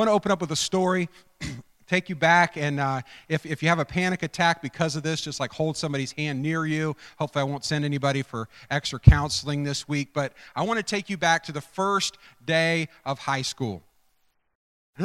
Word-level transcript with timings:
I 0.00 0.04
want 0.04 0.10
to 0.10 0.14
open 0.14 0.30
up 0.30 0.40
with 0.40 0.52
a 0.52 0.56
story, 0.56 1.08
take 1.88 2.08
you 2.08 2.14
back, 2.14 2.56
and 2.56 2.78
uh, 2.78 3.00
if, 3.28 3.44
if 3.44 3.64
you 3.64 3.68
have 3.68 3.80
a 3.80 3.84
panic 3.84 4.22
attack 4.22 4.62
because 4.62 4.94
of 4.94 5.02
this, 5.02 5.20
just 5.20 5.40
like 5.40 5.52
hold 5.52 5.76
somebody's 5.76 6.12
hand 6.12 6.40
near 6.40 6.66
you. 6.66 6.94
Hopefully, 7.18 7.40
I 7.40 7.42
won't 7.42 7.64
send 7.64 7.84
anybody 7.84 8.22
for 8.22 8.48
extra 8.70 9.00
counseling 9.00 9.64
this 9.64 9.88
week, 9.88 10.10
but 10.14 10.34
I 10.54 10.62
want 10.62 10.78
to 10.78 10.84
take 10.84 11.10
you 11.10 11.16
back 11.16 11.42
to 11.46 11.52
the 11.52 11.60
first 11.60 12.16
day 12.46 12.86
of 13.04 13.18
high 13.18 13.42
school. 13.42 13.82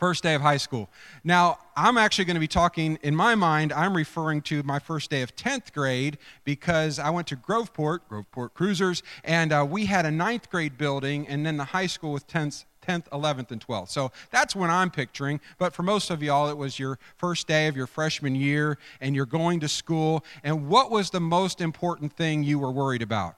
first 0.00 0.22
day 0.22 0.34
of 0.34 0.40
high 0.40 0.56
school. 0.56 0.88
Now, 1.22 1.58
I'm 1.76 1.98
actually 1.98 2.24
going 2.24 2.34
to 2.34 2.40
be 2.40 2.48
talking, 2.48 2.98
in 3.02 3.14
my 3.14 3.34
mind, 3.34 3.72
I'm 3.72 3.94
referring 3.94 4.40
to 4.42 4.62
my 4.62 4.78
first 4.78 5.10
day 5.10 5.20
of 5.20 5.36
10th 5.36 5.72
grade 5.72 6.16
because 6.42 6.98
I 6.98 7.10
went 7.10 7.28
to 7.28 7.36
Groveport, 7.36 8.00
Groveport 8.10 8.54
Cruisers, 8.54 9.02
and 9.22 9.52
uh, 9.52 9.64
we 9.68 9.84
had 9.86 10.06
a 10.06 10.10
ninth 10.10 10.50
grade 10.50 10.78
building 10.78 11.28
and 11.28 11.44
then 11.44 11.58
the 11.58 11.64
high 11.64 11.86
school 11.86 12.12
with 12.12 12.26
10th, 12.26 12.64
10th, 12.82 13.08
11th, 13.10 13.50
and 13.50 13.64
12th. 13.64 13.90
So 13.90 14.10
that's 14.30 14.56
what 14.56 14.70
I'm 14.70 14.90
picturing. 14.90 15.38
But 15.58 15.74
for 15.74 15.82
most 15.82 16.10
of 16.10 16.22
y'all, 16.22 16.48
it 16.48 16.56
was 16.56 16.78
your 16.78 16.98
first 17.18 17.46
day 17.46 17.66
of 17.68 17.76
your 17.76 17.86
freshman 17.86 18.34
year 18.34 18.78
and 19.02 19.14
you're 19.14 19.26
going 19.26 19.60
to 19.60 19.68
school. 19.68 20.24
And 20.42 20.66
what 20.66 20.90
was 20.90 21.10
the 21.10 21.20
most 21.20 21.60
important 21.60 22.14
thing 22.14 22.42
you 22.42 22.58
were 22.58 22.72
worried 22.72 23.02
about? 23.02 23.36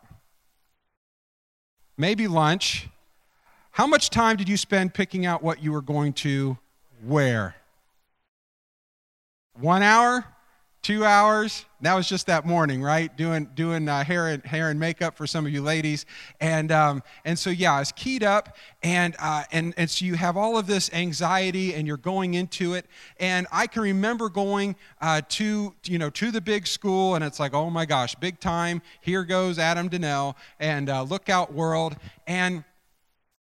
Maybe 1.99 2.29
lunch 2.29 2.89
how 3.73 3.87
much 3.87 4.11
time 4.11 4.37
did 4.37 4.49
you 4.51 4.59
spend 4.59 4.93
picking 4.93 5.25
out 5.25 5.43
what 5.43 5.63
you 5.63 5.73
were 5.73 5.81
going 5.81 6.13
to 6.13 6.59
wear? 7.05 7.57
One 9.59 9.83
hour? 9.83 10.25
Two 10.83 11.05
hours? 11.05 11.65
That 11.81 11.95
was 11.95 12.09
just 12.09 12.27
that 12.27 12.45
morning, 12.45 12.83
right? 12.83 13.17
Doing 13.17 13.49
doing 13.55 13.89
uh, 13.89 14.03
hair 14.05 14.29
and 14.29 14.45
hair 14.45 14.69
and 14.69 14.81
makeup 14.81 15.17
for 15.17 15.29
some 15.29 15.47
of 15.47 15.53
you 15.53 15.63
ladies, 15.63 16.07
and 16.41 16.73
um, 16.73 17.05
and 17.25 17.39
so 17.39 17.51
yeah, 17.51 17.75
I 17.75 17.79
was 17.79 17.93
keyed 17.93 18.25
up, 18.25 18.57
and 18.83 19.15
uh, 19.21 19.45
and 19.53 19.75
and 19.77 19.89
so 19.89 20.05
you 20.05 20.15
have 20.15 20.37
all 20.37 20.59
of 20.59 20.67
this 20.67 20.93
anxiety, 20.93 21.75
and 21.75 21.87
you're 21.87 21.97
going 21.97 22.35
into 22.35 22.75
it, 22.75 22.87
and 23.21 23.47
I 23.53 23.69
can 23.69 23.83
remember 23.83 24.29
going 24.29 24.75
uh, 25.01 25.23
to 25.29 25.73
you 25.85 25.99
know 25.99 26.11
to 26.11 26.33
the 26.33 26.41
big 26.41 26.67
school, 26.67 27.15
and 27.15 27.25
it's 27.25 27.39
like 27.39 27.55
oh 27.55 27.71
my 27.71 27.87
gosh, 27.87 28.17
big 28.17 28.41
time! 28.41 28.83
Here 29.01 29.23
goes 29.23 29.61
Adam 29.61 29.89
Donnell, 29.89 30.37
and 30.59 30.91
uh, 30.91 31.05
Lookout 31.05 31.53
World, 31.53 31.97
and 32.27 32.65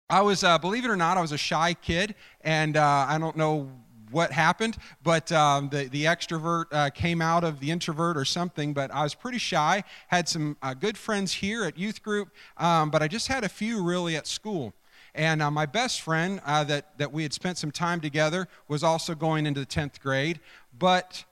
I 0.09 0.21
was, 0.21 0.45
uh, 0.45 0.57
believe 0.59 0.85
it 0.85 0.89
or 0.89 0.97
not, 0.97 1.19
I 1.19 1.21
was 1.21 1.33
a 1.33 1.39
shy 1.39 1.75
kid, 1.75 2.15
and 2.43 2.77
uh, 2.77 3.07
I 3.09 3.19
don't 3.19 3.37
know 3.37 3.69
what 4.13 4.31
happened, 4.31 4.77
but 5.03 5.33
um, 5.33 5.69
the, 5.69 5.87
the 5.87 6.05
extrovert 6.05 6.67
uh, 6.71 6.91
came 6.91 7.21
out 7.21 7.43
of 7.43 7.59
the 7.59 7.73
introvert 7.73 8.17
or 8.17 8.25
something, 8.25 8.73
but 8.73 8.93
I 8.93 9.03
was 9.03 9.17
pretty 9.17 9.39
shy. 9.39 9.83
Had 10.07 10.29
some 10.29 10.57
uh, 10.63 10.75
good 10.75 10.97
friends 10.97 11.33
here 11.33 11.65
at 11.65 11.77
youth 11.77 12.05
group, 12.05 12.29
um, 12.57 12.91
but 12.91 13.03
I 13.03 13.09
just 13.09 13.27
had 13.27 13.43
a 13.43 13.49
few 13.49 13.83
really 13.83 14.15
at 14.15 14.29
school. 14.29 14.75
And 15.13 15.43
uh, 15.43 15.51
my 15.51 15.67
best 15.67 16.03
friend 16.03 16.41
uh, 16.47 16.63
that, 16.65 16.97
that 16.99 17.13
we 17.13 17.25
had 17.25 17.33
spent 17.33 17.59
some 17.59 17.73
time 17.73 18.01
together 18.01 18.47
was 18.69 18.85
also 18.85 19.17
going 19.17 19.45
into 19.45 19.59
the 19.59 19.67
10th 19.67 19.99
grade, 19.99 20.39
but 20.79 21.25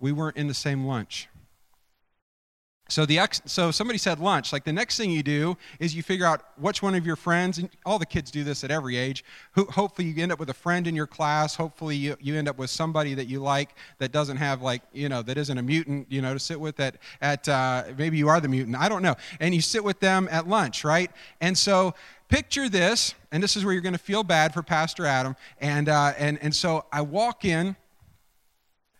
we 0.00 0.10
weren't 0.10 0.36
in 0.36 0.48
the 0.48 0.54
same 0.54 0.84
lunch. 0.84 1.28
So 2.90 3.06
the 3.06 3.20
ex, 3.20 3.40
so 3.46 3.70
somebody 3.70 3.98
said 3.98 4.18
lunch. 4.18 4.52
Like 4.52 4.64
the 4.64 4.72
next 4.72 4.96
thing 4.96 5.12
you 5.12 5.22
do 5.22 5.56
is 5.78 5.94
you 5.94 6.02
figure 6.02 6.26
out 6.26 6.42
which 6.58 6.82
one 6.82 6.96
of 6.96 7.06
your 7.06 7.14
friends, 7.14 7.58
and 7.58 7.70
all 7.86 8.00
the 8.00 8.06
kids 8.06 8.32
do 8.32 8.42
this 8.42 8.64
at 8.64 8.72
every 8.72 8.96
age. 8.96 9.24
Who, 9.52 9.64
hopefully 9.66 10.08
you 10.08 10.20
end 10.20 10.32
up 10.32 10.40
with 10.40 10.50
a 10.50 10.54
friend 10.54 10.86
in 10.88 10.96
your 10.96 11.06
class. 11.06 11.54
Hopefully 11.54 11.94
you, 11.94 12.16
you 12.20 12.34
end 12.34 12.48
up 12.48 12.58
with 12.58 12.68
somebody 12.68 13.14
that 13.14 13.28
you 13.28 13.40
like 13.40 13.76
that 13.98 14.10
doesn't 14.10 14.38
have 14.38 14.60
like 14.60 14.82
you 14.92 15.08
know 15.08 15.22
that 15.22 15.38
isn't 15.38 15.56
a 15.56 15.62
mutant. 15.62 16.10
You 16.10 16.20
know 16.20 16.34
to 16.34 16.40
sit 16.40 16.58
with 16.60 16.80
at 16.80 16.96
at 17.20 17.48
uh, 17.48 17.84
maybe 17.96 18.18
you 18.18 18.28
are 18.28 18.40
the 18.40 18.48
mutant. 18.48 18.76
I 18.76 18.88
don't 18.88 19.02
know. 19.02 19.14
And 19.38 19.54
you 19.54 19.60
sit 19.60 19.84
with 19.84 20.00
them 20.00 20.28
at 20.30 20.48
lunch, 20.48 20.82
right? 20.82 21.12
And 21.40 21.56
so 21.56 21.94
picture 22.28 22.68
this, 22.68 23.14
and 23.30 23.40
this 23.40 23.56
is 23.56 23.64
where 23.64 23.72
you're 23.72 23.82
going 23.82 23.92
to 23.92 23.98
feel 23.98 24.24
bad 24.24 24.52
for 24.52 24.62
Pastor 24.62 25.06
Adam. 25.06 25.36
And 25.60 25.88
uh, 25.88 26.14
and 26.18 26.42
and 26.42 26.52
so 26.52 26.86
I 26.92 27.02
walk 27.02 27.44
in 27.44 27.76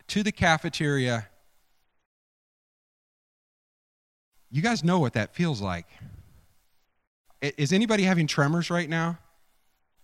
to 0.07 0.23
the 0.23 0.33
cafeteria 0.33 1.27
You 4.51 4.63
guys 4.63 4.83
know 4.83 4.99
what 4.99 5.13
that 5.13 5.35
feels 5.35 5.61
like. 5.61 5.87
Is 7.41 7.73
anybody 7.73 8.03
having 8.03 8.27
tremors 8.27 8.71
right 8.71 8.89
now? 8.89 9.19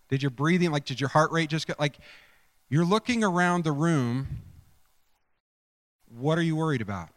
Did 0.09 0.23
your 0.23 0.31
breathing, 0.31 0.71
like, 0.71 0.85
did 0.85 0.99
your 1.01 1.09
heart 1.09 1.31
rate 1.31 1.49
just 1.49 1.67
get, 1.67 1.79
like, 1.79 1.97
you're 2.69 2.85
looking 2.85 3.23
around 3.23 3.63
the 3.63 3.71
room. 3.71 4.27
What 6.07 6.37
are 6.37 6.41
you 6.41 6.55
worried 6.55 6.81
about? 6.81 7.09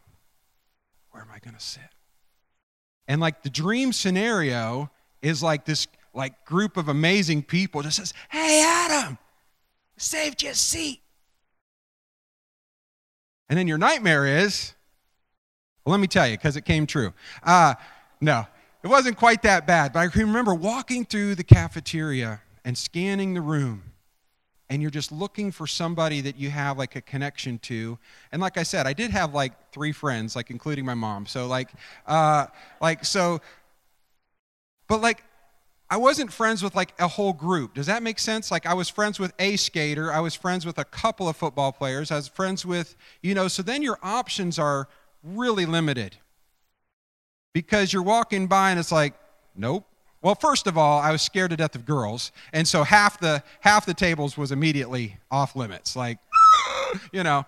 Where 1.11 1.23
am 1.23 1.29
I 1.33 1.39
going 1.39 1.55
to 1.55 1.63
sit? 1.63 1.83
And, 3.07 3.19
like, 3.21 3.43
the 3.43 3.49
dream 3.49 3.93
scenario 3.93 4.91
is 5.21 5.41
like 5.41 5.65
this, 5.65 5.87
like, 6.13 6.45
group 6.45 6.77
of 6.77 6.87
amazing 6.89 7.43
people 7.43 7.81
just 7.81 7.97
says, 7.97 8.13
Hey, 8.29 8.63
Adam, 8.65 9.17
saved 9.97 10.43
your 10.43 10.53
seat. 10.53 11.01
And 13.49 13.57
then 13.57 13.67
your 13.67 13.77
nightmare 13.77 14.25
is, 14.25 14.73
well, 15.85 15.91
let 15.91 15.99
me 15.99 16.07
tell 16.07 16.27
you, 16.27 16.37
because 16.37 16.55
it 16.57 16.65
came 16.65 16.85
true. 16.85 17.13
Uh, 17.43 17.73
no, 18.19 18.45
it 18.83 18.87
wasn't 18.87 19.17
quite 19.17 19.41
that 19.43 19.65
bad, 19.65 19.93
but 19.93 19.99
I 19.99 20.07
can 20.07 20.21
remember 20.21 20.53
walking 20.53 21.05
through 21.05 21.35
the 21.35 21.43
cafeteria 21.43 22.41
and 22.63 22.77
scanning 22.77 23.33
the 23.33 23.41
room, 23.41 23.83
and 24.69 24.81
you're 24.81 24.91
just 24.91 25.11
looking 25.11 25.51
for 25.51 25.67
somebody 25.67 26.21
that 26.21 26.37
you 26.37 26.49
have 26.49 26.77
like 26.77 26.95
a 26.95 27.01
connection 27.01 27.59
to. 27.59 27.97
And 28.31 28.41
like 28.41 28.57
I 28.57 28.63
said, 28.63 28.87
I 28.87 28.93
did 28.93 29.11
have 29.11 29.33
like 29.33 29.53
three 29.71 29.91
friends, 29.91 30.35
like 30.35 30.49
including 30.49 30.85
my 30.85 30.93
mom. 30.93 31.25
So 31.25 31.47
like, 31.47 31.69
uh, 32.07 32.47
like 32.79 33.03
so, 33.03 33.41
but 34.87 35.01
like 35.01 35.23
I 35.91 35.97
wasn't 35.97 36.31
friends 36.31 36.63
with 36.63 36.73
like 36.73 36.93
a 36.99 37.07
whole 37.07 37.33
group. 37.33 37.73
Does 37.73 37.87
that 37.87 38.01
make 38.01 38.17
sense? 38.17 38.49
Like 38.49 38.65
I 38.65 38.73
was 38.73 38.87
friends 38.87 39.19
with 39.19 39.33
a 39.39 39.57
skater, 39.57 40.09
I 40.13 40.21
was 40.21 40.33
friends 40.33 40.65
with 40.65 40.77
a 40.77 40.85
couple 40.85 41.27
of 41.27 41.35
football 41.35 41.73
players, 41.73 42.11
I 42.11 42.15
was 42.15 42.29
friends 42.29 42.65
with, 42.65 42.95
you 43.21 43.35
know, 43.35 43.49
so 43.49 43.61
then 43.61 43.81
your 43.81 43.99
options 44.01 44.57
are 44.57 44.87
really 45.23 45.65
limited 45.65 46.17
because 47.53 47.91
you're 47.91 48.03
walking 48.03 48.47
by 48.47 48.71
and 48.71 48.79
it's 48.79 48.91
like, 48.91 49.13
nope. 49.55 49.85
Well, 50.21 50.35
first 50.35 50.67
of 50.67 50.77
all, 50.77 50.99
I 50.99 51.11
was 51.11 51.21
scared 51.21 51.49
to 51.49 51.57
death 51.57 51.73
of 51.73 51.83
girls, 51.83 52.31
and 52.53 52.67
so 52.67 52.83
half 52.83 53.19
the 53.19 53.41
half 53.61 53.87
the 53.87 53.93
tables 53.95 54.37
was 54.37 54.51
immediately 54.51 55.17
off 55.31 55.55
limits, 55.55 55.95
like, 55.95 56.19
you 57.11 57.23
know. 57.23 57.45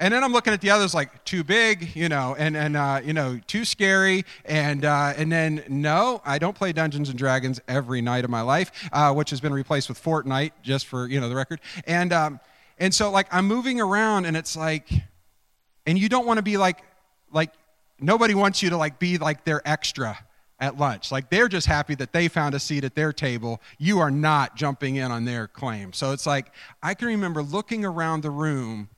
And 0.00 0.14
then 0.14 0.24
I'm 0.24 0.32
looking 0.32 0.54
at 0.54 0.62
the 0.62 0.70
others 0.70 0.94
like 0.94 1.24
too 1.24 1.44
big, 1.44 1.94
you 1.94 2.08
know, 2.08 2.34
and 2.36 2.56
and 2.56 2.76
uh, 2.76 3.00
you 3.04 3.12
know 3.12 3.38
too 3.46 3.64
scary, 3.64 4.24
and 4.44 4.84
uh, 4.84 5.12
and 5.16 5.30
then 5.30 5.62
no, 5.68 6.20
I 6.24 6.38
don't 6.38 6.56
play 6.56 6.72
Dungeons 6.72 7.10
and 7.10 7.18
Dragons 7.18 7.60
every 7.68 8.00
night 8.00 8.24
of 8.24 8.30
my 8.30 8.40
life, 8.40 8.72
uh, 8.92 9.12
which 9.12 9.30
has 9.30 9.40
been 9.40 9.52
replaced 9.52 9.88
with 9.88 10.02
Fortnite, 10.02 10.52
just 10.62 10.86
for 10.86 11.06
you 11.06 11.20
know 11.20 11.28
the 11.28 11.36
record. 11.36 11.60
And 11.86 12.12
um, 12.12 12.40
and 12.78 12.92
so 12.92 13.10
like 13.10 13.28
I'm 13.30 13.46
moving 13.46 13.80
around, 13.80 14.24
and 14.24 14.36
it's 14.36 14.56
like, 14.56 14.90
and 15.86 15.96
you 15.96 16.08
don't 16.08 16.26
want 16.26 16.38
to 16.38 16.42
be 16.42 16.56
like 16.56 16.82
like 17.32 17.52
nobody 17.98 18.34
wants 18.34 18.62
you 18.62 18.70
to 18.70 18.76
like 18.76 18.98
be 18.98 19.18
like 19.18 19.44
their 19.44 19.62
extra 19.64 20.18
at 20.58 20.76
lunch. 20.76 21.10
Like 21.10 21.30
they're 21.30 21.48
just 21.48 21.66
happy 21.66 21.94
that 21.96 22.12
they 22.12 22.28
found 22.28 22.54
a 22.54 22.60
seat 22.60 22.84
at 22.84 22.94
their 22.94 23.12
table. 23.12 23.60
You 23.78 23.98
are 24.00 24.10
not 24.10 24.56
jumping 24.56 24.96
in 24.96 25.10
on 25.10 25.24
their 25.24 25.48
claim. 25.48 25.92
So 25.92 26.12
it's 26.12 26.26
like 26.26 26.52
I 26.82 26.94
can 26.94 27.08
remember 27.08 27.42
looking 27.42 27.84
around 27.84 28.22
the 28.22 28.30
room 28.30 28.90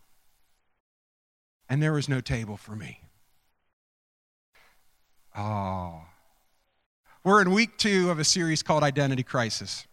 and 1.69 1.83
there 1.83 1.93
was 1.93 2.09
no 2.09 2.21
table 2.21 2.57
for 2.57 2.77
me. 2.77 3.01
Oh. 5.37 6.03
We're 7.25 7.41
in 7.41 7.53
week 7.53 7.79
two 7.79 8.11
of 8.11 8.19
a 8.19 8.25
series 8.25 8.63
called 8.63 8.83
Identity 8.83 9.23
Crisis. 9.23 9.87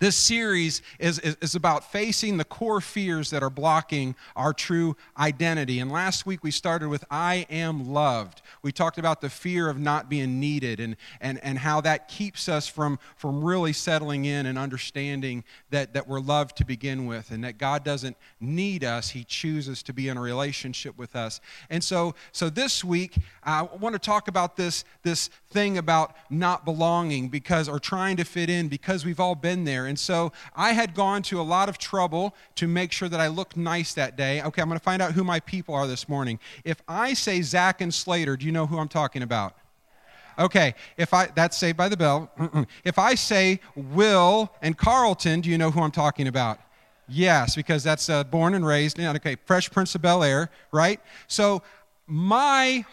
This 0.00 0.14
series 0.14 0.80
is, 1.00 1.18
is, 1.18 1.36
is, 1.40 1.56
about 1.56 1.90
facing 1.90 2.36
the 2.36 2.44
core 2.44 2.80
fears 2.80 3.30
that 3.30 3.42
are 3.42 3.50
blocking 3.50 4.14
our 4.36 4.52
true 4.52 4.96
identity. 5.18 5.80
And 5.80 5.90
last 5.90 6.24
week 6.24 6.44
we 6.44 6.52
started 6.52 6.88
with 6.88 7.04
I 7.10 7.46
am 7.50 7.92
loved. 7.92 8.42
We 8.62 8.70
talked 8.70 8.98
about 8.98 9.20
the 9.20 9.28
fear 9.28 9.68
of 9.68 9.76
not 9.76 10.08
being 10.08 10.38
needed 10.38 10.78
and, 10.78 10.96
and, 11.20 11.42
and 11.42 11.58
how 11.58 11.80
that 11.80 12.06
keeps 12.06 12.48
us 12.48 12.68
from, 12.68 13.00
from 13.16 13.42
really 13.42 13.72
settling 13.72 14.24
in 14.24 14.46
and 14.46 14.56
understanding 14.56 15.42
that, 15.70 15.94
that 15.94 16.06
we're 16.06 16.20
loved 16.20 16.56
to 16.58 16.64
begin 16.64 17.06
with 17.06 17.32
and 17.32 17.42
that 17.42 17.58
God 17.58 17.82
doesn't 17.82 18.16
need 18.38 18.84
us. 18.84 19.10
He 19.10 19.24
chooses 19.24 19.82
to 19.82 19.92
be 19.92 20.08
in 20.08 20.16
a 20.16 20.20
relationship 20.20 20.96
with 20.96 21.16
us. 21.16 21.40
And 21.70 21.82
so, 21.82 22.14
so 22.30 22.48
this 22.48 22.84
week 22.84 23.16
I 23.42 23.62
want 23.62 23.94
to 23.94 23.98
talk 23.98 24.28
about 24.28 24.56
this, 24.56 24.84
this 25.02 25.28
thing 25.50 25.76
about 25.76 26.14
not 26.30 26.64
belonging 26.64 27.30
because 27.30 27.68
or 27.68 27.80
trying 27.80 28.16
to 28.18 28.24
fit 28.24 28.48
in 28.48 28.68
because 28.68 29.04
we've 29.04 29.18
all 29.18 29.34
been 29.34 29.64
there 29.64 29.87
and 29.88 29.98
so 29.98 30.32
I 30.54 30.72
had 30.72 30.94
gone 30.94 31.22
to 31.24 31.40
a 31.40 31.42
lot 31.42 31.68
of 31.68 31.78
trouble 31.78 32.34
to 32.54 32.68
make 32.68 32.92
sure 32.92 33.08
that 33.08 33.20
I 33.20 33.26
looked 33.26 33.56
nice 33.56 33.94
that 33.94 34.16
day. 34.16 34.42
Okay, 34.42 34.62
I'm 34.62 34.68
going 34.68 34.78
to 34.78 34.84
find 34.84 35.02
out 35.02 35.12
who 35.12 35.24
my 35.24 35.40
people 35.40 35.74
are 35.74 35.86
this 35.86 36.08
morning. 36.08 36.38
If 36.64 36.80
I 36.86 37.14
say 37.14 37.42
Zach 37.42 37.80
and 37.80 37.92
Slater, 37.92 38.36
do 38.36 38.46
you 38.46 38.52
know 38.52 38.66
who 38.66 38.78
I'm 38.78 38.88
talking 38.88 39.22
about? 39.22 39.54
Okay, 40.38 40.74
if 40.96 41.12
I 41.12 41.26
that's 41.26 41.56
Saved 41.56 41.76
by 41.76 41.88
the 41.88 41.96
Bell. 41.96 42.30
If 42.84 42.98
I 42.98 43.16
say 43.16 43.60
Will 43.74 44.52
and 44.62 44.78
Carlton, 44.78 45.40
do 45.40 45.50
you 45.50 45.58
know 45.58 45.70
who 45.70 45.80
I'm 45.80 45.90
talking 45.90 46.28
about? 46.28 46.60
Yes, 47.08 47.56
because 47.56 47.82
that's 47.82 48.08
uh, 48.08 48.22
born 48.22 48.54
and 48.54 48.64
raised. 48.64 49.00
Okay, 49.00 49.36
Fresh 49.46 49.70
Prince 49.70 49.94
of 49.94 50.02
Bel 50.02 50.22
Air, 50.22 50.50
right? 50.70 51.00
So 51.26 51.62
my 52.06 52.84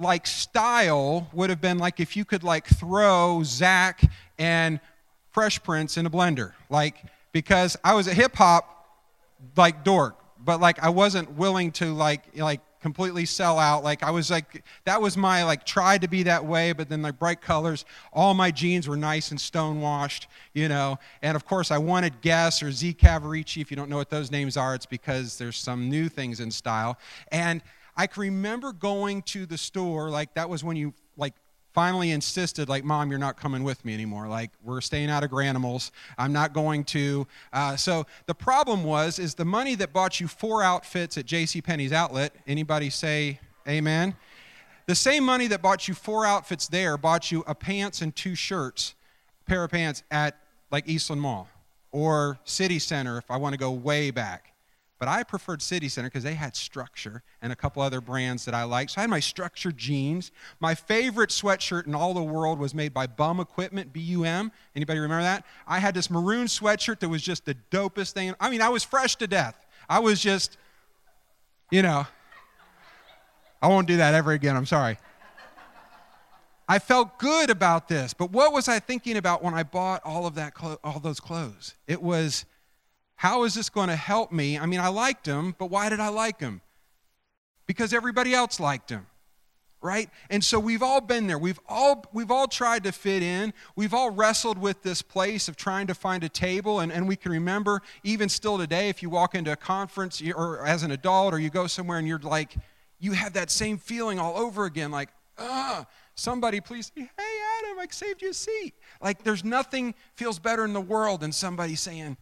like 0.00 0.26
style 0.26 1.28
would 1.32 1.50
have 1.50 1.60
been 1.60 1.78
like 1.78 2.00
if 2.00 2.16
you 2.16 2.24
could 2.24 2.42
like 2.42 2.66
throw 2.66 3.42
Zach 3.44 4.02
and 4.38 4.80
Fresh 5.30 5.62
Prince 5.62 5.96
in 5.96 6.06
a 6.06 6.10
blender. 6.10 6.52
Like, 6.68 6.96
because 7.32 7.76
I 7.84 7.94
was 7.94 8.06
a 8.06 8.14
hip 8.14 8.34
hop, 8.36 8.86
like, 9.56 9.84
dork, 9.84 10.16
but 10.44 10.60
like, 10.60 10.82
I 10.82 10.88
wasn't 10.88 11.32
willing 11.32 11.72
to, 11.72 11.92
like, 11.92 12.24
like, 12.36 12.60
completely 12.80 13.26
sell 13.26 13.58
out 13.58 13.84
like 13.84 14.02
i 14.02 14.10
was 14.10 14.30
like 14.30 14.64
that 14.84 15.00
was 15.00 15.16
my 15.16 15.44
like 15.44 15.64
tried 15.64 16.00
to 16.00 16.08
be 16.08 16.22
that 16.22 16.44
way 16.44 16.72
but 16.72 16.88
then 16.88 17.02
like 17.02 17.18
bright 17.18 17.40
colors 17.40 17.84
all 18.12 18.32
my 18.32 18.50
jeans 18.50 18.88
were 18.88 18.96
nice 18.96 19.30
and 19.30 19.40
stonewashed 19.40 20.28
you 20.54 20.66
know 20.66 20.98
and 21.20 21.36
of 21.36 21.44
course 21.44 21.70
i 21.70 21.76
wanted 21.76 22.18
guess 22.22 22.62
or 22.62 22.72
z 22.72 22.94
Cavaricci. 22.94 23.60
if 23.60 23.70
you 23.70 23.76
don't 23.76 23.90
know 23.90 23.96
what 23.96 24.08
those 24.08 24.30
names 24.30 24.56
are 24.56 24.74
it's 24.74 24.86
because 24.86 25.36
there's 25.36 25.58
some 25.58 25.90
new 25.90 26.08
things 26.08 26.40
in 26.40 26.50
style 26.50 26.98
and 27.30 27.62
i 27.96 28.06
can 28.06 28.22
remember 28.22 28.72
going 28.72 29.20
to 29.22 29.44
the 29.44 29.58
store 29.58 30.08
like 30.08 30.32
that 30.32 30.48
was 30.48 30.64
when 30.64 30.76
you 30.76 30.94
like 31.18 31.34
finally 31.72 32.10
insisted 32.10 32.68
like 32.68 32.84
mom 32.84 33.10
you're 33.10 33.18
not 33.18 33.36
coming 33.36 33.62
with 33.62 33.84
me 33.84 33.94
anymore. 33.94 34.28
Like 34.28 34.50
we're 34.62 34.80
staying 34.80 35.10
out 35.10 35.24
of 35.24 35.30
Garanimals 35.30 35.90
i'm 36.18 36.32
not 36.32 36.52
going 36.52 36.84
to 36.84 37.26
uh, 37.52 37.76
so 37.76 38.06
the 38.26 38.34
problem 38.34 38.84
was 38.84 39.18
is 39.18 39.34
the 39.34 39.44
money 39.44 39.74
that 39.74 39.92
bought 39.92 40.20
you 40.20 40.28
four 40.28 40.62
outfits 40.62 41.16
at 41.16 41.26
jc 41.26 41.62
penney's 41.62 41.92
outlet 41.92 42.34
anybody 42.46 42.90
say 42.90 43.38
amen? 43.68 44.16
The 44.86 44.94
same 44.96 45.24
money 45.24 45.46
that 45.48 45.62
bought 45.62 45.86
you 45.86 45.94
four 45.94 46.26
outfits 46.26 46.66
there 46.66 46.96
bought 46.96 47.30
you 47.30 47.44
a 47.46 47.54
pants 47.54 48.02
and 48.02 48.14
two 48.14 48.34
shirts 48.34 48.94
a 49.46 49.50
pair 49.50 49.64
of 49.64 49.70
pants 49.70 50.02
at 50.10 50.36
like 50.70 50.88
eastland 50.88 51.22
mall 51.22 51.48
or 51.92 52.38
city 52.44 52.78
center 52.78 53.18
if 53.18 53.30
i 53.30 53.36
want 53.36 53.52
to 53.52 53.58
go 53.58 53.70
way 53.70 54.10
back 54.10 54.49
but 55.00 55.08
I 55.08 55.22
preferred 55.22 55.62
City 55.62 55.88
Center 55.88 56.08
because 56.08 56.24
they 56.24 56.34
had 56.34 56.54
structure 56.54 57.22
and 57.40 57.52
a 57.52 57.56
couple 57.56 57.80
other 57.80 58.02
brands 58.02 58.44
that 58.44 58.54
I 58.54 58.64
liked. 58.64 58.90
So 58.90 58.98
I 58.98 59.00
had 59.00 59.10
my 59.10 59.18
structure 59.18 59.72
jeans. 59.72 60.30
My 60.60 60.74
favorite 60.74 61.30
sweatshirt 61.30 61.86
in 61.86 61.94
all 61.94 62.12
the 62.12 62.22
world 62.22 62.58
was 62.58 62.74
made 62.74 62.92
by 62.92 63.06
Bum 63.06 63.40
Equipment, 63.40 63.94
B-U-M. 63.94 64.52
Anybody 64.76 65.00
remember 65.00 65.22
that? 65.22 65.46
I 65.66 65.78
had 65.78 65.94
this 65.94 66.10
maroon 66.10 66.46
sweatshirt 66.46 67.00
that 67.00 67.08
was 67.08 67.22
just 67.22 67.46
the 67.46 67.56
dopest 67.70 68.12
thing. 68.12 68.34
I 68.38 68.50
mean, 68.50 68.60
I 68.60 68.68
was 68.68 68.84
fresh 68.84 69.16
to 69.16 69.26
death. 69.26 69.58
I 69.88 70.00
was 70.00 70.20
just, 70.20 70.58
you 71.70 71.80
know, 71.80 72.06
I 73.62 73.68
won't 73.68 73.88
do 73.88 73.96
that 73.96 74.12
ever 74.12 74.32
again. 74.32 74.54
I'm 74.54 74.66
sorry. 74.66 74.98
I 76.68 76.78
felt 76.78 77.18
good 77.18 77.48
about 77.48 77.88
this, 77.88 78.12
but 78.12 78.32
what 78.32 78.52
was 78.52 78.68
I 78.68 78.78
thinking 78.78 79.16
about 79.16 79.42
when 79.42 79.54
I 79.54 79.62
bought 79.62 80.02
all 80.04 80.26
of 80.26 80.34
that, 80.34 80.52
all 80.84 81.00
those 81.00 81.20
clothes? 81.20 81.74
It 81.88 82.02
was 82.02 82.44
how 83.20 83.44
is 83.44 83.52
this 83.52 83.68
going 83.68 83.90
to 83.90 83.96
help 83.96 84.32
me? 84.32 84.58
I 84.58 84.64
mean, 84.64 84.80
I 84.80 84.88
liked 84.88 85.26
him, 85.26 85.54
but 85.58 85.66
why 85.66 85.90
did 85.90 86.00
I 86.00 86.08
like 86.08 86.40
him? 86.40 86.62
Because 87.66 87.92
everybody 87.92 88.32
else 88.32 88.58
liked 88.58 88.88
him. 88.88 89.08
Right? 89.82 90.08
And 90.30 90.42
so 90.42 90.58
we've 90.58 90.82
all 90.82 91.02
been 91.02 91.26
there. 91.26 91.38
We've 91.38 91.60
all 91.68 92.02
we've 92.14 92.30
all 92.30 92.48
tried 92.48 92.84
to 92.84 92.92
fit 92.92 93.22
in. 93.22 93.52
We've 93.76 93.92
all 93.92 94.10
wrestled 94.10 94.56
with 94.56 94.82
this 94.82 95.02
place 95.02 95.48
of 95.48 95.56
trying 95.56 95.86
to 95.88 95.94
find 95.94 96.24
a 96.24 96.30
table. 96.30 96.80
And, 96.80 96.90
and 96.90 97.06
we 97.06 97.14
can 97.14 97.30
remember, 97.30 97.82
even 98.04 98.30
still 98.30 98.56
today, 98.56 98.88
if 98.88 99.02
you 99.02 99.10
walk 99.10 99.34
into 99.34 99.52
a 99.52 99.56
conference 99.56 100.22
or 100.34 100.64
as 100.64 100.82
an 100.82 100.90
adult 100.90 101.34
or 101.34 101.38
you 101.38 101.50
go 101.50 101.66
somewhere 101.66 101.98
and 101.98 102.08
you're 102.08 102.20
like, 102.20 102.54
you 102.98 103.12
have 103.12 103.34
that 103.34 103.50
same 103.50 103.76
feeling 103.76 104.18
all 104.18 104.38
over 104.38 104.64
again, 104.64 104.90
like, 104.90 105.10
ah, 105.36 105.84
somebody 106.14 106.62
please 106.62 106.90
say, 106.96 107.02
hey 107.02 107.38
Adam, 107.58 107.78
I 107.80 107.86
saved 107.90 108.22
you 108.22 108.30
a 108.30 108.34
seat. 108.34 108.72
Like 109.02 109.24
there's 109.24 109.44
nothing 109.44 109.94
feels 110.14 110.38
better 110.38 110.64
in 110.64 110.72
the 110.72 110.80
world 110.80 111.20
than 111.20 111.32
somebody 111.32 111.74
saying, 111.74 112.16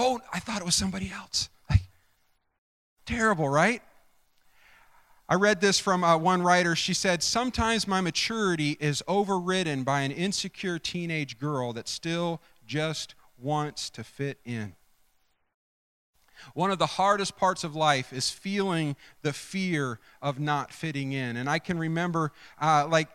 Oh, 0.00 0.20
I 0.32 0.38
thought 0.38 0.60
it 0.60 0.64
was 0.64 0.76
somebody 0.76 1.10
else. 1.10 1.48
Like, 1.68 1.82
terrible, 3.04 3.48
right? 3.48 3.82
I 5.28 5.34
read 5.34 5.60
this 5.60 5.80
from 5.80 6.04
uh, 6.04 6.16
one 6.16 6.40
writer. 6.40 6.76
She 6.76 6.94
said, 6.94 7.20
Sometimes 7.20 7.88
my 7.88 8.00
maturity 8.00 8.76
is 8.78 9.02
overridden 9.08 9.82
by 9.82 10.02
an 10.02 10.12
insecure 10.12 10.78
teenage 10.78 11.36
girl 11.40 11.72
that 11.72 11.88
still 11.88 12.40
just 12.64 13.16
wants 13.36 13.90
to 13.90 14.04
fit 14.04 14.38
in. 14.44 14.76
One 16.54 16.70
of 16.70 16.78
the 16.78 16.86
hardest 16.86 17.36
parts 17.36 17.64
of 17.64 17.74
life 17.74 18.12
is 18.12 18.30
feeling 18.30 18.94
the 19.22 19.32
fear 19.32 19.98
of 20.22 20.38
not 20.38 20.72
fitting 20.72 21.10
in. 21.10 21.36
And 21.36 21.50
I 21.50 21.58
can 21.58 21.76
remember, 21.76 22.30
uh, 22.60 22.86
like, 22.88 23.08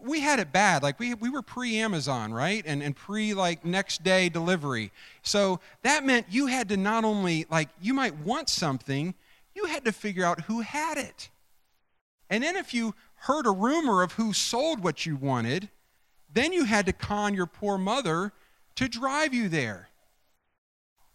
we 0.00 0.20
had 0.20 0.38
it 0.38 0.52
bad. 0.52 0.82
Like 0.82 0.98
we, 0.98 1.14
we 1.14 1.30
were 1.30 1.42
pre 1.42 1.78
Amazon, 1.78 2.32
right? 2.32 2.62
And, 2.66 2.82
and 2.82 2.94
pre 2.94 3.34
like 3.34 3.64
next 3.64 4.02
day 4.02 4.28
delivery. 4.28 4.92
So 5.22 5.60
that 5.82 6.04
meant 6.04 6.26
you 6.30 6.46
had 6.46 6.68
to 6.70 6.76
not 6.76 7.04
only 7.04 7.46
like 7.50 7.68
you 7.80 7.94
might 7.94 8.16
want 8.18 8.48
something, 8.48 9.14
you 9.54 9.66
had 9.66 9.84
to 9.84 9.92
figure 9.92 10.24
out 10.24 10.42
who 10.42 10.60
had 10.60 10.98
it. 10.98 11.30
And 12.30 12.42
then 12.42 12.56
if 12.56 12.74
you 12.74 12.94
heard 13.14 13.46
a 13.46 13.50
rumor 13.50 14.02
of 14.02 14.12
who 14.12 14.32
sold 14.32 14.82
what 14.82 15.06
you 15.06 15.16
wanted, 15.16 15.68
then 16.32 16.52
you 16.52 16.64
had 16.64 16.86
to 16.86 16.92
con 16.92 17.34
your 17.34 17.46
poor 17.46 17.78
mother 17.78 18.32
to 18.76 18.88
drive 18.88 19.32
you 19.32 19.48
there. 19.48 19.88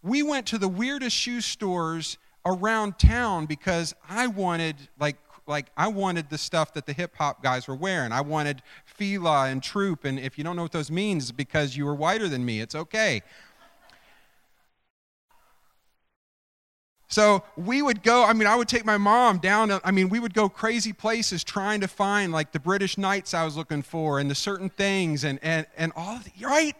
We 0.02 0.22
went 0.22 0.46
to 0.48 0.58
the 0.58 0.68
weirdest 0.68 1.16
shoe 1.16 1.40
stores 1.40 2.18
around 2.44 2.98
town 2.98 3.46
because 3.46 3.94
I 4.08 4.26
wanted 4.26 4.76
like 4.98 5.16
like 5.46 5.66
I 5.76 5.88
wanted 5.88 6.30
the 6.30 6.38
stuff 6.38 6.74
that 6.74 6.86
the 6.86 6.92
hip 6.92 7.16
hop 7.16 7.42
guys 7.42 7.68
were 7.68 7.74
wearing. 7.74 8.12
I 8.12 8.20
wanted 8.20 8.62
Fila 8.84 9.46
and 9.46 9.62
Troop, 9.62 10.04
and 10.04 10.18
if 10.18 10.38
you 10.38 10.44
don't 10.44 10.56
know 10.56 10.62
what 10.62 10.72
those 10.72 10.90
means, 10.90 11.32
because 11.32 11.76
you 11.76 11.84
were 11.84 11.94
whiter 11.94 12.28
than 12.28 12.44
me. 12.44 12.60
It's 12.60 12.74
okay. 12.74 13.22
So 17.12 17.44
we 17.58 17.82
would 17.82 18.02
go, 18.02 18.24
I 18.24 18.32
mean, 18.32 18.48
I 18.48 18.56
would 18.56 18.68
take 18.68 18.86
my 18.86 18.96
mom 18.96 19.36
down, 19.36 19.70
I 19.84 19.90
mean, 19.90 20.08
we 20.08 20.18
would 20.18 20.32
go 20.32 20.48
crazy 20.48 20.94
places 20.94 21.44
trying 21.44 21.82
to 21.82 21.88
find 21.88 22.32
like 22.32 22.52
the 22.52 22.58
British 22.58 22.96
Knights 22.96 23.34
I 23.34 23.44
was 23.44 23.54
looking 23.54 23.82
for 23.82 24.18
and 24.18 24.30
the 24.30 24.34
certain 24.34 24.70
things 24.70 25.22
and, 25.22 25.38
and, 25.42 25.66
and 25.76 25.92
all 25.94 26.16
of 26.16 26.24
the, 26.24 26.30
right? 26.46 26.74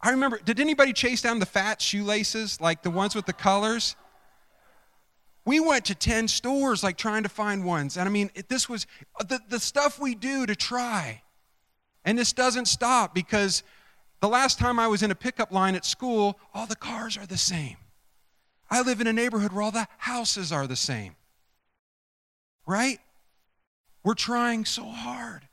I 0.00 0.10
remember, 0.10 0.38
did 0.38 0.60
anybody 0.60 0.92
chase 0.92 1.20
down 1.20 1.40
the 1.40 1.46
fat 1.46 1.82
shoelaces, 1.82 2.60
like 2.60 2.84
the 2.84 2.90
ones 2.90 3.16
with 3.16 3.26
the 3.26 3.32
colors? 3.32 3.96
We 5.46 5.60
went 5.60 5.86
to 5.86 5.94
10 5.94 6.28
stores 6.28 6.82
like 6.82 6.98
trying 6.98 7.22
to 7.22 7.28
find 7.30 7.64
ones. 7.64 7.96
And 7.96 8.06
i 8.06 8.12
mean 8.12 8.30
this 8.48 8.68
was 8.68 8.86
uh, 9.18 9.24
the, 9.24 9.40
the 9.48 9.60
stuff 9.60 9.98
we 9.98 10.14
do 10.14 10.44
to 10.44 10.54
try. 10.54 11.22
And 12.04 12.18
this 12.18 12.34
doesn't 12.34 12.66
stop 12.66 13.14
because 13.14 13.62
the 14.20 14.28
last 14.28 14.58
time 14.58 14.78
i 14.78 14.86
was 14.88 15.02
in 15.02 15.10
a 15.10 15.14
pickup 15.14 15.52
line 15.52 15.74
at 15.74 15.86
school 15.86 16.38
all 16.52 16.66
the 16.66 16.76
cars 16.76 17.16
are 17.16 17.26
the 17.26 17.38
same. 17.38 17.76
I 18.68 18.82
live 18.82 19.00
in 19.00 19.06
a 19.06 19.12
neighborhood 19.12 19.52
where 19.52 19.62
all 19.62 19.70
the 19.70 19.88
houses 19.96 20.52
are 20.52 20.66
the 20.66 20.76
same. 20.76 21.14
Right? 22.66 22.98
We're 24.02 24.14
trying 24.14 24.64
so 24.64 24.84
hard 24.84 25.48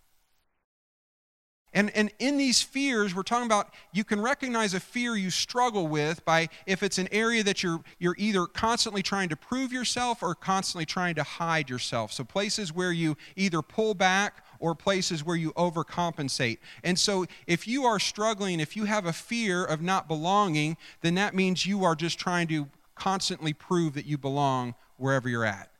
and, 1.74 1.90
and 1.96 2.12
in 2.20 2.38
these 2.38 2.62
fears, 2.62 3.16
we're 3.16 3.24
talking 3.24 3.48
about 3.48 3.70
you 3.92 4.04
can 4.04 4.22
recognize 4.22 4.76
a 4.76 4.80
fear 4.80 5.16
you 5.16 5.32
struggle 5.32 5.88
with 5.88 6.24
by 6.24 6.50
if 6.68 6.84
it's 6.84 7.00
an 7.00 7.08
area 7.12 7.44
that 7.44 7.64
you're, 7.64 7.82
you're 7.98 8.16
either 8.20 8.46
constantly 8.46 9.02
trying 9.02 9.30
to 9.30 9.36
prove 9.36 9.74
yourself 9.74 10.22
or 10.22 10.36
constantly 10.36 10.86
trying 10.86 11.16
to 11.16 11.24
hide 11.24 11.70
yourself. 11.70 12.14
So, 12.14 12.24
places 12.24 12.72
where 12.72 12.92
you 12.92 13.18
either 13.36 13.64
pull 13.64 13.96
back 13.96 14.46
or 14.60 14.76
places 14.76 15.26
where 15.26 15.36
you 15.36 15.52
overcompensate. 15.54 16.60
And 16.84 16.98
so, 16.98 17.26
if 17.48 17.68
you 17.68 17.86
are 17.86 18.00
struggling, 18.00 18.60
if 18.60 18.78
you 18.78 18.86
have 18.86 19.08
a 19.08 19.14
fear 19.14 19.66
of 19.66 19.82
not 19.82 20.08
belonging, 20.08 20.78
then 21.02 21.16
that 21.16 21.34
means 21.34 21.66
you 21.66 21.84
are 21.84 21.96
just 21.96 22.20
trying 22.20 22.48
to 22.50 22.68
constantly 22.94 23.54
prove 23.54 23.96
that 23.96 24.06
you 24.06 24.20
belong 24.20 24.76
wherever 24.98 25.28
you're 25.28 25.46
at. 25.46 25.72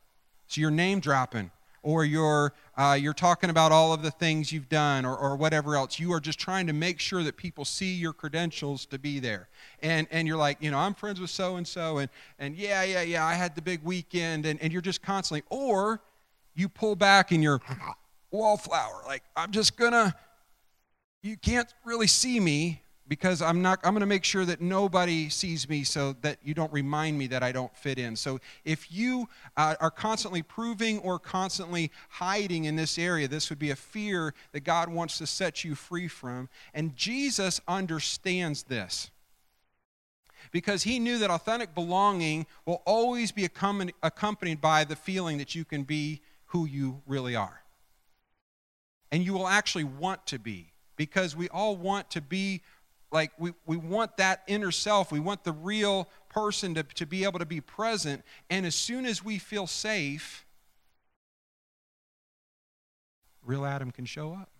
So, 0.48 0.60
you're 0.60 0.72
name 0.72 0.98
dropping 0.98 1.52
or 1.84 2.04
you're, 2.04 2.52
uh, 2.76 2.98
you're 3.00 3.14
talking 3.14 3.50
about 3.50 3.72
all 3.72 3.92
of 3.92 4.02
the 4.02 4.10
things 4.10 4.52
you've 4.52 4.68
done 4.68 5.04
or, 5.04 5.16
or 5.16 5.36
whatever 5.36 5.76
else. 5.76 5.98
You 5.98 6.12
are 6.12 6.20
just 6.20 6.38
trying 6.38 6.66
to 6.66 6.72
make 6.72 7.00
sure 7.00 7.22
that 7.22 7.36
people 7.36 7.64
see 7.64 7.94
your 7.94 8.12
credentials 8.12 8.86
to 8.86 8.98
be 8.98 9.20
there. 9.20 9.48
And, 9.82 10.06
and 10.10 10.26
you're 10.26 10.36
like, 10.36 10.58
you 10.60 10.70
know, 10.70 10.78
I'm 10.78 10.94
friends 10.94 11.20
with 11.20 11.30
so 11.30 11.56
and 11.56 11.66
so, 11.66 11.98
and 11.98 12.10
and 12.38 12.56
yeah, 12.56 12.82
yeah, 12.82 13.02
yeah, 13.02 13.24
I 13.24 13.34
had 13.34 13.54
the 13.54 13.62
big 13.62 13.82
weekend, 13.82 14.46
and, 14.46 14.60
and 14.60 14.72
you're 14.72 14.82
just 14.82 15.02
constantly, 15.02 15.44
or 15.50 16.00
you 16.54 16.68
pull 16.68 16.96
back 16.96 17.32
and 17.32 17.42
you're 17.42 17.60
wallflower, 18.30 19.02
like, 19.06 19.22
I'm 19.36 19.52
just 19.52 19.76
gonna, 19.76 20.14
you 21.22 21.36
can't 21.36 21.72
really 21.84 22.06
see 22.06 22.40
me, 22.40 22.82
because 23.06 23.42
I'm 23.42 23.60
not 23.60 23.80
I'm 23.84 23.92
going 23.92 24.00
to 24.00 24.06
make 24.06 24.24
sure 24.24 24.44
that 24.44 24.60
nobody 24.60 25.28
sees 25.28 25.68
me 25.68 25.84
so 25.84 26.14
that 26.22 26.38
you 26.42 26.54
don't 26.54 26.72
remind 26.72 27.18
me 27.18 27.26
that 27.28 27.42
I 27.42 27.52
don't 27.52 27.74
fit 27.76 27.98
in. 27.98 28.16
So 28.16 28.40
if 28.64 28.90
you 28.90 29.28
uh, 29.56 29.74
are 29.80 29.90
constantly 29.90 30.42
proving 30.42 30.98
or 31.00 31.18
constantly 31.18 31.90
hiding 32.08 32.64
in 32.64 32.76
this 32.76 32.98
area, 32.98 33.28
this 33.28 33.50
would 33.50 33.58
be 33.58 33.70
a 33.70 33.76
fear 33.76 34.34
that 34.52 34.60
God 34.60 34.88
wants 34.88 35.18
to 35.18 35.26
set 35.26 35.64
you 35.64 35.74
free 35.74 36.08
from. 36.08 36.48
And 36.72 36.96
Jesus 36.96 37.60
understands 37.68 38.64
this. 38.64 39.10
Because 40.52 40.82
he 40.82 40.98
knew 40.98 41.18
that 41.18 41.30
authentic 41.30 41.74
belonging 41.74 42.46
will 42.66 42.82
always 42.84 43.32
be 43.32 43.44
accompanied 43.44 44.60
by 44.60 44.84
the 44.84 44.94
feeling 44.94 45.38
that 45.38 45.54
you 45.54 45.64
can 45.64 45.82
be 45.82 46.20
who 46.46 46.66
you 46.66 47.02
really 47.06 47.34
are. 47.34 47.62
And 49.10 49.24
you 49.24 49.32
will 49.32 49.48
actually 49.48 49.84
want 49.84 50.26
to 50.26 50.38
be 50.38 50.74
because 50.96 51.34
we 51.34 51.48
all 51.48 51.76
want 51.76 52.10
to 52.10 52.20
be 52.20 52.62
like 53.14 53.32
we, 53.38 53.54
we 53.64 53.78
want 53.78 54.18
that 54.18 54.42
inner 54.46 54.70
self 54.70 55.10
we 55.10 55.20
want 55.20 55.44
the 55.44 55.52
real 55.52 56.08
person 56.28 56.74
to, 56.74 56.82
to 56.82 57.06
be 57.06 57.24
able 57.24 57.38
to 57.38 57.46
be 57.46 57.60
present 57.62 58.22
and 58.50 58.66
as 58.66 58.74
soon 58.74 59.06
as 59.06 59.24
we 59.24 59.38
feel 59.38 59.66
safe 59.66 60.44
real 63.46 63.64
adam 63.64 63.90
can 63.90 64.04
show 64.04 64.32
up 64.32 64.50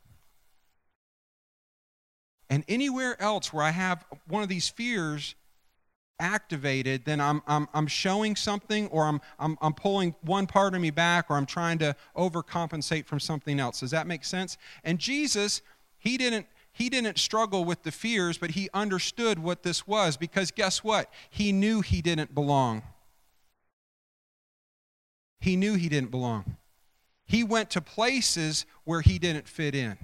And 2.50 2.64
anywhere 2.68 3.20
else 3.20 3.52
where 3.52 3.64
I 3.64 3.70
have 3.70 4.04
one 4.28 4.42
of 4.42 4.48
these 4.48 4.68
fears 4.68 5.34
activated, 6.20 7.04
then 7.04 7.20
I'm, 7.20 7.42
I'm, 7.46 7.68
I'm 7.74 7.88
showing 7.88 8.36
something 8.36 8.86
or 8.88 9.06
I'm, 9.06 9.20
I'm, 9.38 9.58
I'm 9.60 9.74
pulling 9.74 10.14
one 10.22 10.46
part 10.46 10.74
of 10.74 10.80
me 10.80 10.90
back 10.90 11.26
or 11.30 11.36
I'm 11.36 11.46
trying 11.46 11.78
to 11.78 11.96
overcompensate 12.16 13.06
from 13.06 13.18
something 13.18 13.58
else. 13.58 13.80
Does 13.80 13.90
that 13.90 14.06
make 14.06 14.24
sense? 14.24 14.56
And 14.84 14.98
Jesus, 14.98 15.62
he 15.98 16.16
didn't, 16.16 16.46
he 16.74 16.90
didn't 16.90 17.18
struggle 17.18 17.64
with 17.64 17.84
the 17.84 17.92
fears, 17.92 18.36
but 18.36 18.50
he 18.50 18.68
understood 18.74 19.38
what 19.38 19.62
this 19.62 19.86
was 19.86 20.16
because 20.16 20.50
guess 20.50 20.82
what? 20.82 21.08
He 21.30 21.52
knew 21.52 21.80
he 21.80 22.02
didn't 22.02 22.34
belong. 22.34 22.82
He 25.38 25.54
knew 25.54 25.74
he 25.74 25.88
didn't 25.88 26.10
belong. 26.10 26.56
He 27.26 27.44
went 27.44 27.70
to 27.70 27.80
places 27.80 28.66
where 28.82 29.02
he 29.02 29.20
didn't 29.20 29.46
fit 29.46 29.76
in. 29.76 29.96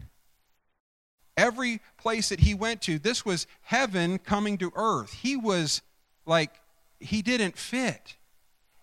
Every 1.37 1.81
place 1.99 2.29
that 2.29 2.41
he 2.41 2.55
went 2.55 2.83
to, 2.83 3.01
this 3.01 3.25
was 3.25 3.49
heaven 3.63 4.19
coming 4.19 4.57
to 4.59 4.73
earth. 4.77 5.13
He 5.13 5.37
was 5.37 5.83
like, 6.25 6.53
he 7.01 7.21
didn't 7.21 7.59
fit. 7.59 8.17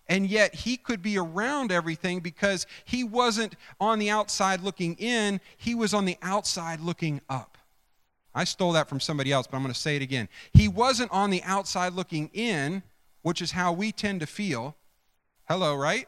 And 0.08 0.26
yet 0.26 0.54
he 0.54 0.76
could 0.76 1.00
be 1.02 1.16
around 1.16 1.72
everything 1.72 2.20
because 2.20 2.66
he 2.84 3.02
wasn't 3.02 3.54
on 3.80 3.98
the 3.98 4.10
outside 4.10 4.60
looking 4.60 4.94
in, 4.96 5.40
he 5.56 5.74
was 5.74 5.94
on 5.94 6.04
the 6.04 6.18
outside 6.20 6.80
looking 6.80 7.20
up. 7.30 7.57
I 8.38 8.44
stole 8.44 8.70
that 8.74 8.88
from 8.88 9.00
somebody 9.00 9.32
else, 9.32 9.48
but 9.48 9.56
I'm 9.56 9.64
going 9.64 9.74
to 9.74 9.80
say 9.80 9.96
it 9.96 10.02
again. 10.02 10.28
He 10.52 10.68
wasn't 10.68 11.10
on 11.10 11.30
the 11.30 11.42
outside 11.42 11.92
looking 11.94 12.30
in, 12.32 12.84
which 13.22 13.42
is 13.42 13.50
how 13.50 13.72
we 13.72 13.90
tend 13.90 14.20
to 14.20 14.28
feel. 14.28 14.76
Hello, 15.48 15.74
right? 15.74 16.06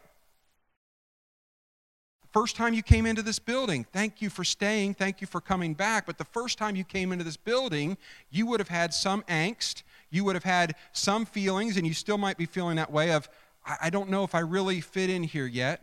First 2.32 2.54
time 2.54 2.72
you 2.72 2.84
came 2.84 3.04
into 3.04 3.22
this 3.22 3.40
building, 3.40 3.84
thank 3.92 4.22
you 4.22 4.30
for 4.30 4.44
staying, 4.44 4.94
thank 4.94 5.20
you 5.20 5.26
for 5.26 5.40
coming 5.40 5.74
back. 5.74 6.06
But 6.06 6.18
the 6.18 6.24
first 6.24 6.56
time 6.56 6.76
you 6.76 6.84
came 6.84 7.10
into 7.10 7.24
this 7.24 7.36
building, 7.36 7.98
you 8.30 8.46
would 8.46 8.60
have 8.60 8.68
had 8.68 8.94
some 8.94 9.24
angst, 9.24 9.82
you 10.10 10.22
would 10.22 10.36
have 10.36 10.44
had 10.44 10.76
some 10.92 11.26
feelings, 11.26 11.76
and 11.76 11.84
you 11.84 11.94
still 11.94 12.16
might 12.16 12.38
be 12.38 12.46
feeling 12.46 12.76
that 12.76 12.92
way 12.92 13.10
of, 13.10 13.28
I 13.80 13.90
don't 13.90 14.08
know 14.08 14.22
if 14.22 14.36
I 14.36 14.40
really 14.40 14.80
fit 14.80 15.10
in 15.10 15.24
here 15.24 15.48
yet. 15.48 15.82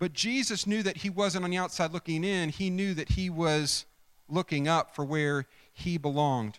But 0.00 0.12
Jesus 0.12 0.66
knew 0.66 0.82
that 0.82 0.96
he 0.96 1.08
wasn't 1.08 1.44
on 1.44 1.52
the 1.52 1.58
outside 1.58 1.92
looking 1.92 2.24
in, 2.24 2.48
he 2.48 2.68
knew 2.68 2.94
that 2.94 3.10
he 3.10 3.30
was 3.30 3.86
looking 4.32 4.66
up 4.66 4.94
for 4.94 5.04
where 5.04 5.46
he 5.72 5.98
belonged. 5.98 6.58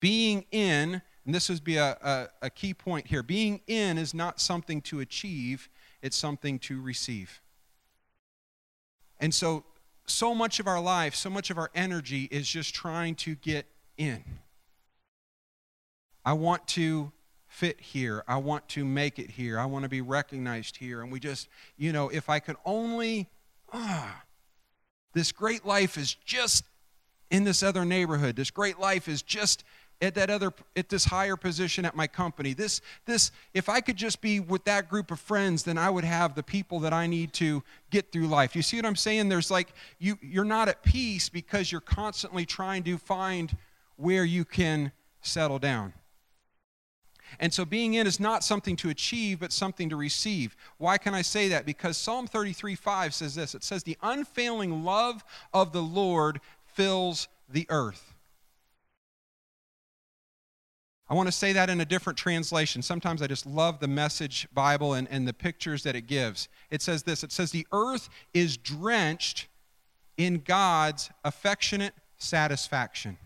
Being 0.00 0.46
in, 0.50 1.02
and 1.24 1.34
this 1.34 1.48
would 1.48 1.64
be 1.64 1.76
a, 1.76 1.96
a, 2.02 2.28
a, 2.46 2.50
key 2.50 2.74
point 2.74 3.06
here 3.06 3.22
being 3.22 3.60
in 3.66 3.98
is 3.98 4.14
not 4.14 4.40
something 4.40 4.80
to 4.82 5.00
achieve, 5.00 5.68
it's 6.00 6.16
something 6.16 6.58
to 6.60 6.80
receive. 6.80 7.40
And 9.20 9.32
so, 9.32 9.64
so 10.06 10.34
much 10.34 10.58
of 10.58 10.66
our 10.66 10.80
life, 10.80 11.14
so 11.14 11.30
much 11.30 11.50
of 11.50 11.58
our 11.58 11.70
energy 11.74 12.28
is 12.30 12.48
just 12.48 12.74
trying 12.74 13.14
to 13.16 13.34
get 13.36 13.66
in. 13.96 14.24
I 16.24 16.32
want 16.32 16.66
to 16.68 17.12
fit 17.46 17.80
here. 17.80 18.24
I 18.26 18.36
want 18.38 18.66
to 18.70 18.84
make 18.84 19.18
it 19.18 19.30
here. 19.30 19.58
I 19.58 19.66
want 19.66 19.84
to 19.84 19.88
be 19.88 20.00
recognized 20.00 20.76
here. 20.78 21.02
And 21.02 21.12
we 21.12 21.20
just, 21.20 21.48
you 21.76 21.92
know, 21.92 22.08
if 22.08 22.28
I 22.30 22.40
could 22.40 22.56
only, 22.64 23.28
ah, 23.72 24.22
this 25.12 25.32
great 25.32 25.64
life 25.64 25.96
is 25.96 26.14
just 26.14 26.64
in 27.30 27.44
this 27.44 27.62
other 27.62 27.84
neighborhood. 27.84 28.36
This 28.36 28.50
great 28.50 28.78
life 28.78 29.08
is 29.08 29.22
just 29.22 29.64
at 30.02 30.14
that 30.16 30.30
other 30.30 30.52
at 30.76 30.88
this 30.88 31.04
higher 31.04 31.36
position 31.36 31.84
at 31.84 31.94
my 31.94 32.06
company. 32.06 32.54
This 32.54 32.80
this 33.06 33.30
if 33.54 33.68
I 33.68 33.80
could 33.80 33.96
just 33.96 34.20
be 34.20 34.40
with 34.40 34.64
that 34.64 34.88
group 34.88 35.10
of 35.10 35.20
friends, 35.20 35.62
then 35.62 35.78
I 35.78 35.88
would 35.88 36.04
have 36.04 36.34
the 36.34 36.42
people 36.42 36.80
that 36.80 36.92
I 36.92 37.06
need 37.06 37.32
to 37.34 37.62
get 37.90 38.10
through 38.10 38.26
life. 38.26 38.56
You 38.56 38.62
see 38.62 38.76
what 38.76 38.86
I'm 38.86 38.96
saying? 38.96 39.28
There's 39.28 39.50
like 39.50 39.72
you 39.98 40.18
you're 40.20 40.44
not 40.44 40.68
at 40.68 40.82
peace 40.82 41.28
because 41.28 41.70
you're 41.70 41.80
constantly 41.80 42.44
trying 42.44 42.82
to 42.84 42.98
find 42.98 43.56
where 43.96 44.24
you 44.24 44.44
can 44.44 44.92
settle 45.20 45.60
down. 45.60 45.92
And 47.38 47.52
so 47.52 47.64
being 47.64 47.94
in 47.94 48.06
is 48.06 48.20
not 48.20 48.44
something 48.44 48.76
to 48.76 48.90
achieve, 48.90 49.40
but 49.40 49.52
something 49.52 49.88
to 49.90 49.96
receive. 49.96 50.56
Why 50.78 50.98
can 50.98 51.14
I 51.14 51.22
say 51.22 51.48
that? 51.48 51.66
Because 51.66 51.96
Psalm 51.96 52.26
33 52.26 52.74
5 52.74 53.14
says 53.14 53.34
this 53.34 53.54
it 53.54 53.64
says, 53.64 53.82
The 53.82 53.98
unfailing 54.02 54.84
love 54.84 55.24
of 55.52 55.72
the 55.72 55.82
Lord 55.82 56.40
fills 56.64 57.28
the 57.48 57.66
earth. 57.68 58.14
I 61.12 61.14
want 61.14 61.28
to 61.28 61.32
say 61.32 61.52
that 61.52 61.68
in 61.68 61.78
a 61.80 61.84
different 61.84 62.18
translation. 62.18 62.80
Sometimes 62.80 63.20
I 63.20 63.26
just 63.26 63.44
love 63.44 63.80
the 63.80 63.88
message 63.88 64.48
Bible 64.54 64.94
and, 64.94 65.06
and 65.10 65.28
the 65.28 65.34
pictures 65.34 65.82
that 65.82 65.94
it 65.94 66.06
gives. 66.06 66.48
It 66.70 66.80
says 66.80 67.02
this 67.02 67.22
it 67.22 67.32
says, 67.32 67.50
The 67.50 67.66
earth 67.70 68.08
is 68.32 68.56
drenched 68.56 69.48
in 70.16 70.38
God's 70.38 71.10
affectionate 71.24 71.92
satisfaction. 72.16 73.18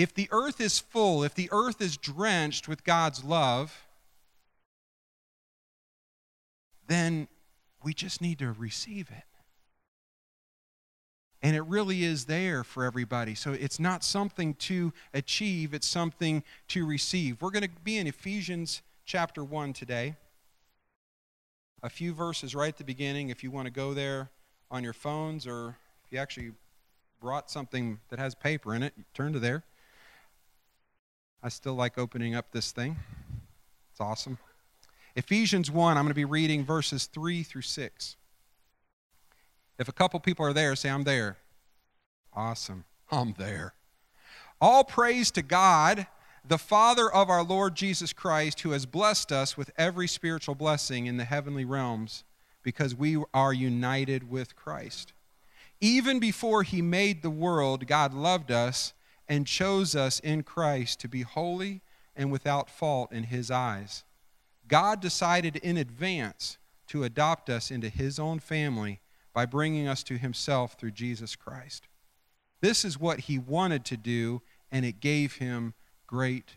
If 0.00 0.14
the 0.14 0.30
earth 0.32 0.62
is 0.62 0.78
full, 0.78 1.22
if 1.24 1.34
the 1.34 1.50
earth 1.52 1.82
is 1.82 1.98
drenched 1.98 2.66
with 2.66 2.84
God's 2.84 3.22
love, 3.22 3.86
then 6.86 7.28
we 7.84 7.92
just 7.92 8.22
need 8.22 8.38
to 8.38 8.50
receive 8.50 9.10
it. 9.10 9.24
And 11.42 11.54
it 11.54 11.60
really 11.66 12.02
is 12.02 12.24
there 12.24 12.64
for 12.64 12.86
everybody. 12.86 13.34
So 13.34 13.52
it's 13.52 13.78
not 13.78 14.02
something 14.02 14.54
to 14.54 14.94
achieve, 15.12 15.74
it's 15.74 15.86
something 15.86 16.44
to 16.68 16.86
receive. 16.86 17.42
We're 17.42 17.50
going 17.50 17.64
to 17.64 17.70
be 17.84 17.98
in 17.98 18.06
Ephesians 18.06 18.80
chapter 19.04 19.44
1 19.44 19.74
today. 19.74 20.16
A 21.82 21.90
few 21.90 22.14
verses 22.14 22.54
right 22.54 22.68
at 22.68 22.78
the 22.78 22.84
beginning, 22.84 23.28
if 23.28 23.44
you 23.44 23.50
want 23.50 23.66
to 23.66 23.70
go 23.70 23.92
there 23.92 24.30
on 24.70 24.82
your 24.82 24.94
phones 24.94 25.46
or 25.46 25.76
if 26.06 26.10
you 26.10 26.18
actually 26.18 26.52
brought 27.20 27.50
something 27.50 28.00
that 28.08 28.18
has 28.18 28.34
paper 28.34 28.74
in 28.74 28.82
it, 28.82 28.94
turn 29.12 29.34
to 29.34 29.38
there. 29.38 29.62
I 31.42 31.48
still 31.48 31.74
like 31.74 31.96
opening 31.96 32.34
up 32.34 32.52
this 32.52 32.70
thing. 32.70 32.96
It's 33.92 34.00
awesome. 34.00 34.38
Ephesians 35.16 35.70
1, 35.70 35.96
I'm 35.96 36.04
going 36.04 36.10
to 36.10 36.14
be 36.14 36.24
reading 36.24 36.64
verses 36.64 37.06
3 37.06 37.42
through 37.42 37.62
6. 37.62 38.16
If 39.78 39.88
a 39.88 39.92
couple 39.92 40.20
people 40.20 40.44
are 40.44 40.52
there, 40.52 40.76
say, 40.76 40.90
I'm 40.90 41.04
there. 41.04 41.38
Awesome. 42.34 42.84
I'm 43.10 43.34
there. 43.38 43.72
All 44.60 44.84
praise 44.84 45.30
to 45.32 45.42
God, 45.42 46.06
the 46.46 46.58
Father 46.58 47.10
of 47.10 47.30
our 47.30 47.42
Lord 47.42 47.74
Jesus 47.74 48.12
Christ, 48.12 48.60
who 48.60 48.72
has 48.72 48.84
blessed 48.84 49.32
us 49.32 49.56
with 49.56 49.70
every 49.78 50.06
spiritual 50.06 50.54
blessing 50.54 51.06
in 51.06 51.16
the 51.16 51.24
heavenly 51.24 51.64
realms 51.64 52.24
because 52.62 52.94
we 52.94 53.16
are 53.32 53.54
united 53.54 54.30
with 54.30 54.54
Christ. 54.54 55.14
Even 55.80 56.20
before 56.20 56.62
he 56.62 56.82
made 56.82 57.22
the 57.22 57.30
world, 57.30 57.86
God 57.86 58.12
loved 58.12 58.50
us 58.50 58.92
and 59.30 59.46
chose 59.46 59.94
us 59.94 60.18
in 60.18 60.42
Christ 60.42 60.98
to 61.00 61.08
be 61.08 61.22
holy 61.22 61.82
and 62.16 62.32
without 62.32 62.68
fault 62.68 63.12
in 63.12 63.22
His 63.22 63.48
eyes. 63.48 64.02
God 64.66 65.00
decided 65.00 65.54
in 65.56 65.76
advance 65.76 66.58
to 66.88 67.04
adopt 67.04 67.48
us 67.48 67.70
into 67.70 67.88
His 67.88 68.18
own 68.18 68.40
family 68.40 69.00
by 69.32 69.46
bringing 69.46 69.86
us 69.86 70.02
to 70.02 70.18
Himself 70.18 70.74
through 70.74 70.90
Jesus 70.90 71.36
Christ. 71.36 71.86
This 72.60 72.84
is 72.84 72.98
what 72.98 73.20
He 73.20 73.38
wanted 73.38 73.84
to 73.86 73.96
do, 73.96 74.42
and 74.72 74.84
it 74.84 74.98
gave 74.98 75.36
Him 75.36 75.74
great 76.08 76.56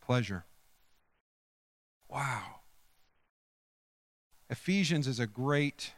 pleasure. 0.00 0.46
Wow. 2.08 2.60
Ephesians 4.48 5.06
is 5.06 5.20
a 5.20 5.26
great 5.26 5.92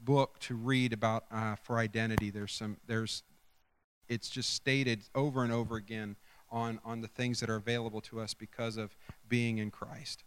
book 0.00 0.38
to 0.40 0.54
read 0.54 0.94
about 0.94 1.24
uh, 1.30 1.56
for 1.56 1.76
identity. 1.76 2.30
There's 2.30 2.52
some 2.52 2.78
there's 2.86 3.22
it's 4.08 4.28
just 4.28 4.54
stated 4.54 5.02
over 5.14 5.42
and 5.42 5.52
over 5.52 5.76
again 5.76 6.16
on, 6.50 6.80
on 6.84 7.00
the 7.00 7.08
things 7.08 7.40
that 7.40 7.48
are 7.48 7.56
available 7.56 8.00
to 8.02 8.20
us 8.20 8.34
because 8.34 8.76
of 8.76 8.94
being 9.28 9.58
in 9.58 9.70
Christ. 9.70 10.24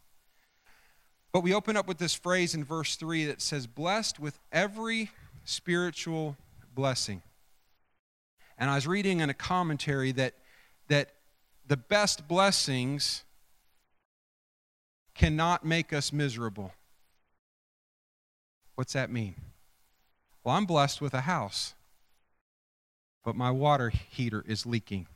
But 1.31 1.41
we 1.41 1.53
open 1.53 1.77
up 1.77 1.87
with 1.87 1.97
this 1.97 2.15
phrase 2.15 2.55
in 2.55 2.63
verse 2.63 2.95
3 2.95 3.25
that 3.25 3.41
says, 3.41 3.67
Blessed 3.67 4.19
with 4.19 4.39
every 4.51 5.11
spiritual 5.43 6.35
blessing. 6.73 7.21
And 8.57 8.69
I 8.69 8.75
was 8.75 8.87
reading 8.87 9.19
in 9.19 9.29
a 9.29 9.33
commentary 9.33 10.11
that, 10.13 10.33
that 10.87 11.09
the 11.67 11.77
best 11.77 12.27
blessings 12.27 13.23
cannot 15.13 15.65
make 15.65 15.93
us 15.93 16.11
miserable. 16.11 16.71
What's 18.75 18.93
that 18.93 19.11
mean? 19.11 19.35
Well, 20.43 20.55
I'm 20.55 20.65
blessed 20.65 21.01
with 21.01 21.13
a 21.13 21.21
house 21.21 21.74
but 23.25 23.35
my 23.35 23.51
water 23.51 23.89
heater 23.89 24.45
is 24.47 24.65
leaking. 24.65 25.07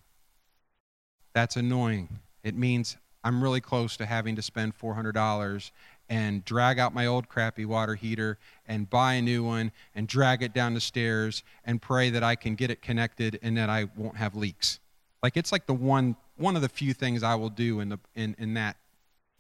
That's 1.34 1.56
annoying. 1.56 2.20
It 2.44 2.56
means 2.56 2.98
I'm 3.24 3.42
really 3.42 3.62
close 3.62 3.96
to 3.98 4.06
having 4.06 4.36
to 4.36 4.42
spend 4.42 4.78
$400 4.78 5.72
and 6.10 6.44
drag 6.44 6.80
out 6.80 6.94
my 6.94 7.06
old 7.06 7.30
crappy 7.30 7.66
water 7.66 7.94
heater 7.94 8.39
and 8.68 8.89
buy 8.89 9.13
a 9.13 9.22
new 9.22 9.44
one 9.44 9.72
and 9.94 10.08
drag 10.08 10.42
it 10.42 10.54
down 10.54 10.74
the 10.74 10.82
stairs 10.82 11.44
and 11.63 11.82
pray 11.82 12.10
that 12.10 12.24
I 12.24 12.36
can 12.36 12.56
get 12.56 12.72
it 12.72 12.82
connected 12.82 13.39
and 13.44 13.56
that 13.58 13.70
I 13.70 13.88
won't 13.96 14.18
have 14.18 14.36
leaks. 14.36 14.80
Like 15.22 15.38
it's 15.38 15.51
like 15.51 15.68
the 15.68 15.74
one 15.74 16.16
one 16.36 16.56
of 16.56 16.62
the 16.62 16.70
few 16.70 16.94
things 16.94 17.22
I 17.22 17.36
will 17.36 17.50
do 17.50 17.82
in 17.82 17.89
the 17.89 18.00
in, 18.16 18.36
in 18.39 18.54
that 18.56 18.78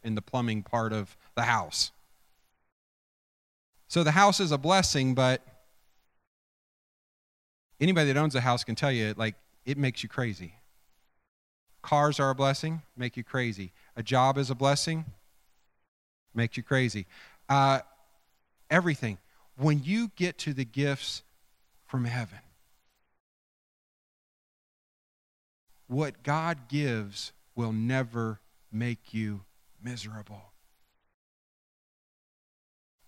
in 0.03 0.15
the 0.15 0.21
plumbing 0.21 0.61
part 0.61 0.93
of 0.93 1.15
the 1.35 1.43
house. 1.43 1.91
So 3.87 4.03
the 4.03 4.11
house 4.11 4.39
is 4.39 4.51
a 4.51 4.57
blessing, 4.57 5.15
but 5.15 5.41
Anybody 7.79 8.11
that 8.11 8.19
owns 8.19 8.35
a 8.35 8.41
house 8.41 8.63
can 8.63 8.75
tell 8.75 8.91
you, 8.91 9.13
like, 9.17 9.35
it 9.65 9.77
makes 9.77 10.03
you 10.03 10.09
crazy. 10.09 10.53
Cars 11.81 12.19
are 12.19 12.29
a 12.29 12.35
blessing, 12.35 12.81
make 12.97 13.15
you 13.15 13.23
crazy. 13.23 13.71
A 13.95 14.03
job 14.03 14.37
is 14.37 14.49
a 14.49 14.55
blessing, 14.55 15.05
makes 16.33 16.57
you 16.57 16.63
crazy. 16.63 17.05
Uh, 17.47 17.79
everything. 18.69 19.17
When 19.57 19.83
you 19.83 20.11
get 20.15 20.37
to 20.39 20.53
the 20.53 20.65
gifts 20.65 21.23
from 21.85 22.05
heaven, 22.05 22.39
what 25.87 26.23
God 26.23 26.67
gives 26.69 27.31
will 27.55 27.73
never 27.73 28.39
make 28.71 29.13
you 29.13 29.41
miserable. 29.83 30.41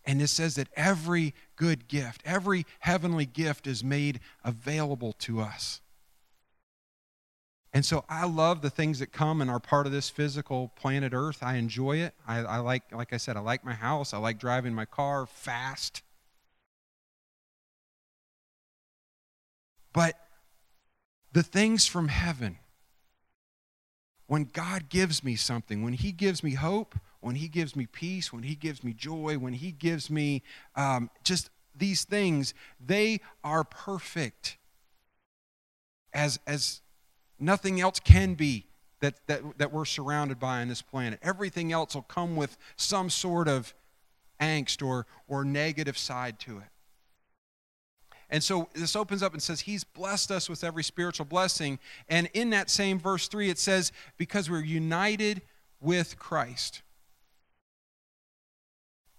And 0.06 0.22
it 0.22 0.28
says 0.28 0.56
that 0.56 0.68
every 0.76 1.34
good 1.56 1.88
gift, 1.88 2.22
every 2.26 2.66
heavenly 2.80 3.26
gift 3.26 3.68
is 3.68 3.84
made 3.84 4.20
available 4.44 5.14
to 5.20 5.42
us. 5.42 5.82
And 7.74 7.86
so 7.86 8.04
I 8.10 8.26
love 8.26 8.62
the 8.62 8.70
things 8.70 9.00
that 9.00 9.14
come 9.14 9.42
and 9.42 9.50
are 9.50 9.60
part 9.60 9.86
of 9.86 9.94
this 9.94 10.10
physical 10.10 10.70
planet 10.76 11.14
Earth. 11.14 11.42
I 11.42 11.56
enjoy 11.56 11.98
it. 11.98 12.14
I, 12.28 12.40
I, 12.40 12.58
like, 12.58 12.84
like 12.92 13.14
I 13.14 13.18
said, 13.18 13.38
I 13.38 13.40
like 13.40 13.64
my 13.64 13.74
house. 13.74 14.14
I 14.14 14.18
like 14.18 14.40
driving 14.40 14.74
my 14.74 14.86
car 14.86 15.26
fast. 15.26 16.02
But 19.94 20.16
the 21.32 21.44
things 21.44 21.86
from 21.86 22.10
heaven, 22.10 22.58
when 24.28 24.46
God 24.46 24.90
gives 24.90 25.24
me 25.24 25.36
something, 25.38 25.82
when 25.82 25.94
He 25.94 26.12
gives 26.12 26.44
me 26.44 26.56
hope, 26.56 26.96
when 27.22 27.36
He 27.36 27.48
gives 27.48 27.76
me 27.76 27.86
peace, 27.86 28.34
when 28.34 28.44
He 28.44 28.56
gives 28.56 28.84
me 28.84 28.94
joy, 28.94 29.38
when 29.38 29.54
He 29.54 29.72
gives 29.72 30.10
me 30.10 30.44
um, 30.76 31.10
just 31.24 31.50
these 31.76 32.04
things, 32.04 32.54
they 32.86 33.22
are 33.44 33.64
perfect. 33.64 34.58
As, 36.14 36.40
as 36.46 36.82
nothing 37.40 37.80
else 37.80 38.00
can 38.00 38.34
be 38.34 38.66
that, 39.00 39.16
that, 39.28 39.42
that 39.58 39.72
we're 39.72 39.86
surrounded 39.86 40.40
by 40.40 40.62
on 40.62 40.68
this 40.68 40.82
planet. 40.82 41.20
Everything 41.22 41.72
else 41.72 41.96
will 41.96 42.02
come 42.02 42.36
with 42.36 42.58
some 42.76 43.10
sort 43.10 43.48
of 43.48 43.74
angst 44.40 44.86
or, 44.86 45.06
or 45.28 45.46
negative 45.46 45.98
side 45.98 46.40
to 46.40 46.58
it. 46.58 46.64
And 48.30 48.42
so 48.42 48.70
this 48.74 48.96
opens 48.96 49.22
up 49.22 49.34
and 49.34 49.44
says, 49.44 49.62
He's 49.62 49.84
blessed 49.84 50.32
us 50.32 50.50
with 50.50 50.64
every 50.64 50.84
spiritual 50.84 51.26
blessing. 51.26 51.80
And 52.08 52.30
in 52.34 52.52
that 52.52 52.70
same 52.70 52.98
verse 52.98 53.28
3, 53.28 53.50
it 53.50 53.60
says, 53.60 53.92
Because 54.18 54.50
we're 54.50 54.64
united 54.64 55.42
with 55.82 56.18
Christ. 56.18 56.82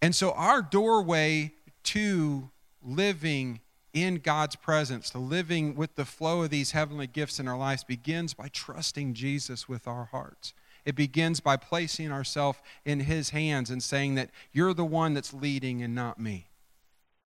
And 0.03 0.17
so, 0.17 0.33
our 0.33 0.61
doorway 0.61 1.53
to 1.85 2.51
living 2.85 3.61
in 3.93 4.17
God's 4.17 4.57
presence, 4.57 5.11
to 5.11 5.19
living 5.19 5.77
with 5.77 5.95
the 5.95 6.05
flow 6.05 6.43
of 6.43 6.51
these 6.51 6.73
heavenly 6.73 7.07
gifts 7.07 7.39
in 7.39 7.47
our 7.47 7.57
lives, 7.57 7.85
begins 7.85 8.35
by 8.35 8.49
trusting 8.49 9.15
Jesus 9.15 9.69
with 9.69 9.87
our 9.87 10.07
hearts. 10.07 10.55
It 10.85 10.97
begins 10.97 11.39
by 11.39 11.57
placing 11.57 12.11
ourselves 12.11 12.59
in 12.85 13.01
His 13.01 13.31
hands 13.31 13.71
and 13.71 13.81
saying 13.81 14.17
that 14.17 14.31
you're 14.53 14.75
the 14.75 14.85
one 14.85 15.15
that's 15.15 15.33
leading 15.33 15.83
and 15.83 15.95
not 15.95 16.19
me. 16.19 16.49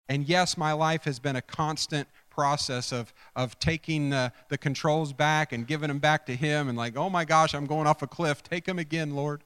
And 0.09 0.27
yes, 0.27 0.57
my 0.57 0.73
life 0.73 1.03
has 1.03 1.19
been 1.19 1.35
a 1.35 1.41
constant 1.43 2.07
process 2.31 2.91
of, 2.91 3.13
of 3.35 3.59
taking 3.59 4.09
the, 4.09 4.31
the 4.49 4.57
controls 4.57 5.13
back 5.13 5.51
and 5.51 5.67
giving 5.67 5.89
them 5.89 5.99
back 5.99 6.25
to 6.25 6.35
Him 6.35 6.67
and 6.67 6.75
like, 6.75 6.97
oh 6.97 7.11
my 7.11 7.25
gosh, 7.25 7.53
I'm 7.53 7.67
going 7.67 7.85
off 7.85 8.01
a 8.01 8.07
cliff. 8.07 8.41
Take 8.41 8.65
them 8.65 8.79
again, 8.79 9.15
Lord 9.15 9.43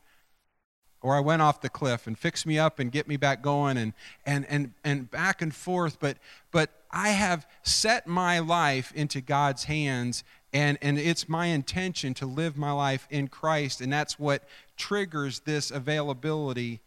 or 1.01 1.15
I 1.15 1.19
went 1.19 1.41
off 1.41 1.61
the 1.61 1.69
cliff 1.69 2.07
and 2.07 2.17
fix 2.17 2.45
me 2.45 2.59
up 2.59 2.79
and 2.79 2.91
get 2.91 3.07
me 3.07 3.17
back 3.17 3.41
going 3.41 3.77
and 3.77 3.93
and 4.25 4.45
and 4.49 4.73
and 4.83 5.09
back 5.09 5.41
and 5.41 5.53
forth 5.53 5.99
but 5.99 6.17
but 6.51 6.69
I 6.91 7.09
have 7.09 7.47
set 7.63 8.07
my 8.07 8.39
life 8.39 8.91
into 8.93 9.21
God's 9.21 9.65
hands 9.65 10.23
and 10.51 10.77
and 10.81 10.97
it's 10.97 11.29
my 11.29 11.47
intention 11.47 12.13
to 12.15 12.25
live 12.25 12.57
my 12.57 12.71
life 12.71 13.07
in 13.09 13.27
Christ 13.27 13.81
and 13.81 13.91
that's 13.91 14.19
what 14.19 14.43
triggers 14.77 15.41
this 15.41 15.71
availability 15.71 16.81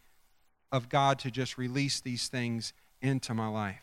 of 0.71 0.89
God 0.89 1.19
to 1.19 1.31
just 1.31 1.57
release 1.57 2.01
these 2.01 2.27
things 2.27 2.73
into 3.01 3.33
my 3.33 3.47
life. 3.47 3.79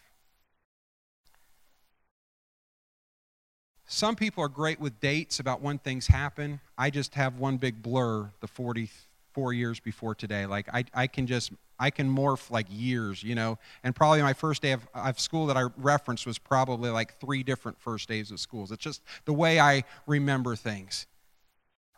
Some 3.87 4.15
people 4.15 4.45
are 4.45 4.49
great 4.49 4.79
with 4.79 5.01
dates 5.01 5.41
about 5.41 5.61
when 5.61 5.79
things 5.79 6.07
happen. 6.07 6.61
I 6.79 6.91
just 6.91 7.17
have 7.17 7.39
one 7.39 7.57
big 7.57 7.83
blur, 7.83 8.31
the 8.41 8.47
40th 8.47 9.07
four 9.33 9.53
years 9.53 9.81
before 9.81 10.15
today. 10.15 10.47
Like 10.47 10.69
I, 10.73 10.85
I 10.95 11.07
can 11.07 11.27
just 11.27 11.53
I 11.79 11.91
can 11.91 12.15
morph 12.15 12.51
like 12.51 12.67
years, 12.69 13.23
you 13.23 13.35
know. 13.35 13.59
And 13.83 13.95
probably 13.95 14.23
my 14.23 14.35
first 14.35 14.63
day 14.63 14.73
of, 14.73 14.87
of 14.95 15.19
school 15.19 15.47
that 15.47 15.57
I 15.57 15.65
referenced 15.77 16.27
was 16.27 16.39
probably 16.39 16.91
like 16.91 17.19
three 17.21 17.43
different 17.43 17.81
first 17.81 18.09
days 18.09 18.31
of 18.31 18.41
schools. 18.41 18.71
It's 18.71 18.83
just 18.83 19.03
the 19.25 19.33
way 19.33 19.59
I 19.59 19.85
remember 20.07 20.57
things. 20.57 21.07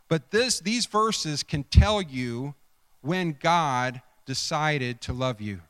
But 0.08 0.30
this 0.30 0.60
these 0.60 0.86
verses 0.86 1.42
can 1.42 1.64
tell 1.64 2.00
you 2.00 2.54
when 3.00 3.36
God 3.40 4.02
decided 4.26 5.00
to 5.02 5.12
love 5.12 5.40
you. 5.40 5.60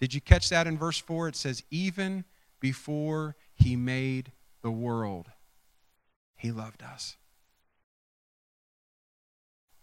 Did 0.00 0.14
you 0.14 0.20
catch 0.20 0.48
that 0.48 0.66
in 0.66 0.78
verse 0.78 0.98
4? 0.98 1.28
It 1.28 1.36
says, 1.36 1.62
even 1.70 2.24
before 2.58 3.36
he 3.54 3.76
made 3.76 4.32
the 4.62 4.70
world, 4.70 5.30
he 6.36 6.50
loved 6.50 6.82
us. 6.82 7.16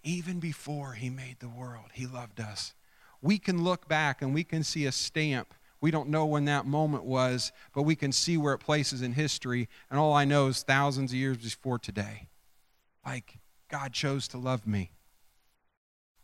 Even 0.08 0.39
before 0.39 0.93
he 0.93 1.10
made 1.10 1.36
the 1.41 1.50
world, 1.50 1.89
he 1.91 2.06
loved 2.06 2.39
us. 2.39 2.74
We 3.22 3.38
can 3.38 3.65
look 3.65 3.89
back 3.89 4.22
and 4.22 4.34
we 4.34 4.46
can 4.46 4.63
see 4.63 4.86
a 4.86 4.91
stamp. 4.93 5.54
We 5.82 5.91
don't 5.91 6.08
know 6.08 6.26
when 6.26 6.46
that 6.46 6.65
moment 6.65 7.04
was, 7.04 7.52
but 7.76 7.82
we 7.82 7.98
can 7.98 8.13
see 8.13 8.38
where 8.38 8.54
it 8.54 8.60
places 8.60 9.02
in 9.02 9.12
history. 9.12 9.67
And 9.91 10.00
all 10.00 10.13
I 10.13 10.24
know 10.24 10.48
is 10.48 10.63
thousands 10.63 11.12
of 11.12 11.17
years 11.17 11.36
before 11.36 11.78
today. 11.78 12.30
Like, 13.06 13.38
God 13.70 13.91
chose 13.91 14.30
to 14.30 14.38
love 14.38 14.65
me. 14.65 14.91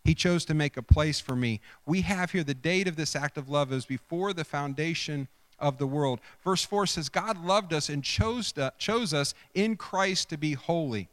He 0.05 0.15
chose 0.15 0.45
to 0.45 0.53
make 0.53 0.77
a 0.77 0.81
place 0.81 1.19
for 1.19 1.35
me. 1.35 1.59
We 1.85 2.03
have 2.03 2.31
here 2.31 2.45
the 2.45 2.53
date 2.53 2.87
of 2.87 2.95
this 2.95 3.17
act 3.17 3.37
of 3.37 3.49
love 3.49 3.73
is 3.73 3.85
before 3.85 4.31
the 4.31 4.45
foundation 4.45 5.27
of 5.59 5.77
the 5.77 5.87
world. 5.87 6.21
Verse 6.41 6.63
4 6.63 6.87
says, 6.87 7.09
God 7.09 7.43
loved 7.43 7.73
us 7.73 7.89
and 7.89 8.01
chose, 8.01 8.53
to, 8.53 8.71
chose 8.77 9.13
us 9.13 9.33
in 9.53 9.75
Christ 9.75 10.29
to 10.29 10.37
be 10.37 10.53
holy. 10.53 11.09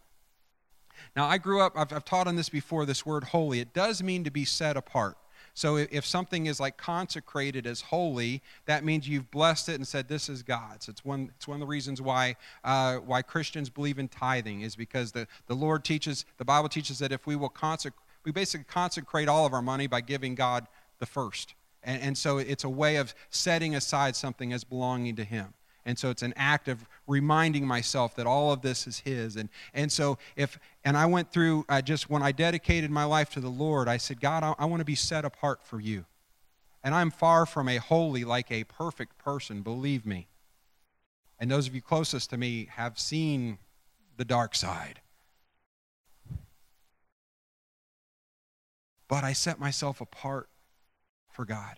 Now, 1.16 1.26
I 1.26 1.38
grew 1.38 1.60
up, 1.60 1.72
I've, 1.76 1.92
I've 1.92 2.04
taught 2.04 2.26
on 2.26 2.36
this 2.36 2.48
before, 2.48 2.86
this 2.86 3.04
word 3.04 3.24
holy. 3.24 3.60
It 3.60 3.74
does 3.74 4.02
mean 4.02 4.24
to 4.24 4.30
be 4.30 4.44
set 4.44 4.76
apart. 4.76 5.16
So 5.54 5.76
if 5.76 6.06
something 6.06 6.46
is 6.46 6.60
like 6.60 6.76
consecrated 6.76 7.66
as 7.66 7.80
holy, 7.80 8.42
that 8.66 8.84
means 8.84 9.08
you've 9.08 9.30
blessed 9.30 9.68
it 9.68 9.74
and 9.74 9.86
said 9.86 10.08
this 10.08 10.28
is 10.28 10.42
God's. 10.42 10.88
It's 10.88 11.04
one. 11.04 11.32
It's 11.36 11.48
one 11.48 11.56
of 11.56 11.60
the 11.60 11.66
reasons 11.66 12.00
why 12.00 12.36
uh, 12.64 12.96
why 12.96 13.22
Christians 13.22 13.68
believe 13.68 13.98
in 13.98 14.08
tithing 14.08 14.62
is 14.62 14.76
because 14.76 15.12
the 15.12 15.26
the 15.48 15.54
Lord 15.54 15.84
teaches 15.84 16.24
the 16.38 16.44
Bible 16.44 16.68
teaches 16.68 16.98
that 17.00 17.12
if 17.12 17.26
we 17.26 17.36
will 17.36 17.48
consecrate, 17.48 18.00
we 18.24 18.32
basically 18.32 18.66
consecrate 18.70 19.28
all 19.28 19.44
of 19.44 19.52
our 19.52 19.62
money 19.62 19.86
by 19.86 20.00
giving 20.00 20.34
God 20.34 20.66
the 20.98 21.06
first, 21.06 21.54
and, 21.82 22.00
and 22.00 22.18
so 22.18 22.38
it's 22.38 22.64
a 22.64 22.70
way 22.70 22.96
of 22.96 23.14
setting 23.30 23.74
aside 23.74 24.14
something 24.14 24.52
as 24.52 24.64
belonging 24.64 25.16
to 25.16 25.24
Him. 25.24 25.52
And 25.86 25.98
so 25.98 26.10
it's 26.10 26.22
an 26.22 26.34
act 26.36 26.68
of 26.68 26.84
reminding 27.06 27.66
myself 27.66 28.14
that 28.16 28.26
all 28.26 28.52
of 28.52 28.60
this 28.60 28.86
is 28.86 29.00
His. 29.00 29.36
And, 29.36 29.48
and 29.72 29.90
so 29.90 30.18
if, 30.36 30.58
and 30.84 30.96
I 30.96 31.06
went 31.06 31.32
through, 31.32 31.64
I 31.68 31.80
just, 31.80 32.10
when 32.10 32.22
I 32.22 32.32
dedicated 32.32 32.90
my 32.90 33.04
life 33.04 33.30
to 33.30 33.40
the 33.40 33.48
Lord, 33.48 33.88
I 33.88 33.96
said, 33.96 34.20
God, 34.20 34.42
I, 34.42 34.54
I 34.58 34.66
want 34.66 34.80
to 34.80 34.84
be 34.84 34.94
set 34.94 35.24
apart 35.24 35.62
for 35.64 35.80
you. 35.80 36.04
And 36.82 36.94
I'm 36.94 37.10
far 37.10 37.46
from 37.46 37.68
a 37.68 37.76
holy, 37.76 38.24
like 38.24 38.50
a 38.50 38.64
perfect 38.64 39.18
person, 39.18 39.62
believe 39.62 40.06
me. 40.06 40.28
And 41.38 41.50
those 41.50 41.66
of 41.66 41.74
you 41.74 41.80
closest 41.80 42.30
to 42.30 42.36
me 42.36 42.68
have 42.72 42.98
seen 42.98 43.58
the 44.16 44.24
dark 44.24 44.54
side. 44.54 45.00
But 49.08 49.24
I 49.24 49.32
set 49.32 49.58
myself 49.58 50.00
apart 50.00 50.48
for 51.30 51.44
God. 51.44 51.76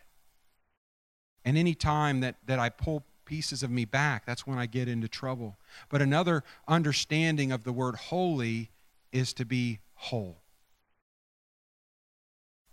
And 1.44 1.56
any 1.56 1.74
time 1.74 2.20
that, 2.20 2.36
that 2.46 2.58
I 2.58 2.68
pull 2.68 3.04
pieces 3.32 3.62
of 3.62 3.70
me 3.70 3.86
back, 3.86 4.26
that's 4.26 4.46
when 4.46 4.58
I 4.58 4.66
get 4.66 4.88
into 4.88 5.08
trouble. 5.08 5.56
But 5.88 6.02
another 6.02 6.44
understanding 6.68 7.50
of 7.50 7.64
the 7.64 7.72
word 7.72 7.96
holy 7.96 8.68
is 9.10 9.32
to 9.32 9.46
be 9.46 9.78
whole. 9.94 10.42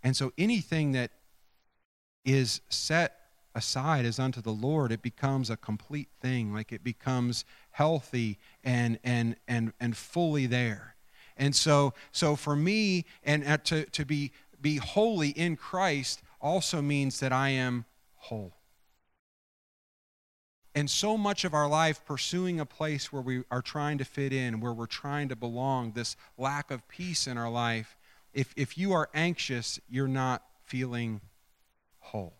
And 0.02 0.14
so 0.14 0.34
anything 0.36 0.92
that 0.92 1.12
is 2.26 2.60
set 2.68 3.16
aside 3.54 4.04
as 4.04 4.18
unto 4.18 4.42
the 4.42 4.52
Lord, 4.52 4.92
it 4.92 5.00
becomes 5.00 5.48
a 5.48 5.56
complete 5.56 6.10
thing, 6.20 6.52
like 6.52 6.72
it 6.72 6.84
becomes 6.84 7.46
healthy 7.70 8.36
and 8.62 8.98
and 9.02 9.36
and 9.48 9.72
and 9.80 9.96
fully 9.96 10.44
there. 10.44 10.94
And 11.38 11.56
so 11.56 11.94
so 12.12 12.36
for 12.36 12.54
me 12.54 13.06
and 13.24 13.64
to 13.64 13.86
to 13.86 14.04
be 14.04 14.32
be 14.60 14.76
holy 14.76 15.30
in 15.30 15.56
Christ 15.56 16.20
also 16.38 16.82
means 16.82 17.18
that 17.20 17.32
I 17.32 17.48
am 17.48 17.86
whole 18.16 18.59
and 20.74 20.88
so 20.88 21.16
much 21.16 21.44
of 21.44 21.52
our 21.52 21.68
life 21.68 22.04
pursuing 22.04 22.60
a 22.60 22.66
place 22.66 23.12
where 23.12 23.22
we 23.22 23.42
are 23.50 23.62
trying 23.62 23.98
to 23.98 24.04
fit 24.04 24.32
in, 24.32 24.60
where 24.60 24.72
we're 24.72 24.86
trying 24.86 25.28
to 25.28 25.36
belong, 25.36 25.92
this 25.92 26.16
lack 26.38 26.70
of 26.70 26.86
peace 26.88 27.26
in 27.26 27.36
our 27.36 27.50
life, 27.50 27.96
if, 28.32 28.52
if 28.56 28.78
you 28.78 28.92
are 28.92 29.08
anxious, 29.12 29.80
you're 29.88 30.08
not 30.08 30.44
feeling 30.64 31.20
whole. 31.98 32.34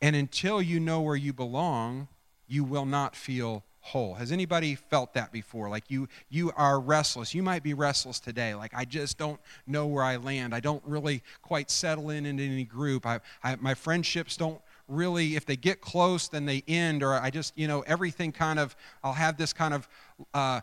And 0.00 0.14
until 0.14 0.62
you 0.62 0.78
know 0.78 1.00
where 1.00 1.16
you 1.16 1.32
belong, 1.32 2.08
you 2.46 2.64
will 2.64 2.86
not 2.86 3.16
feel 3.16 3.64
whole. 3.80 4.14
Has 4.14 4.30
anybody 4.30 4.76
felt 4.76 5.14
that 5.14 5.32
before? 5.32 5.68
Like 5.68 5.84
you 5.88 6.08
you 6.28 6.52
are 6.56 6.78
restless. 6.78 7.34
You 7.34 7.42
might 7.42 7.64
be 7.64 7.74
restless 7.74 8.20
today. 8.20 8.54
Like 8.54 8.72
I 8.74 8.84
just 8.84 9.18
don't 9.18 9.40
know 9.66 9.86
where 9.86 10.04
I 10.04 10.16
land. 10.16 10.54
I 10.54 10.60
don't 10.60 10.82
really 10.86 11.22
quite 11.42 11.70
settle 11.70 12.10
in 12.10 12.24
into 12.24 12.44
any 12.44 12.64
group. 12.64 13.04
I, 13.06 13.20
I 13.42 13.56
my 13.56 13.74
friendships 13.74 14.36
don't 14.36 14.60
really 14.88 15.36
if 15.36 15.46
they 15.46 15.56
get 15.56 15.80
close 15.80 16.28
then 16.28 16.46
they 16.46 16.62
end 16.66 17.02
or 17.02 17.14
I 17.14 17.30
just 17.30 17.56
you 17.56 17.68
know 17.68 17.80
everything 17.82 18.32
kind 18.32 18.58
of 18.58 18.76
I'll 19.02 19.12
have 19.12 19.36
this 19.36 19.52
kind 19.52 19.74
of 19.74 19.88
uh, 20.34 20.60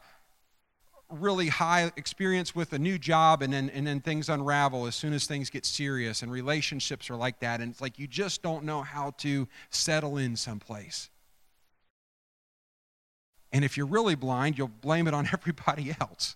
really 1.10 1.47
high 1.47 1.91
experience 1.97 2.53
with 2.53 2.73
a 2.73 2.79
new 2.79 2.97
job 2.97 3.41
and 3.41 3.51
then 3.51 3.69
and 3.71 3.88
then 3.88 4.01
things 4.01 4.29
unravel 4.29 4.86
as 4.86 4.95
soon 4.95 5.13
as 5.13 5.25
things 5.25 5.49
get 5.49 5.65
serious 5.65 6.21
and 6.21 6.32
relationships 6.32 7.10
are 7.10 7.15
like 7.15 7.39
that 7.39 7.62
and 7.62 7.71
it's 7.71 7.82
like 7.82 7.97
you 7.97 8.08
just 8.08 8.41
don't 8.41 8.63
know 8.63 8.82
how 8.82 9.12
to 9.17 9.47
settle 9.69 10.17
in 10.17 10.36
someplace 10.36 11.10
and 13.51 13.65
if 13.65 13.77
you're 13.77 13.88
really 13.88 14.15
blind, 14.15 14.58
you'll 14.58 14.67
blame 14.67 15.08
it 15.08 15.13
on 15.13 15.27
everybody 15.34 15.95
else. 15.99 16.36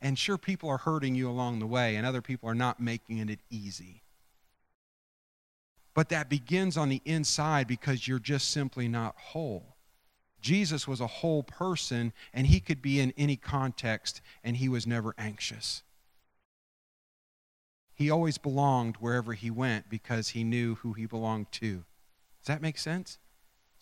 And 0.00 0.18
sure, 0.18 0.36
people 0.36 0.68
are 0.68 0.78
hurting 0.78 1.14
you 1.14 1.30
along 1.30 1.60
the 1.60 1.66
way, 1.66 1.94
and 1.94 2.04
other 2.04 2.22
people 2.22 2.48
are 2.48 2.56
not 2.56 2.80
making 2.80 3.18
it 3.18 3.38
easy. 3.50 4.01
But 5.94 6.08
that 6.08 6.30
begins 6.30 6.76
on 6.76 6.88
the 6.88 7.02
inside 7.04 7.66
because 7.66 8.08
you're 8.08 8.18
just 8.18 8.50
simply 8.50 8.88
not 8.88 9.14
whole. 9.16 9.76
Jesus 10.40 10.88
was 10.88 11.00
a 11.00 11.06
whole 11.06 11.42
person, 11.42 12.12
and 12.32 12.46
he 12.46 12.60
could 12.60 12.82
be 12.82 12.98
in 12.98 13.12
any 13.16 13.36
context, 13.36 14.20
and 14.42 14.56
he 14.56 14.68
was 14.68 14.86
never 14.86 15.14
anxious. 15.16 15.82
He 17.94 18.10
always 18.10 18.38
belonged 18.38 18.96
wherever 18.96 19.34
he 19.34 19.50
went 19.50 19.88
because 19.88 20.30
he 20.30 20.42
knew 20.42 20.76
who 20.76 20.94
he 20.94 21.06
belonged 21.06 21.52
to. 21.52 21.84
Does 22.40 22.46
that 22.46 22.62
make 22.62 22.78
sense? 22.78 23.18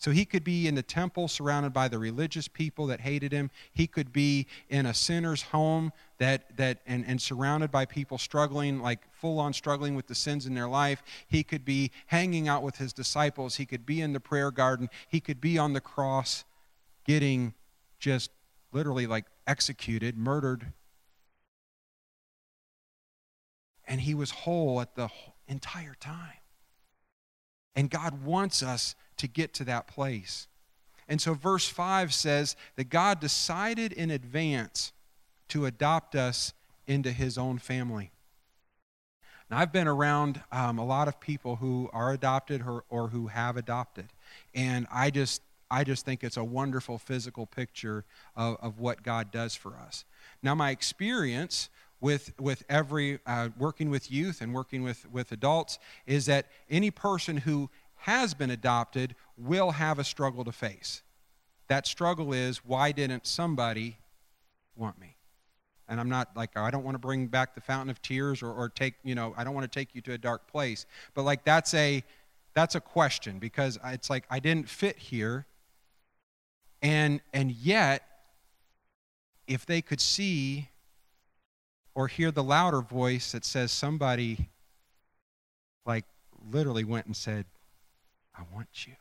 So 0.01 0.09
he 0.09 0.25
could 0.25 0.43
be 0.43 0.67
in 0.67 0.73
the 0.73 0.81
temple 0.81 1.27
surrounded 1.27 1.73
by 1.73 1.87
the 1.87 1.99
religious 1.99 2.47
people 2.47 2.87
that 2.87 3.01
hated 3.01 3.31
him. 3.31 3.51
He 3.71 3.85
could 3.85 4.11
be 4.11 4.47
in 4.67 4.87
a 4.87 4.95
sinner's 4.95 5.43
home 5.43 5.93
that, 6.17 6.57
that 6.57 6.79
and, 6.87 7.05
and 7.05 7.21
surrounded 7.21 7.69
by 7.69 7.85
people 7.85 8.17
struggling, 8.17 8.81
like 8.81 9.01
full 9.13 9.37
on 9.37 9.53
struggling 9.53 9.93
with 9.93 10.07
the 10.07 10.15
sins 10.15 10.47
in 10.47 10.55
their 10.55 10.67
life. 10.67 11.03
He 11.27 11.43
could 11.43 11.63
be 11.63 11.91
hanging 12.07 12.47
out 12.47 12.63
with 12.63 12.77
his 12.77 12.93
disciples. 12.93 13.57
He 13.57 13.67
could 13.67 13.85
be 13.85 14.01
in 14.01 14.13
the 14.13 14.19
prayer 14.19 14.49
garden. 14.49 14.89
He 15.07 15.19
could 15.19 15.39
be 15.39 15.59
on 15.59 15.73
the 15.73 15.81
cross 15.81 16.45
getting 17.05 17.53
just 17.99 18.31
literally 18.71 19.05
like 19.05 19.25
executed, 19.45 20.17
murdered. 20.17 20.73
And 23.87 24.01
he 24.01 24.15
was 24.15 24.31
whole 24.31 24.81
at 24.81 24.95
the 24.95 25.09
entire 25.47 25.93
time. 25.99 26.40
And 27.75 27.89
God 27.89 28.23
wants 28.23 28.61
us 28.61 28.95
to 29.17 29.27
get 29.27 29.53
to 29.55 29.63
that 29.65 29.87
place. 29.87 30.47
And 31.07 31.21
so, 31.21 31.33
verse 31.33 31.67
5 31.67 32.13
says 32.13 32.55
that 32.75 32.89
God 32.89 33.19
decided 33.19 33.91
in 33.93 34.11
advance 34.11 34.93
to 35.49 35.65
adopt 35.65 36.15
us 36.15 36.53
into 36.87 37.11
his 37.11 37.37
own 37.37 37.57
family. 37.57 38.11
Now, 39.49 39.57
I've 39.57 39.73
been 39.73 39.87
around 39.87 40.41
um, 40.51 40.79
a 40.79 40.85
lot 40.85 41.09
of 41.09 41.19
people 41.19 41.57
who 41.57 41.89
are 41.91 42.13
adopted 42.13 42.61
or, 42.65 42.85
or 42.89 43.09
who 43.09 43.27
have 43.27 43.57
adopted. 43.57 44.07
And 44.55 44.87
I 44.89 45.09
just, 45.09 45.41
I 45.69 45.83
just 45.83 46.05
think 46.05 46.23
it's 46.23 46.37
a 46.37 46.43
wonderful 46.43 46.97
physical 46.97 47.45
picture 47.45 48.05
of, 48.35 48.55
of 48.61 48.79
what 48.79 49.03
God 49.03 49.29
does 49.31 49.53
for 49.53 49.75
us. 49.75 50.05
Now, 50.41 50.55
my 50.55 50.71
experience 50.71 51.69
with, 52.01 52.33
with 52.39 52.63
every 52.67 53.19
uh, 53.25 53.49
working 53.57 53.89
with 53.89 54.11
youth 54.11 54.41
and 54.41 54.53
working 54.53 54.83
with, 54.83 55.09
with 55.11 55.31
adults 55.31 55.79
is 56.05 56.25
that 56.25 56.47
any 56.69 56.91
person 56.91 57.37
who 57.37 57.69
has 57.95 58.33
been 58.33 58.49
adopted 58.49 59.15
will 59.37 59.71
have 59.71 59.99
a 59.99 60.03
struggle 60.03 60.43
to 60.43 60.51
face. 60.51 61.03
That 61.67 61.85
struggle 61.85 62.33
is 62.33 62.65
why 62.65 62.91
didn't 62.91 63.27
somebody 63.27 63.99
want 64.75 64.99
me? 64.99 65.15
And 65.87 65.99
I'm 65.99 66.09
not 66.09 66.35
like, 66.35 66.57
I 66.57 66.71
don't 66.71 66.83
want 66.83 66.95
to 66.95 66.99
bring 66.99 67.27
back 67.27 67.53
the 67.53 67.61
fountain 67.61 67.89
of 67.89 68.01
tears 68.01 68.41
or, 68.41 68.51
or 68.51 68.69
take, 68.69 68.95
you 69.03 69.13
know, 69.13 69.33
I 69.37 69.43
don't 69.43 69.53
want 69.53 69.71
to 69.71 69.79
take 69.79 69.93
you 69.93 70.01
to 70.01 70.13
a 70.13 70.17
dark 70.17 70.47
place. 70.47 70.85
But 71.13 71.23
like, 71.23 71.43
that's 71.43 71.73
a, 71.73 72.03
that's 72.55 72.75
a 72.75 72.81
question 72.81 73.39
because 73.39 73.77
it's 73.85 74.09
like, 74.09 74.25
I 74.29 74.39
didn't 74.39 74.67
fit 74.67 74.97
here. 74.97 75.45
And, 76.81 77.21
and 77.33 77.51
yet, 77.51 78.03
if 79.47 79.65
they 79.65 79.81
could 79.81 80.01
see 80.01 80.69
or 81.93 82.07
hear 82.07 82.31
the 82.31 82.43
louder 82.43 82.81
voice 82.81 83.31
that 83.31 83.45
says 83.45 83.71
somebody 83.71 84.49
like 85.85 86.05
literally 86.51 86.83
went 86.83 87.05
and 87.05 87.15
said 87.15 87.45
I 88.35 88.43
want 88.53 88.87
you. 88.87 88.93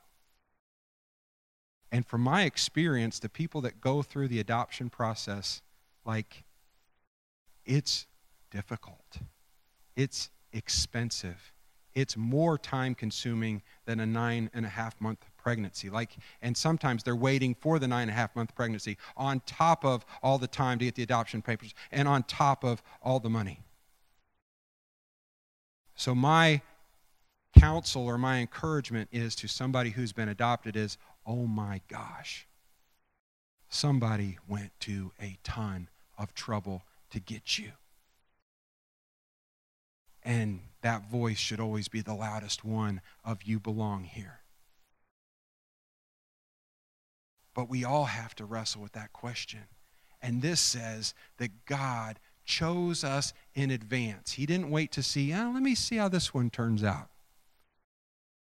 And 1.92 2.06
from 2.06 2.20
my 2.20 2.42
experience, 2.42 3.18
the 3.18 3.28
people 3.28 3.60
that 3.62 3.80
go 3.80 4.02
through 4.02 4.28
the 4.28 4.38
adoption 4.38 4.90
process, 4.90 5.60
like, 6.04 6.44
it's 7.64 8.06
difficult. 8.50 9.18
It's 9.96 10.30
expensive. 10.52 11.52
It's 11.94 12.16
more 12.16 12.56
time 12.56 12.94
consuming 12.94 13.62
than 13.84 14.00
a 14.00 14.06
nine 14.06 14.50
and 14.54 14.64
a 14.64 14.68
half 14.68 15.00
month 15.00 15.24
pregnancy. 15.36 15.90
Like, 15.90 16.16
and 16.42 16.56
sometimes 16.56 17.02
they're 17.02 17.16
waiting 17.16 17.54
for 17.54 17.78
the 17.78 17.88
nine 17.88 18.02
and 18.02 18.10
a 18.10 18.14
half 18.14 18.34
month 18.36 18.54
pregnancy 18.54 18.96
on 19.16 19.40
top 19.46 19.84
of 19.84 20.04
all 20.22 20.38
the 20.38 20.46
time 20.46 20.78
to 20.78 20.84
get 20.84 20.94
the 20.94 21.02
adoption 21.02 21.42
papers 21.42 21.74
and 21.90 22.06
on 22.06 22.22
top 22.24 22.64
of 22.64 22.82
all 23.02 23.18
the 23.18 23.30
money. 23.30 23.60
So 25.94 26.14
my 26.14 26.62
counsel 27.58 28.04
or 28.04 28.16
my 28.16 28.38
encouragement 28.38 29.08
is 29.12 29.34
to 29.36 29.48
somebody 29.48 29.90
who's 29.90 30.12
been 30.12 30.28
adopted 30.28 30.76
is, 30.76 30.96
oh 31.26 31.46
my 31.46 31.80
gosh, 31.88 32.46
somebody 33.68 34.38
went 34.48 34.72
to 34.80 35.12
a 35.20 35.36
ton 35.42 35.88
of 36.16 36.34
trouble 36.34 36.84
to 37.10 37.20
get 37.20 37.58
you. 37.58 37.72
And 40.22 40.60
that 40.82 41.10
voice 41.10 41.38
should 41.38 41.60
always 41.60 41.88
be 41.88 42.00
the 42.00 42.14
loudest 42.14 42.64
one 42.64 43.00
of 43.24 43.42
you 43.44 43.58
belong 43.58 44.04
here. 44.04 44.40
But 47.54 47.68
we 47.68 47.84
all 47.84 48.04
have 48.06 48.34
to 48.36 48.44
wrestle 48.44 48.82
with 48.82 48.92
that 48.92 49.12
question. 49.12 49.60
And 50.22 50.42
this 50.42 50.60
says 50.60 51.14
that 51.38 51.64
God 51.64 52.18
chose 52.44 53.04
us 53.04 53.32
in 53.54 53.70
advance. 53.70 54.32
He 54.32 54.46
didn't 54.46 54.70
wait 54.70 54.92
to 54.92 55.02
see, 55.02 55.32
oh, 55.32 55.50
let 55.52 55.62
me 55.62 55.74
see 55.74 55.96
how 55.96 56.08
this 56.08 56.34
one 56.34 56.50
turns 56.50 56.84
out. 56.84 57.08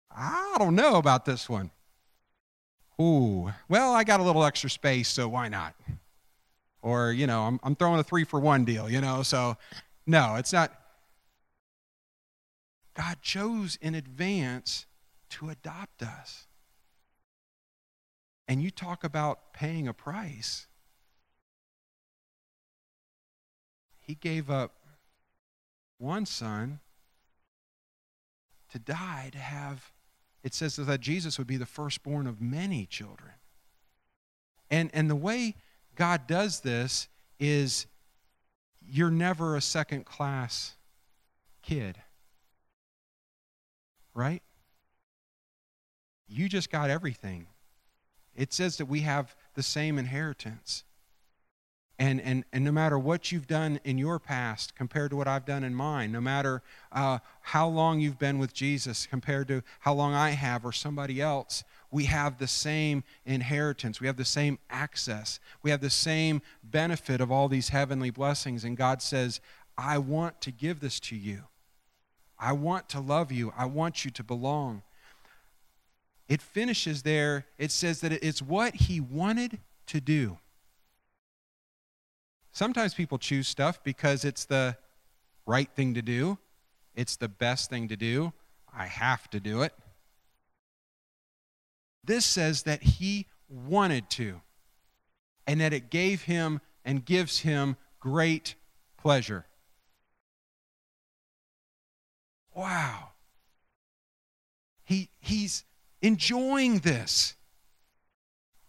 I 0.10 0.56
don't 0.58 0.76
know 0.76 0.95
about 0.95 1.26
this 1.26 1.50
one. 1.50 1.71
Ooh, 3.00 3.52
well, 3.69 3.93
I 3.93 4.04
got 4.04 4.19
a 4.19 4.24
little 4.24 4.43
extra 4.43 4.69
space, 4.69 5.10
so 5.10 5.28
why 5.28 5.47
not? 5.47 5.74
Or, 6.82 7.12
you 7.12 7.28
know, 7.28 7.43
I'm, 7.43 7.60
I'm 7.63 7.76
throwing 7.76 8.00
a 8.00 8.04
three 8.04 8.24
for 8.24 8.39
one 8.39 8.65
deal, 8.65 8.89
you 8.89 9.02
know, 9.02 9.24
so 9.24 9.58
no, 10.06 10.36
it's 10.36 10.52
not. 10.52 10.74
God 12.94 13.22
chose 13.22 13.78
in 13.82 13.96
advance 13.96 14.86
to 15.32 15.50
adopt 15.50 16.02
us. 16.02 16.48
And 18.48 18.62
you 18.62 18.70
talk 18.70 19.04
about 19.04 19.54
paying 19.54 19.88
a 19.88 19.94
price. 19.94 20.68
He 24.00 24.16
gave 24.16 24.50
up 24.50 24.74
one 25.98 26.26
son 26.26 26.80
to 28.72 28.80
die 28.80 29.30
to 29.32 29.38
have 29.38 29.92
it 30.44 30.54
says 30.54 30.76
that 30.76 31.02
Jesus 31.02 31.38
would 31.38 31.48
be 31.48 31.58
the 31.58 31.66
firstborn 31.66 32.26
of 32.26 32.42
many 32.42 32.86
children. 32.86 33.32
And, 34.70 34.90
and 34.94 35.10
the 35.10 35.16
way 35.16 35.56
God 35.96 36.26
does 36.28 36.62
this 36.62 37.08
is 37.40 37.86
you're 38.82 39.12
never 39.12 39.56
a 39.56 39.62
second 39.62 40.06
class 40.06 40.76
kid, 41.62 41.98
right? 44.13 44.41
You 46.28 46.47
just 46.47 46.71
got 46.71 46.89
everything. 46.89 47.47
It 48.36 48.54
says 48.54 48.78
that 48.78 48.86
we 48.86 49.02
have 49.02 49.36
the 49.56 49.63
same 49.63 49.97
inheritance. 50.00 50.84
And, 52.00 52.19
and, 52.21 52.45
and 52.52 52.63
no 52.63 52.71
matter 52.71 52.97
what 52.97 53.32
you've 53.32 53.45
done 53.45 53.80
in 53.84 54.00
your 54.00 54.17
past 54.17 54.74
compared 54.76 55.12
to 55.12 55.17
what 55.17 55.28
I've 55.28 55.45
done 55.45 55.63
in 55.63 55.76
mine, 55.76 56.12
no 56.12 56.21
matter 56.21 56.63
uh, 56.91 57.19
how 57.41 57.67
long 57.67 58.00
you've 58.00 58.17
been 58.17 58.39
with 58.39 58.54
Jesus 58.54 59.06
compared 59.06 59.47
to 59.50 59.62
how 59.82 59.93
long 59.93 60.15
I 60.15 60.32
have 60.32 60.65
or 60.65 60.71
somebody 60.71 61.21
else, 61.21 61.63
we 61.91 62.06
have 62.06 62.39
the 62.39 62.47
same 62.47 63.04
inheritance. 63.26 64.02
We 64.02 64.08
have 64.08 64.17
the 64.17 64.26
same 64.26 64.58
access. 64.69 65.39
We 65.62 65.69
have 65.69 65.82
the 65.82 65.91
same 65.91 66.41
benefit 66.63 67.21
of 67.21 67.32
all 67.32 67.47
these 67.47 67.69
heavenly 67.69 68.10
blessings. 68.10 68.63
And 68.63 68.76
God 68.76 69.02
says, 69.04 69.41
I 69.78 69.97
want 70.00 70.41
to 70.41 70.52
give 70.52 70.80
this 70.80 71.00
to 71.02 71.15
you. 71.15 71.43
I 72.42 72.54
want 72.54 72.90
to 72.90 73.00
love 73.00 73.32
you. 73.32 73.54
I 73.56 73.66
want 73.66 74.04
you 74.04 74.12
to 74.12 74.24
belong. 74.24 74.82
It 76.28 76.42
finishes 76.42 77.04
there. 77.04 77.46
It 77.58 77.72
says 77.72 78.02
that 78.02 78.12
it's 78.12 78.42
what 78.42 78.76
He 78.76 79.00
wanted 79.00 79.60
to 79.88 80.02
do. 80.02 80.40
Sometimes 82.52 82.94
people 82.94 83.18
choose 83.18 83.48
stuff 83.48 83.82
because 83.84 84.26
it's 84.26 84.46
the 84.46 84.76
right 85.46 85.70
thing 85.74 85.94
to 85.94 86.02
do, 86.02 86.38
it's 86.96 87.16
the 87.16 87.30
best 87.30 87.70
thing 87.70 87.88
to 87.88 87.96
do. 87.96 88.34
I 88.76 88.86
have 88.86 89.30
to 89.32 89.40
do 89.40 89.62
it. 89.62 89.74
This 92.04 92.26
says 92.26 92.64
that 92.64 92.82
he 92.82 93.28
wanted 93.50 94.10
to, 94.12 94.42
and 95.46 95.62
that 95.62 95.74
it 95.74 95.90
gave 95.90 96.24
him 96.24 96.62
and 96.84 97.06
gives 97.06 97.40
him 97.40 97.76
great 98.00 98.56
pleasure. 98.98 99.46
Wow. 102.62 103.10
He, 104.84 105.10
he's 105.19 105.63
enjoying 106.04 106.78
this. 106.80 107.34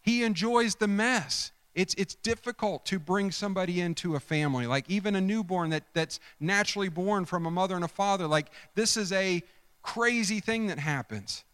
He 0.01 0.25
enjoys 0.25 0.77
the 0.77 0.89
mess. 0.89 1.53
It's, 1.75 1.93
it's 1.99 2.15
difficult 2.15 2.87
to 2.87 2.99
bring 2.99 3.31
somebody 3.31 3.83
into 3.83 4.17
a 4.17 4.21
family, 4.21 4.67
like 4.67 4.89
even 4.89 5.15
a 5.15 5.21
newborn 5.21 5.69
that, 5.71 5.85
that's 5.93 6.21
naturally 6.41 6.89
born 6.89 7.27
from 7.27 7.45
a 7.45 7.51
mother 7.51 7.75
and 7.75 7.85
a 7.85 7.89
father. 7.89 8.27
Like, 8.27 8.47
this 8.75 8.97
is 8.97 9.13
a 9.13 9.43
crazy 9.83 10.41
thing 10.41 10.69
that 10.69 10.79
happens. 10.79 11.45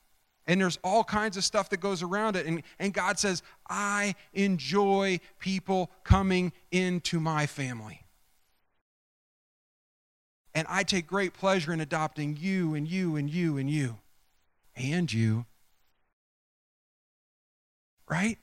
And 0.46 0.60
there's 0.60 0.78
all 0.84 1.02
kinds 1.02 1.36
of 1.36 1.42
stuff 1.42 1.68
that 1.70 1.80
goes 1.80 2.04
around 2.04 2.36
it. 2.36 2.46
And, 2.46 2.62
and 2.78 2.94
God 2.94 3.18
says, 3.18 3.42
I 3.68 4.14
enjoy 4.32 5.18
people 5.40 5.90
coming 6.04 6.52
into 6.70 7.18
my 7.18 7.46
family. 7.46 8.04
And 10.58 10.66
I 10.68 10.82
take 10.82 11.06
great 11.06 11.34
pleasure 11.34 11.72
in 11.72 11.80
adopting 11.80 12.36
you 12.36 12.74
and 12.74 12.88
you 12.88 13.14
and 13.14 13.30
you 13.30 13.58
and 13.58 13.70
you 13.70 13.98
and 14.74 15.12
you. 15.12 15.46
Right? 18.08 18.38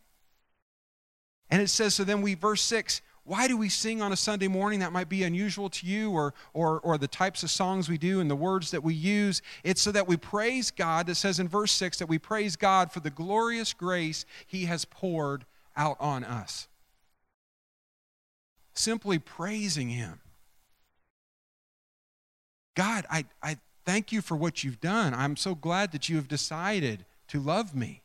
And 1.49 1.62
it 1.62 1.69
says, 1.69 1.93
so 1.93 2.06
then 2.06 2.21
we, 2.21 2.34
verse 2.36 2.62
6, 2.62 3.01
why 3.25 3.49
do 3.49 3.58
we 3.58 3.67
sing 3.67 4.01
on 4.01 4.13
a 4.13 4.15
Sunday 4.15 4.47
morning? 4.47 4.80
That 4.80 4.93
might 4.93 5.10
be 5.10 5.23
unusual 5.23 5.69
to 5.71 5.86
you, 5.86 6.10
or, 6.12 6.34
or, 6.54 6.80
or 6.80 6.97
the 6.97 7.10
types 7.10 7.43
of 7.43 7.51
songs 7.51 7.89
we 7.89 7.97
do 7.97 8.21
and 8.21 8.32
the 8.32 8.36
words 8.36 8.71
that 8.71 8.82
we 8.82 8.93
use. 8.93 9.41
It's 9.65 9.82
so 9.82 9.91
that 9.91 10.08
we 10.08 10.15
praise 10.15 10.71
God. 10.71 11.08
That 11.08 11.15
says 11.15 11.41
in 11.41 11.49
verse 11.49 11.73
6 11.73 11.97
that 11.97 12.08
we 12.08 12.17
praise 12.17 12.56
God 12.56 12.93
for 12.93 13.01
the 13.01 13.10
glorious 13.10 13.73
grace 13.73 14.25
He 14.47 14.67
has 14.67 14.86
poured 14.86 15.43
out 15.75 15.97
on 15.99 16.23
us. 16.23 16.69
Simply 18.73 19.19
praising 19.19 19.89
Him. 19.89 20.21
God, 22.76 23.06
I, 23.10 23.26
I 23.42 23.58
thank 23.86 24.12
you 24.12 24.22
for 24.22 24.36
what 24.36 24.64
you've 24.64 24.82
done. 24.82 25.14
I'm 25.14 25.36
so 25.36 25.56
glad 25.56 25.92
that 25.94 26.10
you 26.10 26.18
have 26.18 26.28
decided 26.28 27.06
to 27.30 27.40
love 27.40 27.74
me. 27.74 28.02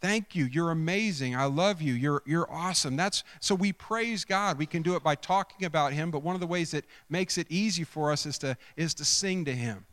Thank 0.00 0.34
you. 0.34 0.44
You're 0.44 0.70
amazing. 0.70 1.34
I 1.34 1.44
love 1.44 1.80
you. 1.80 1.94
You're, 1.94 2.22
you're 2.26 2.50
awesome. 2.50 2.96
That's 2.96 3.24
so 3.40 3.54
we 3.54 3.72
praise 3.72 4.24
God. 4.24 4.58
We 4.58 4.66
can 4.66 4.82
do 4.82 4.94
it 4.94 5.02
by 5.02 5.14
talking 5.14 5.66
about 5.66 5.92
him, 5.92 6.10
but 6.10 6.22
one 6.22 6.34
of 6.34 6.40
the 6.40 6.46
ways 6.46 6.70
that 6.72 6.84
makes 7.08 7.38
it 7.38 7.46
easy 7.48 7.82
for 7.82 8.12
us 8.12 8.26
is 8.26 8.38
to 8.38 8.56
is 8.76 8.94
to 8.94 9.04
sing 9.04 9.44
to 9.46 9.52
him. 9.52 9.86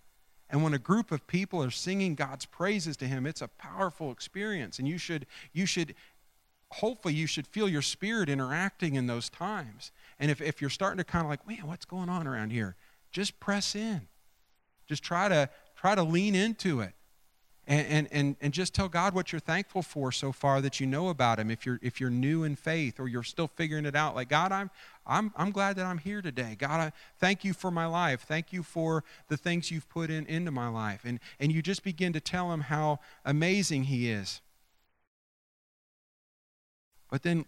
And 0.49 0.61
when 0.61 0.73
a 0.73 0.79
group 0.79 1.11
of 1.11 1.25
people 1.25 1.63
are 1.63 1.71
singing 1.71 2.15
God's 2.15 2.45
praises 2.45 2.97
to 2.97 3.07
him, 3.07 3.25
it's 3.25 3.41
a 3.41 3.47
powerful 3.47 4.11
experience. 4.11 4.77
And 4.77 4.87
you 4.87 4.97
should 4.97 5.25
you 5.53 5.65
should 5.65 5.95
hopefully 6.69 7.13
you 7.13 7.25
should 7.25 7.47
feel 7.47 7.69
your 7.69 7.81
spirit 7.81 8.29
interacting 8.29 8.95
in 8.95 9.07
those 9.07 9.29
times. 9.29 9.91
And 10.19 10.29
if, 10.29 10.41
if 10.41 10.59
you're 10.59 10.69
starting 10.69 10.97
to 10.97 11.03
kind 11.03 11.23
of 11.23 11.29
like, 11.29 11.47
man, 11.47 11.65
what's 11.67 11.85
going 11.85 12.09
on 12.09 12.27
around 12.27 12.51
here? 12.51 12.75
Just 13.13 13.39
press 13.39 13.75
in. 13.75 14.07
Just 14.85 15.03
try 15.03 15.29
to 15.29 15.49
try 15.77 15.95
to 15.95 16.03
lean 16.03 16.35
into 16.35 16.81
it 16.81 16.93
and, 17.65 17.87
and, 17.87 18.07
and, 18.11 18.35
and 18.41 18.53
just 18.53 18.73
tell 18.73 18.89
God 18.89 19.13
what 19.13 19.31
you're 19.31 19.39
thankful 19.39 19.81
for 19.81 20.11
so 20.11 20.33
far 20.33 20.59
that 20.61 20.81
you 20.81 20.87
know 20.87 21.07
about 21.07 21.39
Him. 21.39 21.49
If 21.49 21.65
you're, 21.65 21.79
if 21.81 22.01
you're 22.01 22.09
new 22.09 22.43
in 22.43 22.57
faith 22.57 22.99
or 22.99 23.07
you're 23.07 23.23
still 23.23 23.47
figuring 23.47 23.85
it 23.85 23.95
out, 23.95 24.15
like, 24.15 24.27
God, 24.27 24.51
I'm, 24.51 24.69
I'm, 25.07 25.31
I'm 25.37 25.51
glad 25.51 25.77
that 25.77 25.85
I'm 25.85 25.97
here 25.97 26.21
today. 26.21 26.57
God, 26.57 26.81
I 26.81 26.91
thank 27.19 27.45
you 27.45 27.53
for 27.53 27.71
my 27.71 27.85
life. 27.85 28.21
Thank 28.21 28.51
you 28.51 28.63
for 28.63 29.05
the 29.29 29.37
things 29.37 29.71
you've 29.71 29.87
put 29.87 30.09
in, 30.09 30.25
into 30.25 30.51
my 30.51 30.67
life. 30.67 31.01
And, 31.05 31.21
and 31.39 31.53
you 31.53 31.61
just 31.61 31.83
begin 31.83 32.11
to 32.13 32.19
tell 32.19 32.51
Him 32.51 32.61
how 32.61 32.99
amazing 33.23 33.85
He 33.85 34.09
is. 34.09 34.41
But 37.09 37.23
then 37.23 37.45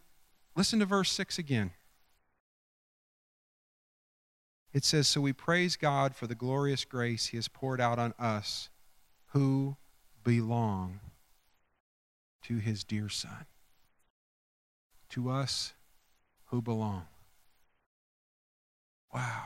listen 0.56 0.80
to 0.80 0.86
verse 0.86 1.12
6 1.12 1.38
again. 1.38 1.72
It 4.76 4.84
says, 4.84 5.08
So 5.08 5.22
we 5.22 5.32
praise 5.32 5.78
God 5.78 6.18
for 6.18 6.28
the 6.28 6.36
glorious 6.36 6.84
grace 6.84 7.28
He 7.28 7.38
has 7.38 7.48
poured 7.48 7.80
out 7.80 7.98
on 7.98 8.14
us 8.20 8.70
who 9.28 9.78
belong 10.26 11.00
to 12.44 12.58
his 12.58 12.84
dear 12.84 13.08
Son. 13.08 13.46
To 15.12 15.30
us 15.30 15.74
who 16.48 16.62
belong. 16.62 17.06
Wow. 19.14 19.46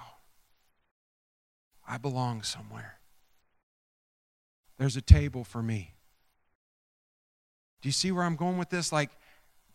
I 1.88 2.00
belong 2.00 2.42
somewhere. 2.42 2.98
There's 4.80 4.98
a 4.98 5.02
table 5.02 5.44
for 5.44 5.62
me. 5.62 5.94
Do 7.84 7.90
you 7.90 7.94
see 7.94 8.12
where 8.12 8.24
I'm 8.24 8.36
going 8.36 8.58
with 8.58 8.72
this? 8.72 8.92
Like, 8.92 9.12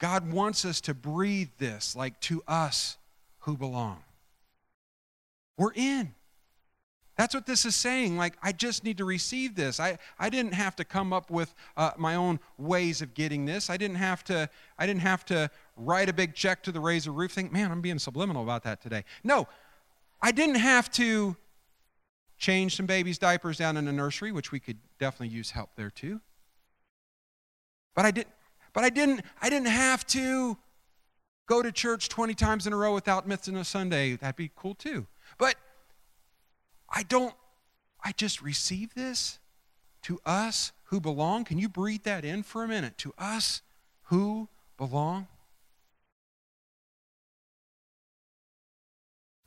God 0.01 0.33
wants 0.33 0.65
us 0.65 0.81
to 0.83 0.95
breathe 0.95 1.51
this, 1.59 1.95
like 1.95 2.19
to 2.23 2.43
us 2.49 2.99
who 3.41 3.57
belong. 3.57 4.03
We're 5.57 5.73
in. 5.75 6.15
That's 7.17 7.33
what 7.33 7.47
this 7.47 7.65
is 7.65 7.77
saying. 7.77 8.17
Like, 8.17 8.37
I 8.43 8.51
just 8.51 8.83
need 8.83 8.99
to 8.99 9.05
receive 9.05 9.55
this. 9.55 9.79
I, 9.79 9.99
I 10.19 10.29
didn't 10.31 10.55
have 10.55 10.75
to 10.77 10.85
come 10.85 11.13
up 11.13 11.31
with 11.31 11.55
uh, 11.77 11.93
my 11.97 12.17
own 12.17 12.41
ways 12.59 13.03
of 13.03 13.15
getting 13.15 13.45
this. 13.45 13.71
I 13.71 13.77
didn't 13.77 13.97
have 13.97 14.25
to, 14.25 14.49
I 14.79 14.87
didn't 14.87 15.03
have 15.03 15.25
to 15.27 15.49
write 15.77 16.09
a 16.09 16.13
big 16.13 16.35
check 16.35 16.63
to 16.65 16.73
the 16.73 16.81
razor 16.81 17.13
roof 17.13 17.33
thing. 17.33 17.53
Man, 17.53 17.71
I'm 17.71 17.81
being 17.81 18.01
subliminal 18.01 18.43
about 18.43 18.65
that 18.65 18.83
today. 18.83 19.05
No, 19.23 19.47
I 20.21 20.33
didn't 20.33 20.57
have 20.57 20.91
to 20.93 21.37
change 22.37 22.77
some 22.77 22.87
babies' 22.87 23.19
diapers 23.19 23.59
down 23.59 23.77
in 23.77 23.85
the 23.85 23.93
nursery, 23.93 24.33
which 24.33 24.51
we 24.51 24.59
could 24.59 24.79
definitely 24.99 25.29
use 25.29 25.53
help 25.53 25.71
there 25.77 25.91
too. 25.91 26.21
But 27.95 28.07
I 28.07 28.11
didn't, 28.11 28.35
but 28.73 28.83
I 28.83 28.91
didn't, 28.91 29.23
I 29.41 29.49
didn't 29.51 29.69
have 29.69 30.05
to 30.09 30.57
go 31.47 31.63
to 31.63 31.71
church 31.71 32.09
20 32.09 32.35
times 32.35 32.67
in 32.67 32.73
a 32.73 32.77
row 32.77 32.93
without 32.93 33.29
missing 33.29 33.57
a 33.57 33.65
Sunday. 33.65 34.17
That'd 34.17 34.35
be 34.35 34.51
cool 34.57 34.75
too. 34.75 35.07
But 35.39 35.57
I 36.89 37.03
don't, 37.03 37.35
I 38.03 38.13
just 38.13 38.43
receive 38.43 38.95
this 38.95 39.39
to 40.03 40.21
us 40.25 40.73
who 40.85 41.01
belong. 41.01 41.45
Can 41.45 41.59
you 41.59 41.69
breathe 41.69 42.03
that 42.05 42.25
in 42.25 42.43
for 42.43 42.63
a 42.65 42.69
minute? 42.69 42.99
To 42.99 43.13
us 43.19 43.63
who 44.05 44.49
belong. 44.77 45.27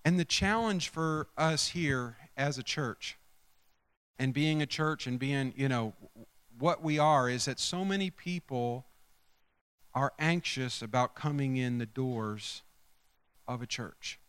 And 0.04 0.20
the 0.20 0.26
challenge 0.26 0.90
for 0.90 1.28
us 1.38 1.70
here 1.70 2.18
as 2.36 2.58
a 2.58 2.64
church 2.64 3.18
and 4.18 4.34
being 4.34 4.62
a 4.62 4.66
church 4.66 5.06
and 5.06 5.20
being, 5.20 5.54
you 5.56 5.68
know, 5.68 5.94
what 6.58 6.82
we 6.82 6.98
are 6.98 7.30
is 7.30 7.46
that 7.46 7.60
so 7.60 7.86
many 7.86 8.10
people 8.10 8.86
are 9.94 10.14
anxious 10.18 10.82
about 10.82 11.16
coming 11.16 11.58
in 11.58 11.78
the 11.78 11.86
doors 11.86 12.64
of 13.48 13.62
a 13.62 13.68
church. 13.68 14.20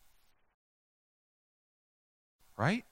Right? 2.58 2.84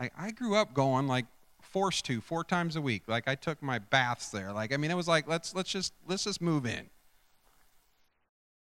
Like 0.00 0.12
I 0.18 0.32
grew 0.32 0.56
up 0.56 0.74
going 0.74 1.06
like 1.06 1.26
forced 1.60 2.04
to 2.06 2.20
four 2.20 2.42
times 2.42 2.74
a 2.74 2.80
week. 2.80 3.02
Like 3.06 3.28
I 3.28 3.34
took 3.36 3.62
my 3.62 3.78
baths 3.78 4.30
there. 4.30 4.52
Like 4.52 4.72
I 4.72 4.76
mean, 4.78 4.90
it 4.90 4.96
was 4.96 5.06
like 5.06 5.28
let's 5.28 5.54
let's 5.54 5.70
just 5.70 5.92
let's 6.08 6.24
just 6.24 6.40
move 6.40 6.66
in. 6.66 6.88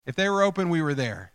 If 0.05 0.15
they 0.15 0.29
were 0.29 0.41
open, 0.41 0.69
we 0.69 0.81
were 0.81 0.95
there. 0.95 1.33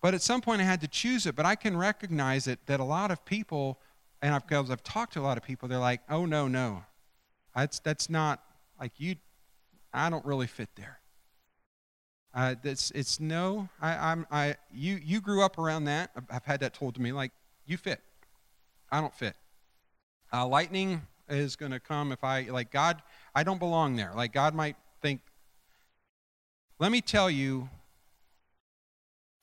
But 0.00 0.14
at 0.14 0.22
some 0.22 0.40
point, 0.40 0.60
I 0.60 0.64
had 0.64 0.80
to 0.82 0.88
choose 0.88 1.26
it. 1.26 1.34
But 1.34 1.46
I 1.46 1.56
can 1.56 1.76
recognize 1.76 2.46
it 2.46 2.60
that 2.66 2.78
a 2.78 2.84
lot 2.84 3.10
of 3.10 3.24
people, 3.24 3.80
and 4.22 4.34
I've, 4.34 4.70
I've 4.70 4.84
talked 4.84 5.14
to 5.14 5.20
a 5.20 5.22
lot 5.22 5.36
of 5.36 5.42
people, 5.42 5.68
they're 5.68 5.78
like, 5.78 6.02
"Oh 6.08 6.26
no, 6.26 6.46
no, 6.46 6.84
that's 7.54 7.80
that's 7.80 8.08
not 8.08 8.42
like 8.78 8.92
you. 8.98 9.16
I 9.92 10.10
don't 10.10 10.24
really 10.24 10.46
fit 10.46 10.68
there." 10.76 11.00
Uh, 12.34 12.54
it's, 12.62 12.90
it's 12.92 13.18
no, 13.18 13.68
I, 13.80 14.12
I'm, 14.12 14.26
I, 14.30 14.56
you, 14.72 15.00
you 15.02 15.20
grew 15.20 15.42
up 15.42 15.58
around 15.58 15.84
that. 15.84 16.10
I've 16.30 16.44
had 16.44 16.60
that 16.60 16.74
told 16.74 16.94
to 16.94 17.00
me, 17.00 17.12
like, 17.12 17.32
you 17.66 17.76
fit. 17.76 18.00
I 18.90 19.00
don't 19.00 19.14
fit. 19.14 19.34
Uh, 20.32 20.46
lightning 20.46 21.02
is 21.28 21.56
going 21.56 21.72
to 21.72 21.80
come 21.80 22.12
if 22.12 22.22
I, 22.22 22.42
like, 22.42 22.70
God, 22.70 23.02
I 23.34 23.42
don't 23.42 23.58
belong 23.58 23.96
there. 23.96 24.12
Like, 24.14 24.32
God 24.32 24.54
might 24.54 24.76
think, 25.00 25.20
let 26.78 26.92
me 26.92 27.00
tell 27.00 27.30
you 27.30 27.68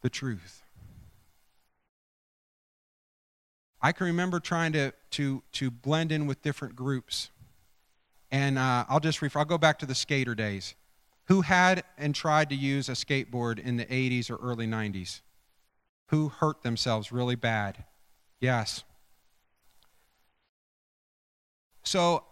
the 0.01 0.09
truth. 0.09 0.61
I 3.81 3.91
can 3.91 4.07
remember 4.07 4.39
trying 4.39 4.73
to, 4.73 4.93
to, 5.11 5.43
to 5.53 5.69
blend 5.69 6.11
in 6.11 6.27
with 6.27 6.41
different 6.41 6.75
groups. 6.75 7.29
And 8.31 8.57
uh, 8.57 8.85
I'll 8.89 8.99
just 8.99 9.21
refer, 9.21 9.39
I'll 9.39 9.45
go 9.45 9.57
back 9.57 9.79
to 9.79 9.85
the 9.85 9.95
skater 9.95 10.33
days 10.33 10.75
who 11.25 11.41
had 11.41 11.83
and 11.97 12.13
tried 12.13 12.49
to 12.49 12.55
use 12.55 12.89
a 12.89 12.93
skateboard 12.93 13.59
in 13.59 13.77
the 13.77 13.85
80s 13.85 14.29
or 14.29 14.35
early 14.37 14.67
90s? 14.67 15.21
Who 16.07 16.29
hurt 16.29 16.61
themselves 16.61 17.11
really 17.11 17.35
bad? 17.35 17.83
Yes. 18.39 18.83
So 21.83 22.23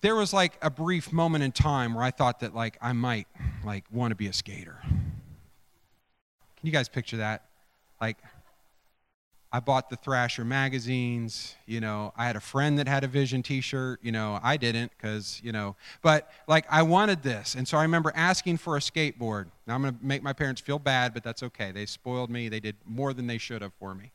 there 0.00 0.16
was 0.16 0.32
like 0.32 0.58
a 0.62 0.70
brief 0.70 1.12
moment 1.12 1.44
in 1.44 1.52
time 1.52 1.94
where 1.94 2.04
I 2.04 2.10
thought 2.10 2.40
that 2.40 2.54
like 2.54 2.78
I 2.80 2.92
might 2.92 3.26
like 3.64 3.84
want 3.90 4.10
to 4.10 4.14
be 4.14 4.26
a 4.26 4.32
skater. 4.32 4.78
Can 4.82 6.66
you 6.66 6.72
guys 6.72 6.88
picture 6.88 7.18
that? 7.18 7.44
Like 8.00 8.18
I 9.52 9.58
bought 9.58 9.90
the 9.90 9.96
Thrasher 9.96 10.44
magazines. 10.44 11.56
You 11.66 11.80
know, 11.80 12.12
I 12.16 12.26
had 12.26 12.36
a 12.36 12.40
friend 12.40 12.78
that 12.78 12.86
had 12.86 13.02
a 13.02 13.08
Vision 13.08 13.42
t 13.42 13.60
shirt. 13.60 13.98
You 14.02 14.12
know, 14.12 14.38
I 14.42 14.56
didn't 14.56 14.92
because, 14.96 15.40
you 15.42 15.50
know, 15.50 15.74
but 16.02 16.30
like 16.46 16.66
I 16.70 16.82
wanted 16.82 17.22
this. 17.22 17.56
And 17.56 17.66
so 17.66 17.76
I 17.76 17.82
remember 17.82 18.12
asking 18.14 18.58
for 18.58 18.76
a 18.76 18.80
skateboard. 18.80 19.46
Now 19.66 19.74
I'm 19.74 19.82
going 19.82 19.98
to 19.98 20.04
make 20.04 20.22
my 20.22 20.32
parents 20.32 20.60
feel 20.60 20.78
bad, 20.78 21.12
but 21.12 21.24
that's 21.24 21.42
okay. 21.42 21.72
They 21.72 21.86
spoiled 21.86 22.30
me, 22.30 22.48
they 22.48 22.60
did 22.60 22.76
more 22.84 23.12
than 23.12 23.26
they 23.26 23.38
should 23.38 23.62
have 23.62 23.72
for 23.74 23.94
me. 23.94 24.12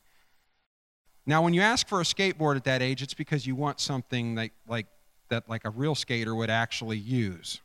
Now, 1.26 1.41
when 1.41 1.54
you 1.54 1.62
ask 1.62 1.88
for 1.88 2.00
a 2.00 2.04
skateboard 2.04 2.56
at 2.56 2.65
that 2.65 2.82
age, 2.82 3.02
it's 3.02 3.15
because 3.15 3.48
you 3.48 3.56
want 3.56 3.80
something 3.80 4.36
like, 4.36 4.54
like 4.67 4.86
that 5.30 5.50
like 5.50 5.65
a 5.65 5.69
real 5.69 5.95
skater 5.95 6.36
would 6.36 6.52
actually 6.52 6.98
use. 6.98 7.62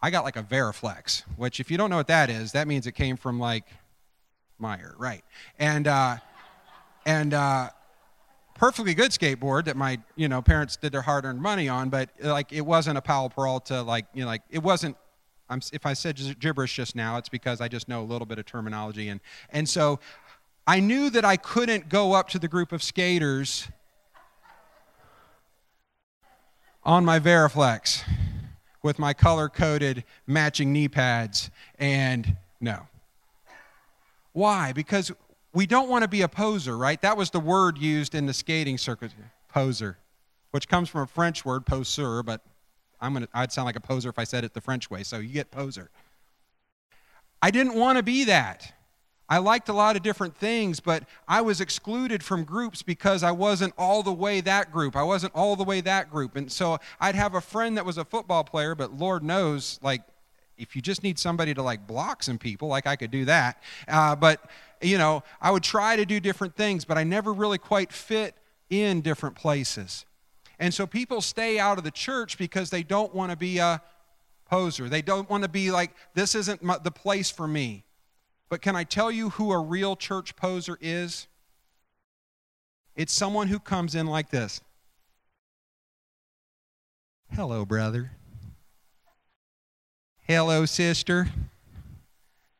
I 0.00 0.10
got 0.10 0.22
like 0.22 0.36
a 0.36 0.42
Veriflex, 0.42 1.24
which 1.36 1.60
if 1.60 1.70
you 1.70 1.76
don't 1.76 1.90
know 1.90 1.96
what 1.96 2.06
that 2.06 2.30
is, 2.30 2.52
that 2.52 2.68
means 2.68 2.86
it 2.86 2.92
came 2.92 3.16
from 3.16 3.40
like 3.40 3.64
Meyer, 4.58 4.94
right? 4.98 5.24
And 5.58 5.86
uh, 5.86 6.16
and 7.06 7.34
uh, 7.34 7.70
perfectly 8.54 8.94
good 8.94 9.10
skateboard 9.10 9.64
that 9.66 9.76
my 9.76 9.98
you 10.16 10.28
know 10.28 10.40
parents 10.40 10.76
did 10.76 10.92
their 10.92 11.02
hard-earned 11.02 11.40
money 11.40 11.68
on, 11.68 11.90
but 11.90 12.10
like 12.20 12.52
it 12.52 12.62
wasn't 12.62 12.98
a 12.98 13.02
Powell 13.02 13.30
Peralta 13.30 13.82
like 13.82 14.06
you 14.14 14.22
know 14.22 14.28
like 14.28 14.42
it 14.50 14.62
wasn't. 14.62 14.96
I'm, 15.50 15.60
if 15.74 15.84
I 15.84 15.92
said 15.92 16.18
gibberish 16.40 16.74
just 16.74 16.96
now, 16.96 17.18
it's 17.18 17.28
because 17.28 17.60
I 17.60 17.68
just 17.68 17.86
know 17.86 18.00
a 18.00 18.06
little 18.06 18.24
bit 18.26 18.38
of 18.38 18.46
terminology, 18.46 19.08
and 19.08 19.20
and 19.50 19.68
so 19.68 20.00
I 20.66 20.80
knew 20.80 21.10
that 21.10 21.24
I 21.24 21.36
couldn't 21.36 21.90
go 21.90 22.14
up 22.14 22.30
to 22.30 22.38
the 22.38 22.48
group 22.48 22.72
of 22.72 22.82
skaters 22.82 23.68
on 26.82 27.04
my 27.04 27.18
Variflex 27.18 28.02
with 28.82 28.98
my 28.98 29.12
color-coded 29.14 30.04
matching 30.26 30.72
knee 30.72 30.88
pads, 30.88 31.50
and 31.78 32.36
no. 32.60 32.86
Why? 34.34 34.72
Because 34.72 35.12
we 35.54 35.64
don't 35.64 35.88
want 35.88 36.02
to 36.02 36.08
be 36.08 36.22
a 36.22 36.28
poser, 36.28 36.76
right? 36.76 37.00
That 37.00 37.16
was 37.16 37.30
the 37.30 37.40
word 37.40 37.78
used 37.78 38.14
in 38.14 38.26
the 38.26 38.34
skating 38.34 38.76
circuit, 38.76 39.12
poser, 39.48 39.96
which 40.50 40.68
comes 40.68 40.88
from 40.88 41.02
a 41.02 41.06
French 41.06 41.44
word, 41.44 41.64
poseur, 41.64 42.22
but 42.22 42.42
I'm 43.00 43.14
gonna, 43.14 43.28
I'd 43.32 43.52
sound 43.52 43.66
like 43.66 43.76
a 43.76 43.80
poser 43.80 44.10
if 44.10 44.18
I 44.18 44.24
said 44.24 44.44
it 44.44 44.52
the 44.52 44.60
French 44.60 44.90
way, 44.90 45.04
so 45.04 45.18
you 45.18 45.32
get 45.32 45.52
poser. 45.52 45.90
I 47.40 47.52
didn't 47.52 47.74
want 47.74 47.96
to 47.96 48.02
be 48.02 48.24
that. 48.24 48.72
I 49.28 49.38
liked 49.38 49.68
a 49.68 49.72
lot 49.72 49.96
of 49.96 50.02
different 50.02 50.36
things, 50.36 50.80
but 50.80 51.04
I 51.28 51.40
was 51.40 51.60
excluded 51.60 52.22
from 52.22 52.44
groups 52.44 52.82
because 52.82 53.22
I 53.22 53.30
wasn't 53.30 53.72
all 53.78 54.02
the 54.02 54.12
way 54.12 54.40
that 54.40 54.72
group. 54.72 54.96
I 54.96 55.02
wasn't 55.02 55.34
all 55.34 55.54
the 55.54 55.64
way 55.64 55.80
that 55.80 56.10
group. 56.10 56.36
And 56.36 56.50
so 56.50 56.78
I'd 57.00 57.14
have 57.14 57.34
a 57.34 57.40
friend 57.40 57.76
that 57.76 57.86
was 57.86 57.96
a 57.96 58.04
football 58.04 58.44
player, 58.44 58.74
but 58.74 58.98
Lord 58.98 59.22
knows, 59.22 59.78
like, 59.82 60.02
if 60.56 60.76
you 60.76 60.82
just 60.82 61.02
need 61.02 61.18
somebody 61.18 61.54
to 61.54 61.62
like 61.62 61.86
block 61.86 62.22
some 62.22 62.38
people, 62.38 62.68
like 62.68 62.86
I 62.86 62.96
could 62.96 63.10
do 63.10 63.24
that. 63.24 63.62
Uh, 63.88 64.14
but, 64.16 64.40
you 64.80 64.98
know, 64.98 65.22
I 65.40 65.50
would 65.50 65.62
try 65.62 65.96
to 65.96 66.04
do 66.04 66.20
different 66.20 66.56
things, 66.56 66.84
but 66.84 66.98
I 66.98 67.04
never 67.04 67.32
really 67.32 67.58
quite 67.58 67.92
fit 67.92 68.34
in 68.70 69.00
different 69.00 69.36
places. 69.36 70.04
And 70.58 70.72
so 70.72 70.86
people 70.86 71.20
stay 71.20 71.58
out 71.58 71.78
of 71.78 71.84
the 71.84 71.90
church 71.90 72.38
because 72.38 72.70
they 72.70 72.82
don't 72.82 73.14
want 73.14 73.30
to 73.30 73.36
be 73.36 73.58
a 73.58 73.82
poser. 74.44 74.88
They 74.88 75.02
don't 75.02 75.28
want 75.28 75.42
to 75.42 75.48
be 75.48 75.70
like, 75.70 75.90
this 76.14 76.34
isn't 76.34 76.62
my, 76.62 76.78
the 76.78 76.90
place 76.90 77.30
for 77.30 77.48
me. 77.48 77.84
But 78.48 78.62
can 78.62 78.76
I 78.76 78.84
tell 78.84 79.10
you 79.10 79.30
who 79.30 79.52
a 79.52 79.58
real 79.58 79.96
church 79.96 80.36
poser 80.36 80.78
is? 80.80 81.26
It's 82.94 83.12
someone 83.12 83.48
who 83.48 83.58
comes 83.58 83.94
in 83.94 84.06
like 84.06 84.30
this 84.30 84.60
Hello, 87.32 87.64
brother. 87.64 88.12
Hello, 90.26 90.64
sister. 90.64 91.28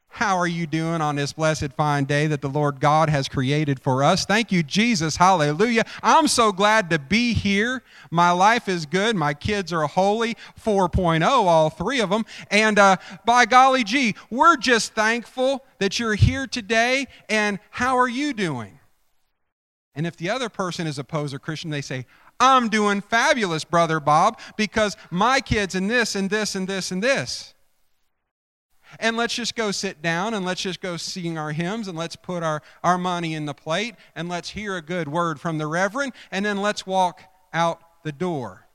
How 0.08 0.36
are 0.36 0.46
you 0.46 0.66
doing 0.66 1.00
on 1.00 1.16
this 1.16 1.32
blessed 1.32 1.72
fine 1.72 2.04
day 2.04 2.26
that 2.26 2.42
the 2.42 2.48
Lord 2.50 2.78
God 2.78 3.08
has 3.08 3.26
created 3.26 3.80
for 3.80 4.04
us? 4.04 4.26
Thank 4.26 4.52
you, 4.52 4.62
Jesus. 4.62 5.16
Hallelujah. 5.16 5.84
I'm 6.02 6.28
so 6.28 6.52
glad 6.52 6.90
to 6.90 6.98
be 6.98 7.32
here. 7.32 7.82
My 8.10 8.32
life 8.32 8.68
is 8.68 8.84
good. 8.84 9.16
My 9.16 9.32
kids 9.32 9.72
are 9.72 9.86
holy, 9.86 10.36
4.0, 10.62 11.26
all 11.26 11.70
three 11.70 12.00
of 12.00 12.10
them. 12.10 12.26
And 12.50 12.78
uh, 12.78 12.98
by 13.24 13.46
golly 13.46 13.82
gee, 13.82 14.14
we're 14.28 14.58
just 14.58 14.92
thankful 14.92 15.64
that 15.78 15.98
you're 15.98 16.16
here 16.16 16.46
today. 16.46 17.06
And 17.30 17.58
how 17.70 17.96
are 17.96 18.08
you 18.08 18.34
doing? 18.34 18.78
And 19.94 20.06
if 20.06 20.18
the 20.18 20.28
other 20.28 20.50
person 20.50 20.86
is 20.86 20.98
a 20.98 21.04
poser 21.04 21.38
Christian, 21.38 21.70
they 21.70 21.80
say, 21.80 22.04
I'm 22.38 22.68
doing 22.68 23.00
fabulous, 23.00 23.64
Brother 23.64 24.00
Bob, 24.00 24.38
because 24.58 24.98
my 25.10 25.40
kids 25.40 25.74
and 25.74 25.88
this 25.88 26.14
and 26.14 26.28
this 26.28 26.54
and 26.54 26.68
this 26.68 26.90
and 26.90 27.02
this 27.02 27.53
and 28.98 29.16
let's 29.16 29.34
just 29.34 29.54
go 29.54 29.70
sit 29.70 30.02
down 30.02 30.34
and 30.34 30.44
let's 30.44 30.60
just 30.60 30.80
go 30.80 30.96
sing 30.96 31.38
our 31.38 31.52
hymns 31.52 31.88
and 31.88 31.96
let's 31.96 32.16
put 32.16 32.42
our, 32.42 32.62
our 32.82 32.98
money 32.98 33.34
in 33.34 33.46
the 33.46 33.54
plate 33.54 33.94
and 34.14 34.28
let's 34.28 34.50
hear 34.50 34.76
a 34.76 34.82
good 34.82 35.08
word 35.08 35.40
from 35.40 35.58
the 35.58 35.66
reverend 35.66 36.12
and 36.30 36.44
then 36.44 36.60
let's 36.60 36.86
walk 36.86 37.22
out 37.52 37.80
the 38.02 38.12
door. 38.12 38.66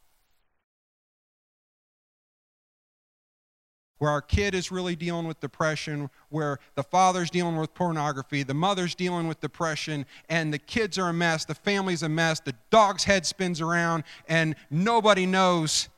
Where 3.99 4.11
our 4.11 4.21
kid 4.21 4.55
is 4.55 4.71
really 4.71 4.95
dealing 4.95 5.27
with 5.27 5.41
depression, 5.41 6.09
where 6.29 6.59
the 6.75 6.83
father's 6.83 7.29
dealing 7.29 7.57
with 7.57 7.73
pornography, 7.73 8.43
the 8.43 8.53
mother's 8.53 8.95
dealing 8.95 9.27
with 9.27 9.41
depression, 9.41 10.05
and 10.29 10.53
the 10.53 10.57
kids 10.57 10.97
are 10.97 11.09
a 11.09 11.13
mess, 11.13 11.43
the 11.43 11.53
family's 11.53 12.01
a 12.01 12.07
mess, 12.07 12.39
the 12.39 12.55
dog's 12.69 13.03
head 13.03 13.25
spins 13.25 13.59
around, 13.59 14.05
and 14.29 14.55
nobody 14.71 15.25
knows 15.25 15.89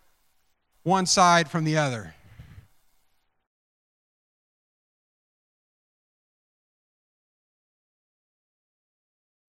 one 0.82 1.06
side 1.06 1.50
from 1.50 1.64
the 1.64 1.78
other. 1.78 2.16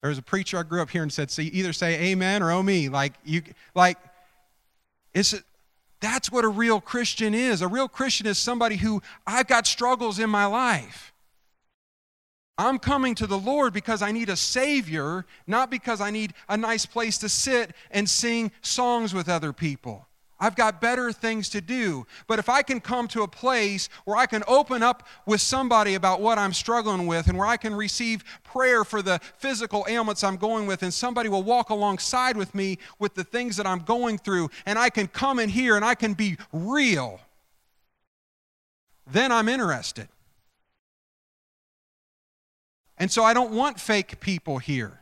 There 0.03 0.09
was 0.09 0.19
a 0.19 0.23
preacher 0.23 0.59
I 0.59 0.65
grew 0.65 0.83
up 0.83 0.91
here 0.91 1.03
and 1.03 1.13
said, 1.13 1.31
"See, 1.31 1.45
either 1.45 1.73
say 1.73 2.11
Amen 2.11 2.43
or 2.43 2.51
Oh 2.51 2.63
me." 2.63 2.89
Like 2.89 3.15
you, 3.25 3.43
like 3.75 3.97
it's 5.15 5.35
that's 6.01 6.31
what 6.33 6.45
a 6.45 6.49
real 6.49 6.81
Christian 6.81 7.33
is. 7.35 7.63
A 7.63 7.69
real 7.69 7.89
Christian 7.89 8.27
is 8.27 8.37
somebody 8.37 8.77
who 8.77 9.01
I've 9.27 9.47
got 9.47 9.67
struggles 9.67 10.19
in 10.19 10.29
my 10.29 10.47
life. 10.47 11.13
I'm 12.59 12.79
coming 12.79 13.15
to 13.15 13.27
the 13.27 13.39
Lord 13.39 13.73
because 13.73 14.03
I 14.03 14.13
need 14.13 14.29
a 14.29 14.37
Savior, 14.37 15.25
not 15.47 15.71
because 15.71 16.01
I 16.01 16.11
need 16.11 16.35
a 16.49 16.57
nice 16.57 16.85
place 16.85 17.19
to 17.19 17.29
sit 17.29 17.75
and 17.91 18.11
sing 18.11 18.53
songs 18.61 19.15
with 19.15 19.29
other 19.29 19.53
people. 19.53 20.07
I've 20.43 20.57
got 20.57 20.81
better 20.81 21.13
things 21.13 21.49
to 21.51 21.61
do. 21.61 22.05
But 22.27 22.41
if 22.41 22.49
I 22.49 22.63
can 22.63 22.81
come 22.81 23.07
to 23.09 23.23
a 23.23 23.29
place 23.29 23.89
where 24.05 24.17
I 24.17 24.27
can 24.27 24.43
open 24.49 24.83
up 24.83 25.07
with 25.25 25.41
somebody 25.41 25.95
about 25.95 26.21
what 26.21 26.37
I'm 26.37 26.53
struggling 26.53 27.07
with 27.07 27.29
and 27.29 27.39
where 27.39 27.47
I 27.47 27.57
can 27.57 27.73
receive 27.73 28.25
prayer 28.43 28.83
for 28.83 29.03
the 29.03 29.21
physical 29.39 29.87
ailments 29.89 30.25
I'm 30.25 30.35
going 30.35 30.67
with, 30.67 30.83
and 30.83 30.93
somebody 30.93 31.29
will 31.29 31.45
walk 31.45 31.71
alongside 31.71 32.37
with 32.37 32.57
me 32.57 32.79
with 32.99 33.15
the 33.15 33.23
things 33.23 33.57
that 33.57 33.69
I'm 33.69 33.79
going 33.85 34.19
through, 34.19 34.51
and 34.67 34.81
I 34.81 34.91
can 34.91 35.07
come 35.07 35.39
in 35.39 35.49
here 35.49 35.77
and 35.77 35.85
I 35.85 35.95
can 35.95 36.13
be 36.13 36.37
real, 36.53 37.21
then 39.07 39.31
I'm 39.31 39.49
interested. 39.49 40.09
And 42.99 43.13
so 43.13 43.23
I 43.23 43.33
don't 43.33 43.53
want 43.53 43.79
fake 43.79 44.19
people 44.19 44.59
here. 44.59 44.99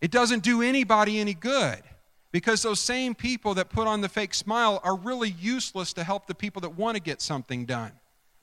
It 0.00 0.10
doesn't 0.10 0.42
do 0.42 0.62
anybody 0.62 1.20
any 1.20 1.34
good. 1.34 1.82
Because 2.32 2.62
those 2.62 2.80
same 2.80 3.14
people 3.14 3.54
that 3.54 3.70
put 3.70 3.86
on 3.86 4.00
the 4.00 4.08
fake 4.08 4.34
smile 4.34 4.80
are 4.82 4.96
really 4.96 5.30
useless 5.30 5.92
to 5.94 6.04
help 6.04 6.26
the 6.26 6.34
people 6.34 6.60
that 6.62 6.76
want 6.76 6.96
to 6.96 7.02
get 7.02 7.22
something 7.22 7.64
done 7.64 7.92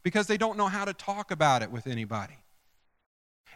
because 0.03 0.27
they 0.27 0.37
don't 0.37 0.57
know 0.57 0.67
how 0.67 0.85
to 0.85 0.93
talk 0.93 1.31
about 1.31 1.61
it 1.61 1.71
with 1.71 1.87
anybody. 1.87 2.37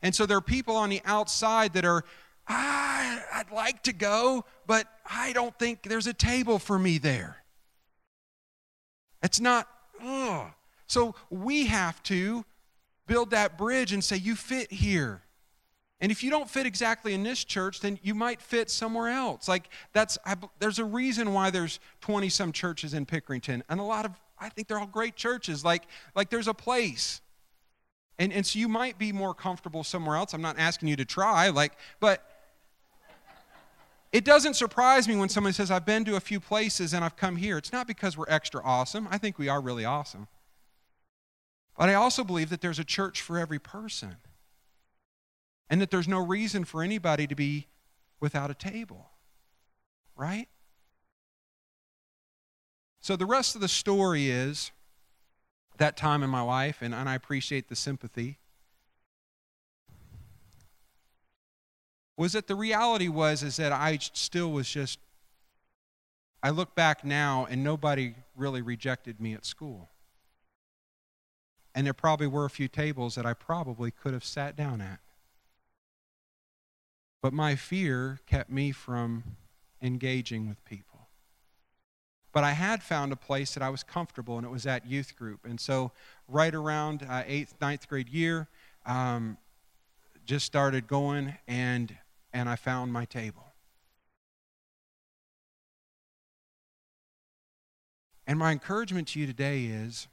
And 0.01 0.13
so 0.13 0.25
there 0.25 0.37
are 0.37 0.41
people 0.41 0.75
on 0.75 0.89
the 0.89 1.01
outside 1.05 1.73
that 1.73 1.85
are, 1.85 2.03
ah, 2.47 3.19
I'd 3.33 3.51
like 3.51 3.83
to 3.83 3.93
go, 3.93 4.45
but 4.65 4.87
I 5.09 5.33
don't 5.33 5.57
think 5.57 5.83
there's 5.83 6.07
a 6.07 6.13
table 6.13 6.59
for 6.59 6.77
me 6.77 6.97
there. 6.97 7.37
It's 9.23 9.39
not, 9.39 9.67
ugh. 10.03 10.51
So 10.87 11.15
we 11.29 11.65
have 11.65 12.02
to 12.04 12.45
build 13.08 13.31
that 13.31 13.58
bridge 13.58 13.91
and 13.91 14.04
say, 14.04 14.17
You 14.17 14.35
fit 14.35 14.71
here. 14.71 15.23
And 16.00 16.12
if 16.12 16.23
you 16.23 16.29
don't 16.29 16.50
fit 16.50 16.65
exactly 16.65 17.13
in 17.13 17.23
this 17.23 17.43
church, 17.43 17.79
then 17.79 17.98
you 18.04 18.13
might 18.13 18.41
fit 18.41 18.69
somewhere 18.69 19.10
else. 19.10 19.48
Like 19.48 19.69
that's 19.93 20.17
I, 20.25 20.35
there's 20.60 20.79
a 20.79 20.85
reason 20.85 21.33
why 21.33 21.50
there's 21.50 21.79
20 22.02 22.29
some 22.29 22.52
churches 22.52 22.93
in 22.93 23.06
Pickerington, 23.06 23.62
and 23.67 23.79
a 23.79 23.83
lot 23.83 24.06
of 24.06 24.12
I 24.39 24.50
think 24.50 24.67
they're 24.67 24.79
all 24.79 24.85
great 24.85 25.15
churches. 25.15 25.65
Like 25.65 25.83
like 26.15 26.29
there's 26.29 26.48
a 26.48 26.54
place. 26.54 27.21
And 28.19 28.31
and 28.31 28.45
so 28.45 28.60
you 28.60 28.67
might 28.67 29.00
be 29.00 29.12
more 29.12 29.33
comfortable 29.33 29.83
somewhere 29.83 30.17
else. 30.17 30.33
I'm 30.33 30.41
not 30.41 30.60
asking 30.60 30.89
you 30.89 30.95
to 30.98 31.06
try, 31.06 31.50
like, 31.50 31.73
but 32.00 32.23
it 34.12 34.23
doesn't 34.23 34.54
surprise 34.54 35.08
me 35.08 35.15
when 35.15 35.29
someone 35.29 35.54
says, 35.54 35.69
I've 35.69 35.85
been 35.85 36.06
to 36.06 36.15
a 36.15 36.19
few 36.19 36.39
places 36.39 36.93
and 36.93 37.04
I've 37.04 37.17
come 37.17 37.35
here. 37.35 37.58
It's 37.58 37.73
not 37.73 37.87
because 37.87 38.17
we're 38.17 38.29
extra 38.29 38.62
awesome. 38.63 39.08
I 39.12 39.17
think 39.17 39.37
we 39.37 39.50
are 39.50 39.60
really 39.60 39.83
awesome. 39.83 40.27
But 41.77 41.89
I 41.89 41.95
also 41.95 42.23
believe 42.23 42.50
that 42.50 42.62
there's 42.62 42.79
a 42.79 42.85
church 42.85 43.21
for 43.21 43.37
every 43.37 43.60
person 43.60 44.15
and 45.69 45.81
that 45.81 45.91
there's 45.91 46.07
no 46.07 46.19
reason 46.19 46.65
for 46.65 46.81
anybody 46.81 47.27
to 47.27 47.35
be 47.35 47.67
without 48.19 48.49
a 48.49 48.53
table. 48.53 49.09
Right? 50.15 50.47
So 53.01 53.15
the 53.15 53.25
rest 53.25 53.55
of 53.55 53.61
the 53.61 53.67
story 53.67 54.29
is 54.29 54.71
that 55.77 55.95
time 55.95 56.23
in 56.23 56.29
my 56.29 56.41
life, 56.41 56.79
and, 56.81 56.93
and 56.93 57.07
I 57.07 57.15
appreciate 57.15 57.69
the 57.69 57.75
sympathy. 57.75 58.39
was 62.17 62.33
that 62.33 62.47
the 62.47 62.55
reality 62.55 63.07
was 63.07 63.43
is 63.43 63.57
that 63.57 63.71
I 63.71 63.99
still 64.01 64.51
was 64.51 64.67
just 64.67 64.99
I 66.41 66.49
look 66.49 66.75
back 66.75 67.05
now 67.05 67.47
and 67.49 67.63
nobody 67.63 68.15
really 68.35 68.61
rejected 68.61 69.19
me 69.19 69.33
at 69.33 69.45
school. 69.45 69.89
And 71.73 71.85
there 71.85 71.93
probably 71.93 72.27
were 72.27 72.45
a 72.45 72.49
few 72.49 72.67
tables 72.67 73.15
that 73.15 73.25
I 73.25 73.33
probably 73.33 73.91
could 73.91 74.13
have 74.13 74.23
sat 74.23 74.55
down 74.55 74.81
at. 74.81 74.99
But 77.21 77.33
my 77.33 77.55
fear 77.55 78.19
kept 78.25 78.49
me 78.49 78.71
from 78.71 79.23
engaging 79.81 80.47
with 80.47 80.63
people. 80.65 81.07
But 82.31 82.43
I 82.43 82.51
had 82.51 82.83
found 82.83 83.11
a 83.11 83.15
place 83.15 83.53
that 83.55 83.63
I 83.63 83.69
was 83.69 83.83
comfortable, 83.83 84.37
and 84.37 84.45
it 84.45 84.49
was 84.49 84.67
at 84.67 84.85
youth 84.85 85.15
group. 85.15 85.45
And 85.45 85.59
so, 85.59 85.91
right 86.27 86.53
around 86.53 87.05
uh, 87.09 87.23
eighth, 87.25 87.55
ninth 87.59 87.87
grade 87.87 88.09
year, 88.09 88.47
um, 88.85 89.37
just 90.25 90.45
started 90.45 90.87
going, 90.87 91.35
and 91.47 91.95
and 92.33 92.47
I 92.47 92.55
found 92.55 92.93
my 92.93 93.05
table. 93.05 93.43
And 98.27 98.37
my 98.37 98.51
encouragement 98.51 99.07
to 99.09 99.19
you 99.19 99.25
today 99.25 99.65
is 99.65 100.07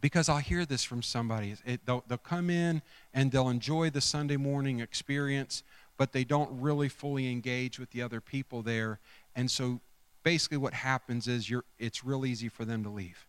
because 0.00 0.28
I'll 0.28 0.38
hear 0.38 0.64
this 0.64 0.84
from 0.84 1.02
somebody. 1.02 1.54
It, 1.64 1.84
they'll, 1.84 2.04
they'll 2.06 2.18
come 2.18 2.50
in 2.50 2.82
and 3.12 3.32
they'll 3.32 3.48
enjoy 3.48 3.90
the 3.90 4.00
Sunday 4.00 4.36
morning 4.36 4.80
experience, 4.80 5.62
but 5.96 6.12
they 6.12 6.24
don't 6.24 6.50
really 6.60 6.88
fully 6.88 7.30
engage 7.30 7.78
with 7.78 7.90
the 7.90 8.02
other 8.02 8.20
people 8.20 8.62
there. 8.62 9.00
And 9.34 9.50
so 9.50 9.80
basically, 10.22 10.58
what 10.58 10.74
happens 10.74 11.26
is 11.26 11.50
you're, 11.50 11.64
it's 11.78 12.04
real 12.04 12.24
easy 12.24 12.48
for 12.48 12.64
them 12.64 12.82
to 12.84 12.90
leave. 12.90 13.26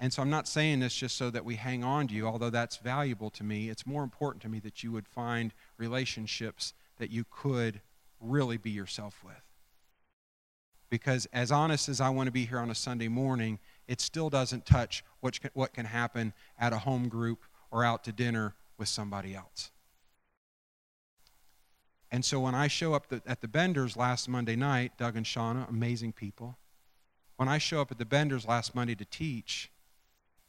And 0.00 0.12
so 0.12 0.22
I'm 0.22 0.30
not 0.30 0.48
saying 0.48 0.80
this 0.80 0.94
just 0.94 1.16
so 1.16 1.30
that 1.30 1.44
we 1.44 1.54
hang 1.56 1.84
on 1.84 2.08
to 2.08 2.14
you, 2.14 2.26
although 2.26 2.50
that's 2.50 2.76
valuable 2.76 3.30
to 3.30 3.44
me. 3.44 3.68
It's 3.68 3.86
more 3.86 4.02
important 4.02 4.42
to 4.42 4.48
me 4.48 4.58
that 4.60 4.82
you 4.82 4.92
would 4.92 5.06
find 5.06 5.52
relationships 5.78 6.74
that 6.98 7.10
you 7.10 7.24
could 7.30 7.80
really 8.20 8.56
be 8.56 8.70
yourself 8.70 9.22
with. 9.24 9.34
Because 10.90 11.26
as 11.32 11.50
honest 11.50 11.88
as 11.88 12.00
I 12.00 12.10
want 12.10 12.26
to 12.26 12.32
be 12.32 12.44
here 12.44 12.58
on 12.58 12.70
a 12.70 12.74
Sunday 12.74 13.08
morning, 13.08 13.58
it 13.86 14.00
still 14.00 14.30
doesn't 14.30 14.66
touch 14.66 15.04
what 15.20 15.40
can, 15.40 15.50
what 15.54 15.74
can 15.74 15.86
happen 15.86 16.32
at 16.58 16.72
a 16.72 16.78
home 16.78 17.08
group 17.08 17.44
or 17.70 17.84
out 17.84 18.04
to 18.04 18.12
dinner 18.12 18.54
with 18.78 18.88
somebody 18.88 19.34
else. 19.34 19.70
And 22.10 22.24
so 22.24 22.38
when 22.40 22.54
I 22.54 22.68
show 22.68 22.94
up 22.94 23.08
the, 23.08 23.20
at 23.26 23.40
the 23.40 23.48
Benders 23.48 23.96
last 23.96 24.28
Monday 24.28 24.56
night, 24.56 24.92
Doug 24.98 25.16
and 25.16 25.26
Shauna, 25.26 25.68
amazing 25.68 26.12
people. 26.12 26.56
When 27.36 27.48
I 27.48 27.58
show 27.58 27.80
up 27.80 27.90
at 27.90 27.98
the 27.98 28.04
Benders 28.04 28.46
last 28.46 28.74
Monday 28.74 28.94
to 28.94 29.04
teach 29.04 29.72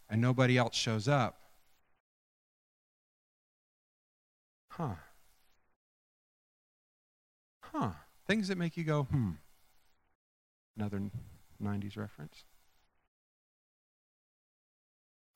and 0.08 0.22
nobody 0.22 0.58
else 0.58 0.76
shows 0.76 1.08
up, 1.08 1.42
huh. 4.70 4.94
Huh. 7.62 7.92
Things 8.28 8.48
that 8.50 8.58
make 8.58 8.78
you 8.78 8.84
go, 8.84 9.04
hmm. 9.04 9.32
Another 10.78 11.02
90s 11.64 11.98
reference. 11.98 12.44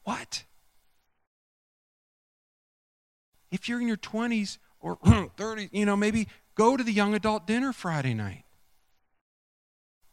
What? 0.03 0.43
If 3.51 3.67
you're 3.67 3.81
in 3.81 3.87
your 3.87 3.97
20s 3.97 4.57
or 4.79 4.97
30s, 5.37 5.69
you 5.71 5.85
know, 5.85 5.95
maybe 5.95 6.27
go 6.55 6.77
to 6.77 6.83
the 6.83 6.91
young 6.91 7.15
adult 7.15 7.47
dinner 7.47 7.73
Friday 7.73 8.13
night. 8.13 8.43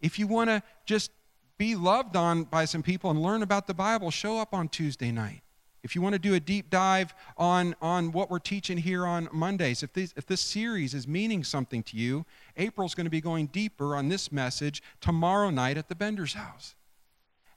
If 0.00 0.18
you 0.18 0.26
want 0.26 0.50
to 0.50 0.62
just 0.84 1.10
be 1.58 1.74
loved 1.74 2.16
on 2.16 2.44
by 2.44 2.64
some 2.64 2.82
people 2.82 3.10
and 3.10 3.22
learn 3.22 3.42
about 3.42 3.66
the 3.66 3.74
Bible, 3.74 4.10
show 4.10 4.38
up 4.38 4.54
on 4.54 4.68
Tuesday 4.68 5.10
night. 5.10 5.42
If 5.82 5.94
you 5.94 6.02
want 6.02 6.14
to 6.14 6.18
do 6.18 6.34
a 6.34 6.40
deep 6.40 6.68
dive 6.68 7.14
on, 7.36 7.76
on 7.80 8.10
what 8.10 8.28
we're 8.28 8.40
teaching 8.40 8.76
here 8.76 9.06
on 9.06 9.28
Mondays, 9.32 9.84
if 9.84 9.92
this, 9.92 10.12
if 10.16 10.26
this 10.26 10.40
series 10.40 10.94
is 10.94 11.06
meaning 11.06 11.44
something 11.44 11.84
to 11.84 11.96
you, 11.96 12.26
April's 12.56 12.94
going 12.94 13.04
to 13.04 13.10
be 13.10 13.20
going 13.20 13.46
deeper 13.46 13.94
on 13.94 14.08
this 14.08 14.32
message 14.32 14.82
tomorrow 15.00 15.48
night 15.48 15.78
at 15.78 15.88
the 15.88 15.94
Bender's 15.94 16.34
house. 16.34 16.74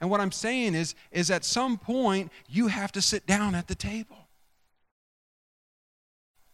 And 0.02 0.10
what 0.10 0.22
I'm 0.22 0.32
saying 0.32 0.76
is, 0.76 0.96
is 1.12 1.30
at 1.30 1.44
some 1.44 1.78
point, 1.78 2.32
you 2.48 2.68
have 2.68 2.92
to 2.94 3.02
sit 3.02 3.26
down 3.26 3.56
at 3.56 3.68
the 3.68 3.76
table. 3.76 4.16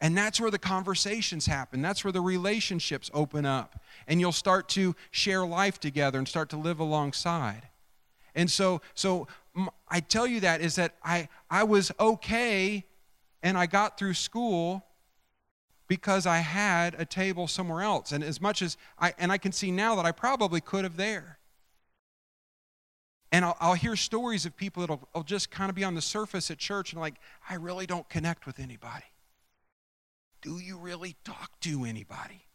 And 0.01 0.17
that's 0.17 0.41
where 0.41 0.51
the 0.51 0.59
conversations 0.59 1.45
happen. 1.45 1.81
That's 1.81 2.03
where 2.03 2.11
the 2.11 2.21
relationships 2.21 3.09
open 3.13 3.45
up. 3.45 3.81
And 4.07 4.19
you'll 4.19 4.31
start 4.31 4.67
to 4.69 4.95
share 5.11 5.45
life 5.45 5.79
together 5.79 6.17
and 6.17 6.27
start 6.27 6.49
to 6.49 6.57
live 6.57 6.79
alongside. 6.79 7.69
And 8.35 8.51
so, 8.51 8.81
so 8.93 9.27
I 9.87 10.01
tell 10.01 10.27
you 10.27 10.41
that 10.41 10.61
is 10.61 10.75
that 10.75 10.95
I, 11.03 11.29
I 11.49 11.63
was 11.63 11.91
okay 11.99 12.85
and 13.41 13.57
I 13.57 13.67
got 13.67 13.97
through 13.97 14.15
school 14.15 14.83
because 15.87 16.25
I 16.25 16.37
had 16.37 16.95
a 16.99 17.05
table 17.05 17.47
somewhere 17.47 17.81
else. 17.81 18.11
And 18.11 18.23
as 18.23 18.41
much 18.41 18.61
as 18.61 18.75
I, 18.99 19.13
and 19.17 19.31
I 19.31 19.37
can 19.37 19.51
see 19.51 19.71
now 19.71 19.95
that 19.95 20.05
I 20.05 20.11
probably 20.11 20.59
could 20.59 20.83
have 20.83 20.97
there. 20.97 21.37
And 23.35 23.43
I'll, 23.43 23.57
I'll 23.59 23.73
hear 23.73 23.97
stories 23.97 24.45
of 24.45 24.55
people 24.55 24.79
that'll 24.87 25.23
just 25.25 25.51
kind 25.51 25.69
of 25.69 25.75
be 25.75 25.83
on 25.83 25.93
the 25.93 26.01
surface 26.01 26.49
at 26.51 26.57
church 26.57 26.93
and 26.93 27.01
like, 27.01 27.15
I 27.49 27.55
really 27.55 27.85
don't 27.85 28.07
connect 28.07 28.45
with 28.45 28.61
anybody. 28.61 29.03
Do 30.41 30.57
you 30.59 30.77
really 30.77 31.17
talk 31.25 31.51
to 31.59 31.83
anybody? 31.83 32.45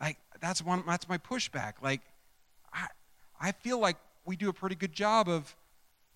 Like, 0.00 0.18
that's 0.40 0.60
one, 0.60 0.82
that's 0.84 1.08
my 1.08 1.16
pushback. 1.16 1.74
Like, 1.80 2.00
I, 2.72 2.88
I 3.40 3.52
feel 3.52 3.78
like 3.78 3.96
we 4.24 4.34
do 4.34 4.48
a 4.48 4.52
pretty 4.52 4.74
good 4.74 4.92
job 4.92 5.28
of 5.28 5.54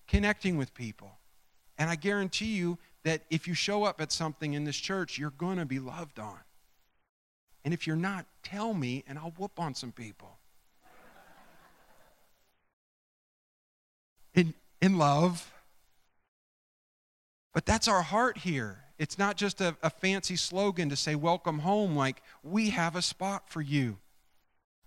connecting 0.09 0.57
with 0.57 0.73
people. 0.73 1.11
And 1.77 1.89
I 1.89 1.95
guarantee 1.95 2.57
you 2.57 2.79
that 3.05 3.21
if 3.29 3.47
you 3.47 3.53
show 3.53 3.85
up 3.85 4.01
at 4.01 4.11
something 4.11 4.55
in 4.55 4.65
this 4.65 4.75
church, 4.75 5.17
you're 5.17 5.29
going 5.29 5.57
to 5.57 5.65
be 5.65 5.79
loved 5.79 6.19
on. 6.19 6.39
And 7.63 7.73
if 7.73 7.87
you're 7.87 7.95
not, 7.95 8.25
tell 8.43 8.73
me 8.73 9.05
and 9.07 9.17
I'll 9.17 9.33
whoop 9.37 9.57
on 9.57 9.73
some 9.73 9.93
people. 9.93 10.38
In, 14.33 14.53
in 14.81 14.97
love. 14.97 15.51
But 17.53 17.65
that's 17.65 17.87
our 17.87 18.01
heart 18.01 18.39
here. 18.39 18.83
It's 18.97 19.17
not 19.17 19.37
just 19.37 19.61
a, 19.61 19.75
a 19.81 19.89
fancy 19.89 20.35
slogan 20.35 20.89
to 20.89 20.95
say, 20.95 21.15
Welcome 21.15 21.59
home, 21.59 21.95
like, 21.95 22.21
we 22.43 22.69
have 22.71 22.95
a 22.95 23.01
spot 23.01 23.49
for 23.49 23.61
you. 23.61 23.97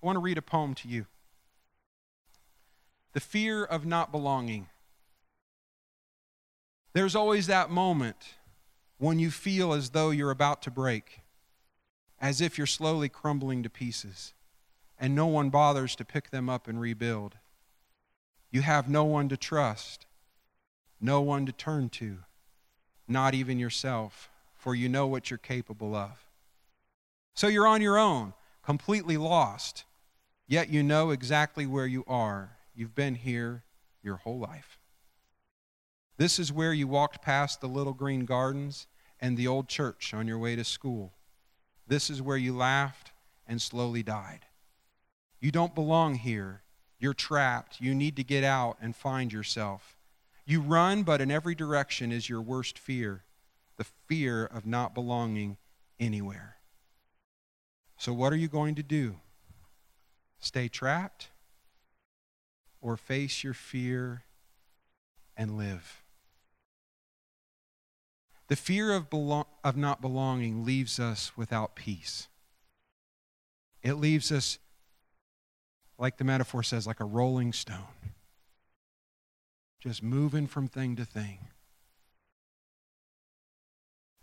I 0.02 0.06
want 0.06 0.16
to 0.16 0.20
read 0.20 0.38
a 0.38 0.42
poem 0.42 0.74
to 0.76 0.88
you. 0.88 1.06
The 3.14 3.20
fear 3.20 3.64
of 3.64 3.86
not 3.86 4.12
belonging. 4.12 4.68
There's 6.92 7.16
always 7.16 7.46
that 7.46 7.70
moment 7.70 8.34
when 8.98 9.18
you 9.18 9.30
feel 9.30 9.72
as 9.72 9.90
though 9.90 10.10
you're 10.10 10.30
about 10.30 10.62
to 10.62 10.70
break, 10.70 11.22
as 12.20 12.40
if 12.40 12.58
you're 12.58 12.66
slowly 12.66 13.08
crumbling 13.08 13.62
to 13.62 13.70
pieces, 13.70 14.34
and 14.98 15.14
no 15.14 15.26
one 15.26 15.50
bothers 15.50 15.96
to 15.96 16.04
pick 16.04 16.30
them 16.30 16.48
up 16.48 16.68
and 16.68 16.80
rebuild. 16.80 17.36
You 18.52 18.60
have 18.62 18.88
no 18.88 19.02
one 19.02 19.28
to 19.30 19.36
trust, 19.36 20.06
no 21.00 21.22
one 21.22 21.46
to 21.46 21.52
turn 21.52 21.88
to, 21.88 22.18
not 23.08 23.34
even 23.34 23.58
yourself, 23.58 24.30
for 24.54 24.74
you 24.74 24.88
know 24.88 25.06
what 25.06 25.30
you're 25.30 25.38
capable 25.38 25.96
of. 25.96 26.24
So 27.34 27.48
you're 27.48 27.66
on 27.66 27.80
your 27.80 27.98
own, 27.98 28.34
completely 28.62 29.16
lost, 29.16 29.84
yet 30.46 30.68
you 30.68 30.82
know 30.82 31.10
exactly 31.10 31.66
where 31.66 31.86
you 31.86 32.04
are. 32.06 32.58
You've 32.74 32.94
been 32.94 33.14
here 33.14 33.64
your 34.02 34.16
whole 34.16 34.38
life. 34.38 34.78
This 36.18 36.38
is 36.38 36.52
where 36.52 36.74
you 36.74 36.86
walked 36.86 37.22
past 37.22 37.60
the 37.60 37.68
little 37.68 37.94
green 37.94 38.26
gardens 38.26 38.86
and 39.18 39.36
the 39.36 39.48
old 39.48 39.66
church 39.66 40.12
on 40.12 40.28
your 40.28 40.38
way 40.38 40.56
to 40.56 40.64
school. 40.64 41.14
This 41.88 42.10
is 42.10 42.20
where 42.20 42.36
you 42.36 42.54
laughed 42.54 43.12
and 43.48 43.60
slowly 43.60 44.02
died. 44.02 44.44
You 45.40 45.50
don't 45.50 45.74
belong 45.74 46.16
here. 46.16 46.62
You're 47.02 47.14
trapped. 47.14 47.80
You 47.80 47.96
need 47.96 48.14
to 48.14 48.22
get 48.22 48.44
out 48.44 48.76
and 48.80 48.94
find 48.94 49.32
yourself. 49.32 49.96
You 50.46 50.60
run, 50.60 51.02
but 51.02 51.20
in 51.20 51.32
every 51.32 51.56
direction 51.56 52.12
is 52.12 52.28
your 52.28 52.40
worst 52.40 52.78
fear 52.78 53.24
the 53.76 53.86
fear 54.06 54.44
of 54.44 54.64
not 54.66 54.94
belonging 54.94 55.56
anywhere. 55.98 56.58
So, 57.96 58.12
what 58.12 58.32
are 58.32 58.36
you 58.36 58.46
going 58.46 58.76
to 58.76 58.82
do? 58.84 59.16
Stay 60.38 60.68
trapped 60.68 61.30
or 62.80 62.96
face 62.96 63.42
your 63.42 63.54
fear 63.54 64.22
and 65.36 65.58
live? 65.58 66.02
The 68.46 68.54
fear 68.54 68.92
of, 68.92 69.10
belong- 69.10 69.46
of 69.64 69.76
not 69.76 70.00
belonging 70.00 70.64
leaves 70.64 71.00
us 71.00 71.32
without 71.36 71.74
peace. 71.74 72.28
It 73.82 73.94
leaves 73.94 74.30
us 74.30 74.58
like 75.98 76.16
the 76.16 76.24
metaphor 76.24 76.62
says, 76.62 76.86
like 76.86 77.00
a 77.00 77.04
rolling 77.04 77.52
stone, 77.52 77.78
just 79.80 80.02
moving 80.02 80.46
from 80.46 80.68
thing 80.68 80.96
to 80.96 81.04
thing. 81.04 81.38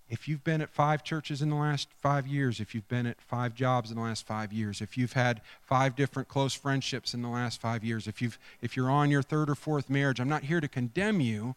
If 0.10 0.28
you've 0.28 0.44
been 0.44 0.62
at 0.62 0.72
five 0.72 1.04
churches 1.04 1.44
in 1.44 1.52
the 1.52 1.56
last 1.56 1.88
five 2.02 2.26
years, 2.26 2.60
if 2.60 2.74
you've 2.74 2.88
been 2.88 3.06
at 3.06 3.22
five 3.22 3.54
jobs 3.54 3.92
in 3.92 3.98
the 3.98 4.02
last 4.02 4.26
five 4.26 4.52
years, 4.52 4.82
if 4.82 4.98
you've 4.98 5.14
had 5.14 5.42
five 5.62 5.96
different 5.96 6.28
close 6.28 6.56
friendships 6.56 7.14
in 7.14 7.22
the 7.22 7.30
last 7.30 7.62
five 7.62 7.84
years, 7.84 8.08
if, 8.08 8.20
you've, 8.20 8.40
if 8.60 8.76
you're 8.76 8.90
on 8.90 9.12
your 9.12 9.22
third 9.22 9.52
or 9.52 9.56
fourth 9.56 9.88
marriage, 9.88 10.20
I'm 10.20 10.28
not 10.28 10.44
here 10.44 10.62
to 10.62 10.68
condemn 10.68 11.22
you, 11.22 11.56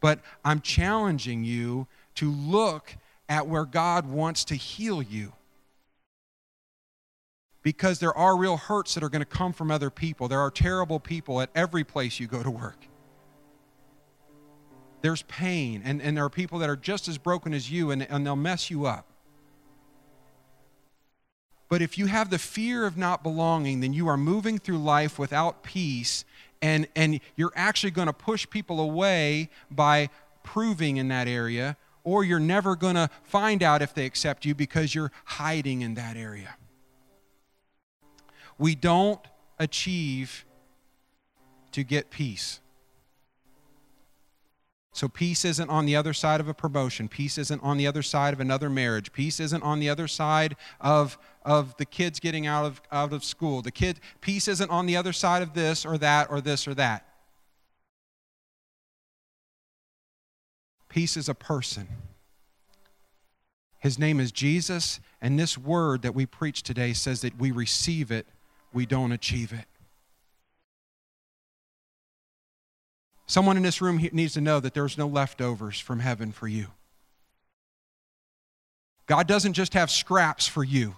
but 0.00 0.20
I'm 0.42 0.62
challenging 0.62 1.44
you 1.44 1.86
to 2.14 2.32
look 2.32 2.96
at 3.28 3.46
where 3.46 3.66
God 3.66 4.06
wants 4.06 4.44
to 4.44 4.54
heal 4.54 5.02
you. 5.02 5.34
Because 7.62 7.98
there 7.98 8.16
are 8.16 8.36
real 8.36 8.56
hurts 8.56 8.94
that 8.94 9.02
are 9.02 9.08
going 9.08 9.20
to 9.20 9.26
come 9.26 9.52
from 9.52 9.70
other 9.70 9.90
people. 9.90 10.28
There 10.28 10.40
are 10.40 10.50
terrible 10.50 10.98
people 10.98 11.40
at 11.40 11.50
every 11.54 11.84
place 11.84 12.18
you 12.18 12.26
go 12.26 12.42
to 12.42 12.50
work. 12.50 12.86
There's 15.02 15.22
pain, 15.22 15.82
and, 15.84 16.00
and 16.02 16.16
there 16.16 16.24
are 16.24 16.30
people 16.30 16.58
that 16.58 16.68
are 16.68 16.76
just 16.76 17.08
as 17.08 17.18
broken 17.18 17.54
as 17.54 17.70
you, 17.70 17.90
and, 17.90 18.02
and 18.02 18.26
they'll 18.26 18.36
mess 18.36 18.70
you 18.70 18.86
up. 18.86 19.06
But 21.68 21.80
if 21.80 21.96
you 21.96 22.06
have 22.06 22.30
the 22.30 22.38
fear 22.38 22.84
of 22.84 22.96
not 22.96 23.22
belonging, 23.22 23.80
then 23.80 23.92
you 23.92 24.08
are 24.08 24.16
moving 24.16 24.58
through 24.58 24.78
life 24.78 25.18
without 25.18 25.62
peace, 25.62 26.24
and, 26.60 26.86
and 26.96 27.20
you're 27.36 27.52
actually 27.54 27.92
going 27.92 28.08
to 28.08 28.12
push 28.12 28.48
people 28.50 28.80
away 28.80 29.48
by 29.70 30.10
proving 30.42 30.96
in 30.96 31.08
that 31.08 31.28
area, 31.28 31.76
or 32.04 32.24
you're 32.24 32.40
never 32.40 32.74
going 32.74 32.96
to 32.96 33.08
find 33.22 33.62
out 33.62 33.82
if 33.82 33.94
they 33.94 34.04
accept 34.04 34.44
you 34.44 34.54
because 34.54 34.94
you're 34.94 35.12
hiding 35.24 35.80
in 35.82 35.94
that 35.94 36.16
area. 36.16 36.56
We 38.60 38.74
don't 38.74 39.20
achieve 39.58 40.44
to 41.72 41.82
get 41.82 42.10
peace. 42.10 42.60
So, 44.92 45.08
peace 45.08 45.46
isn't 45.46 45.70
on 45.70 45.86
the 45.86 45.96
other 45.96 46.12
side 46.12 46.40
of 46.40 46.48
a 46.48 46.52
promotion. 46.52 47.08
Peace 47.08 47.38
isn't 47.38 47.62
on 47.62 47.78
the 47.78 47.86
other 47.86 48.02
side 48.02 48.34
of 48.34 48.40
another 48.40 48.68
marriage. 48.68 49.12
Peace 49.12 49.40
isn't 49.40 49.62
on 49.62 49.80
the 49.80 49.88
other 49.88 50.06
side 50.06 50.56
of, 50.78 51.16
of 51.42 51.74
the 51.78 51.86
kids 51.86 52.20
getting 52.20 52.46
out 52.46 52.66
of, 52.66 52.82
out 52.92 53.14
of 53.14 53.24
school. 53.24 53.62
The 53.62 53.70
kid, 53.70 53.98
peace 54.20 54.46
isn't 54.46 54.70
on 54.70 54.84
the 54.84 54.96
other 54.96 55.14
side 55.14 55.42
of 55.42 55.54
this 55.54 55.86
or 55.86 55.96
that 55.96 56.30
or 56.30 56.42
this 56.42 56.68
or 56.68 56.74
that. 56.74 57.06
Peace 60.90 61.16
is 61.16 61.30
a 61.30 61.34
person. 61.34 61.88
His 63.78 63.98
name 63.98 64.20
is 64.20 64.32
Jesus, 64.32 65.00
and 65.22 65.38
this 65.38 65.56
word 65.56 66.02
that 66.02 66.14
we 66.14 66.26
preach 66.26 66.62
today 66.62 66.92
says 66.92 67.22
that 67.22 67.38
we 67.38 67.52
receive 67.52 68.10
it, 68.10 68.26
we 68.72 68.86
don't 68.86 69.12
achieve 69.12 69.52
it. 69.52 69.66
Someone 73.26 73.56
in 73.56 73.62
this 73.62 73.80
room 73.80 73.96
needs 74.12 74.34
to 74.34 74.40
know 74.40 74.58
that 74.58 74.74
there's 74.74 74.98
no 74.98 75.06
leftovers 75.06 75.78
from 75.78 76.00
heaven 76.00 76.32
for 76.32 76.48
you. 76.48 76.66
God 79.06 79.26
doesn't 79.26 79.52
just 79.52 79.74
have 79.74 79.90
scraps 79.90 80.46
for 80.46 80.64
you, 80.64 80.96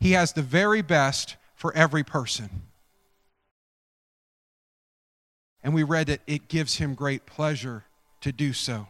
He 0.00 0.12
has 0.12 0.32
the 0.32 0.42
very 0.42 0.82
best 0.82 1.36
for 1.54 1.74
every 1.74 2.04
person. 2.04 2.62
And 5.62 5.74
we 5.74 5.82
read 5.82 6.06
that 6.06 6.20
it 6.26 6.48
gives 6.48 6.76
Him 6.76 6.94
great 6.94 7.26
pleasure 7.26 7.84
to 8.20 8.32
do 8.32 8.52
so. 8.52 8.88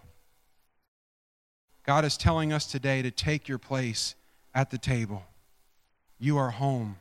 God 1.85 2.05
is 2.05 2.19
telling 2.19 2.53
us 2.53 2.67
today 2.67 3.01
to 3.01 3.11
take 3.11 3.49
your 3.49 3.59
place 3.59 4.15
at 4.55 4.71
the 4.71 4.79
table. 4.79 5.23
You 6.19 6.39
are 6.39 6.51
home. 6.51 6.97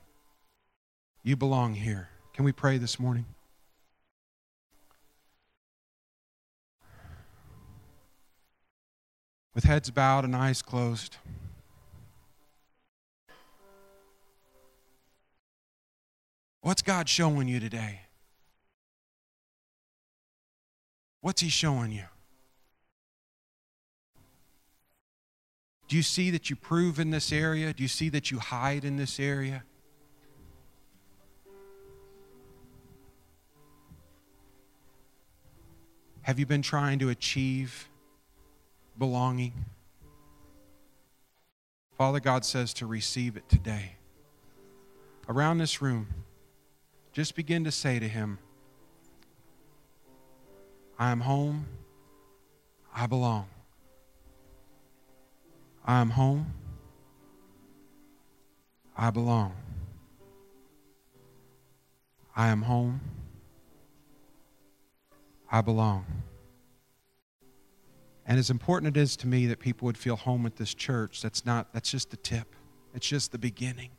You 1.24 1.36
belong 1.36 1.74
here. 1.74 2.10
Can 2.34 2.46
we 2.46 2.52
pray 2.52 2.78
this 2.78 3.00
morning? 3.00 3.26
With 9.56 9.64
heads 9.64 9.90
bowed 9.90 10.24
and 10.24 10.36
eyes 10.36 10.62
closed. 10.62 11.18
What's 16.62 16.82
God 16.82 17.10
showing 17.10 17.48
you 17.48 17.60
today? 17.60 18.02
What's 21.22 21.42
He 21.42 21.50
showing 21.50 21.92
you? 21.92 22.04
Do 25.88 25.96
you 25.96 26.04
see 26.04 26.32
that 26.32 26.50
you 26.50 26.56
prove 26.56 27.00
in 27.00 27.12
this 27.12 27.32
area? 27.32 27.74
Do 27.74 27.82
you 27.82 27.90
see 27.90 28.10
that 28.10 28.30
you 28.30 28.40
hide 28.40 28.84
in 28.84 28.98
this 28.98 29.20
area? 29.20 29.64
Have 36.24 36.40
you 36.40 36.46
been 36.46 36.62
trying 36.62 37.00
to 37.00 37.08
achieve 37.08 37.88
belonging? 38.98 39.54
Father 41.98 42.20
God 42.20 42.44
says 42.44 42.74
to 42.76 42.86
receive 42.86 43.38
it 43.38 43.48
today. 43.48 43.94
Around 45.30 45.60
this 45.60 45.82
room, 45.82 46.08
just 47.14 47.34
begin 47.34 47.64
to 47.64 47.72
say 47.72 47.98
to 47.98 48.08
Him, 48.08 48.40
I 51.00 51.12
am 51.12 51.22
home. 51.22 51.66
I 52.94 53.08
belong. 53.08 53.48
I 55.88 56.02
am 56.02 56.10
home. 56.10 56.54
I 58.98 59.10
belong. 59.10 59.56
I 62.36 62.50
am 62.50 62.64
home. 62.64 63.00
I 65.50 65.62
belong. 65.62 66.06
And 68.26 68.38
as 68.38 68.50
important 68.50 68.98
it 68.98 69.00
is 69.00 69.16
to 69.18 69.28
me 69.28 69.46
that 69.48 69.60
people 69.60 69.86
would 69.86 69.98
feel 69.98 70.18
home 70.18 70.46
at 70.46 70.58
this 70.58 70.74
church, 70.74 71.22
that's 71.22 71.46
not 71.46 71.72
that's 71.72 71.90
just 71.90 72.12
the 72.12 72.18
tip. 72.18 72.54
It's 72.94 73.08
just 73.08 73.32
the 73.32 73.38
beginning. 73.38 73.92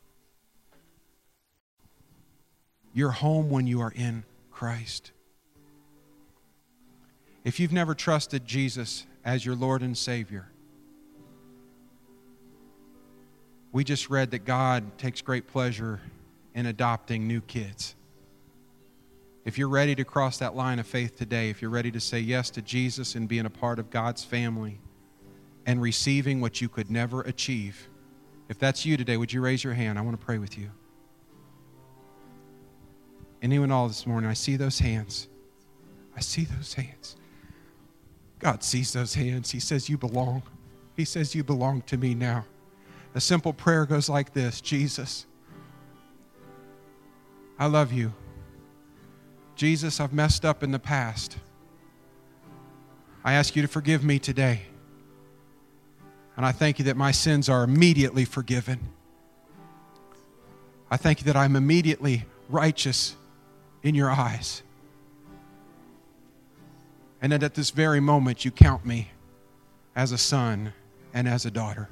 You're 2.93 3.11
home 3.11 3.49
when 3.49 3.65
you 3.65 3.81
are 3.81 3.93
in 3.95 4.25
Christ. 4.51 5.11
If 7.43 7.59
you've 7.59 7.71
never 7.71 7.95
trusted 7.95 8.45
Jesus 8.45 9.07
as 9.25 9.43
your 9.43 9.55
Lord 9.55 9.81
and 9.81 9.97
Savior, 9.97 10.51
we 13.71 13.83
just 13.83 14.09
read 14.09 14.31
that 14.31 14.45
God 14.45 14.97
takes 14.97 15.21
great 15.21 15.47
pleasure 15.47 15.99
in 16.55 16.65
adopting 16.65 17.27
new 17.27 17.41
kids. 17.41 17.95
If 19.45 19.57
you're 19.57 19.69
ready 19.69 19.95
to 19.95 20.03
cross 20.03 20.37
that 20.39 20.55
line 20.55 20.79
of 20.79 20.87
faith 20.87 21.15
today, 21.15 21.49
if 21.49 21.61
you're 21.61 21.71
ready 21.71 21.91
to 21.91 21.99
say 21.99 22.19
yes 22.19 22.49
to 22.51 22.61
Jesus 22.61 23.15
and 23.15 23.27
being 23.27 23.45
a 23.45 23.49
part 23.49 23.79
of 23.79 23.89
God's 23.89 24.23
family 24.23 24.79
and 25.65 25.81
receiving 25.81 26.41
what 26.41 26.61
you 26.61 26.69
could 26.69 26.91
never 26.91 27.21
achieve, 27.21 27.89
if 28.49 28.57
that's 28.57 28.85
you 28.85 28.97
today, 28.97 29.17
would 29.17 29.31
you 29.31 29.41
raise 29.41 29.63
your 29.63 29.73
hand? 29.73 29.97
I 29.97 30.01
want 30.01 30.19
to 30.19 30.25
pray 30.25 30.39
with 30.39 30.57
you. 30.57 30.71
Anyone 33.41 33.71
all 33.71 33.87
this 33.87 34.05
morning, 34.05 34.29
I 34.29 34.33
see 34.33 34.57
those 34.57 34.79
hands. 34.79 35.27
I 36.15 36.19
see 36.19 36.43
those 36.43 36.73
hands. 36.73 37.15
God 38.39 38.63
sees 38.63 38.91
those 38.91 39.13
hands. 39.13 39.51
He 39.51 39.59
says, 39.59 39.89
You 39.89 39.97
belong. 39.97 40.43
He 40.97 41.05
says, 41.05 41.33
You 41.35 41.43
belong 41.43 41.81
to 41.83 41.97
me 41.97 42.15
now. 42.15 42.45
A 43.19 43.21
simple 43.21 43.51
prayer 43.51 43.85
goes 43.85 44.07
like 44.07 44.31
this 44.31 44.61
Jesus, 44.61 45.25
I 47.59 47.65
love 47.65 47.91
you. 47.91 48.13
Jesus, 49.57 49.99
I've 49.99 50.13
messed 50.13 50.45
up 50.45 50.63
in 50.63 50.71
the 50.71 50.79
past. 50.79 51.37
I 53.25 53.33
ask 53.33 53.57
you 53.57 53.61
to 53.61 53.67
forgive 53.67 54.05
me 54.05 54.19
today. 54.19 54.61
And 56.37 56.45
I 56.45 56.53
thank 56.53 56.79
you 56.79 56.85
that 56.85 56.95
my 56.95 57.11
sins 57.11 57.49
are 57.49 57.65
immediately 57.65 58.23
forgiven. 58.23 58.79
I 60.89 60.95
thank 60.95 61.19
you 61.19 61.25
that 61.25 61.35
I'm 61.35 61.57
immediately 61.57 62.23
righteous 62.47 63.17
in 63.83 63.95
your 63.95 64.09
eyes. 64.09 64.63
And 67.21 67.33
that 67.33 67.43
at 67.43 67.53
this 67.53 67.71
very 67.71 67.99
moment 67.99 68.45
you 68.45 68.51
count 68.51 68.85
me 68.85 69.09
as 69.93 70.13
a 70.13 70.17
son 70.17 70.71
and 71.13 71.27
as 71.27 71.45
a 71.45 71.51
daughter. 71.51 71.89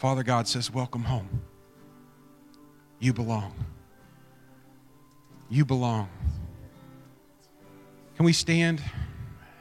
Father 0.00 0.22
God 0.22 0.48
says, 0.48 0.72
Welcome 0.72 1.02
home. 1.02 1.42
You 3.00 3.12
belong. 3.12 3.52
You 5.50 5.66
belong. 5.66 6.08
Can 8.16 8.24
we 8.24 8.32
stand? 8.32 8.82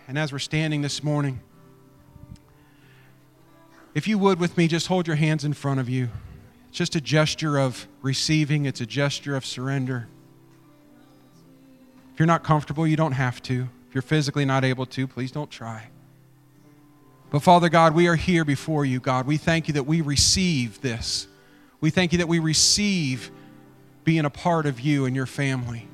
And 0.08 0.18
as 0.18 0.32
we're 0.32 0.40
standing 0.40 0.82
this 0.82 1.04
morning, 1.04 1.42
if 3.94 4.08
you 4.08 4.18
would 4.18 4.40
with 4.40 4.56
me, 4.56 4.70
just 4.70 4.88
hold 4.88 5.08
your 5.08 5.18
hands 5.18 5.44
in 5.44 5.52
front 5.52 5.82
of 5.82 5.90
you. 5.90 6.08
It's 6.70 6.78
just 6.78 6.96
a 6.96 7.02
gesture 7.02 7.60
of 7.60 7.90
receiving, 8.02 8.64
it's 8.64 8.80
a 8.80 8.86
gesture 8.86 9.36
of 9.36 9.46
surrender. 9.46 10.08
If 12.14 12.20
you're 12.20 12.28
not 12.28 12.46
comfortable, 12.46 12.88
you 12.88 12.96
don't 12.96 13.12
have 13.12 13.42
to. 13.44 13.68
If 13.90 13.94
you're 13.94 14.02
physically 14.02 14.46
not 14.46 14.64
able 14.64 14.86
to, 14.86 15.06
please 15.06 15.34
don't 15.34 15.52
try. 15.52 15.90
But 17.32 17.44
Father 17.44 17.70
God, 17.70 17.94
we 17.94 18.08
are 18.08 18.16
here 18.16 18.44
before 18.44 18.86
you, 18.86 19.00
God. 19.00 19.28
We 19.28 19.38
thank 19.38 19.68
you 19.68 19.76
that 19.76 19.84
we 19.84 20.02
receive 20.02 20.82
this. 20.82 21.28
We 21.80 21.92
thank 21.92 22.12
you 22.12 22.18
that 22.20 22.28
we 22.28 22.40
receive 22.40 23.32
being 24.04 24.26
a 24.26 24.30
part 24.30 24.66
of 24.66 24.80
you 24.80 25.06
and 25.06 25.16
your 25.16 25.28
family. 25.28 25.88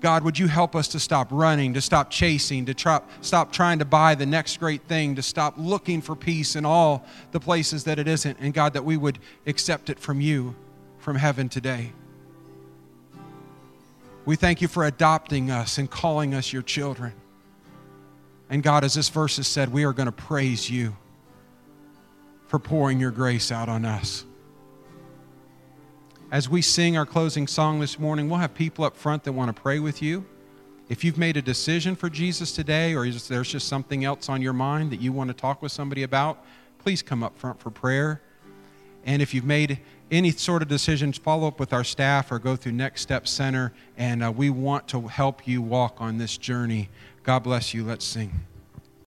God, 0.00 0.22
would 0.22 0.38
you 0.38 0.46
help 0.46 0.76
us 0.76 0.88
to 0.88 1.00
stop 1.00 1.28
running, 1.30 1.74
to 1.74 1.80
stop 1.80 2.10
chasing, 2.10 2.66
to 2.66 2.74
try, 2.74 3.00
stop 3.20 3.52
trying 3.52 3.80
to 3.80 3.84
buy 3.84 4.14
the 4.14 4.26
next 4.26 4.58
great 4.58 4.82
thing, 4.82 5.16
to 5.16 5.22
stop 5.22 5.54
looking 5.56 6.00
for 6.00 6.14
peace 6.14 6.54
in 6.54 6.64
all 6.64 7.04
the 7.32 7.40
places 7.40 7.84
that 7.84 7.98
it 7.98 8.06
isn't, 8.06 8.38
and 8.40 8.54
God, 8.54 8.74
that 8.74 8.84
we 8.84 8.96
would 8.96 9.18
accept 9.46 9.90
it 9.90 9.98
from 9.98 10.20
you, 10.20 10.54
from 10.98 11.16
heaven 11.16 11.48
today. 11.48 11.92
We 14.24 14.36
thank 14.36 14.60
you 14.60 14.68
for 14.68 14.84
adopting 14.84 15.50
us 15.50 15.78
and 15.78 15.90
calling 15.90 16.34
us 16.34 16.52
your 16.52 16.62
children. 16.62 17.12
And 18.50 18.62
God, 18.62 18.84
as 18.84 18.94
this 18.94 19.08
verse 19.08 19.36
has 19.36 19.46
said, 19.46 19.72
we 19.72 19.84
are 19.84 19.92
going 19.92 20.06
to 20.06 20.12
praise 20.12 20.70
you 20.70 20.96
for 22.46 22.58
pouring 22.58 22.98
your 22.98 23.10
grace 23.10 23.52
out 23.52 23.68
on 23.68 23.84
us. 23.84 24.24
As 26.30 26.48
we 26.48 26.62
sing 26.62 26.96
our 26.96 27.06
closing 27.06 27.46
song 27.46 27.80
this 27.80 27.98
morning, 27.98 28.28
we'll 28.28 28.38
have 28.38 28.54
people 28.54 28.84
up 28.84 28.96
front 28.96 29.24
that 29.24 29.32
want 29.32 29.54
to 29.54 29.62
pray 29.62 29.78
with 29.78 30.02
you. 30.02 30.26
If 30.88 31.04
you've 31.04 31.18
made 31.18 31.36
a 31.36 31.42
decision 31.42 31.94
for 31.94 32.08
Jesus 32.08 32.52
today, 32.52 32.94
or 32.94 33.06
there's 33.06 33.50
just 33.50 33.68
something 33.68 34.04
else 34.04 34.30
on 34.30 34.40
your 34.40 34.54
mind 34.54 34.90
that 34.90 35.00
you 35.00 35.12
want 35.12 35.28
to 35.28 35.34
talk 35.34 35.60
with 35.60 35.72
somebody 35.72 36.02
about, 36.02 36.42
please 36.78 37.02
come 37.02 37.22
up 37.22 37.38
front 37.38 37.60
for 37.60 37.70
prayer. 37.70 38.22
And 39.04 39.20
if 39.20 39.34
you've 39.34 39.44
made 39.44 39.80
any 40.10 40.30
sort 40.30 40.62
of 40.62 40.68
decisions, 40.68 41.18
follow 41.18 41.48
up 41.48 41.60
with 41.60 41.72
our 41.72 41.84
staff 41.84 42.32
or 42.32 42.38
go 42.38 42.56
through 42.56 42.72
Next 42.72 43.02
Step 43.02 43.28
Center. 43.28 43.72
And 43.96 44.24
uh, 44.24 44.32
we 44.32 44.48
want 44.48 44.88
to 44.88 45.08
help 45.08 45.46
you 45.46 45.60
walk 45.60 45.96
on 46.00 46.16
this 46.16 46.38
journey. 46.38 46.88
God 47.28 47.42
bless 47.42 47.74
you. 47.74 47.84
Let's 47.84 48.06
sing. 48.06 48.47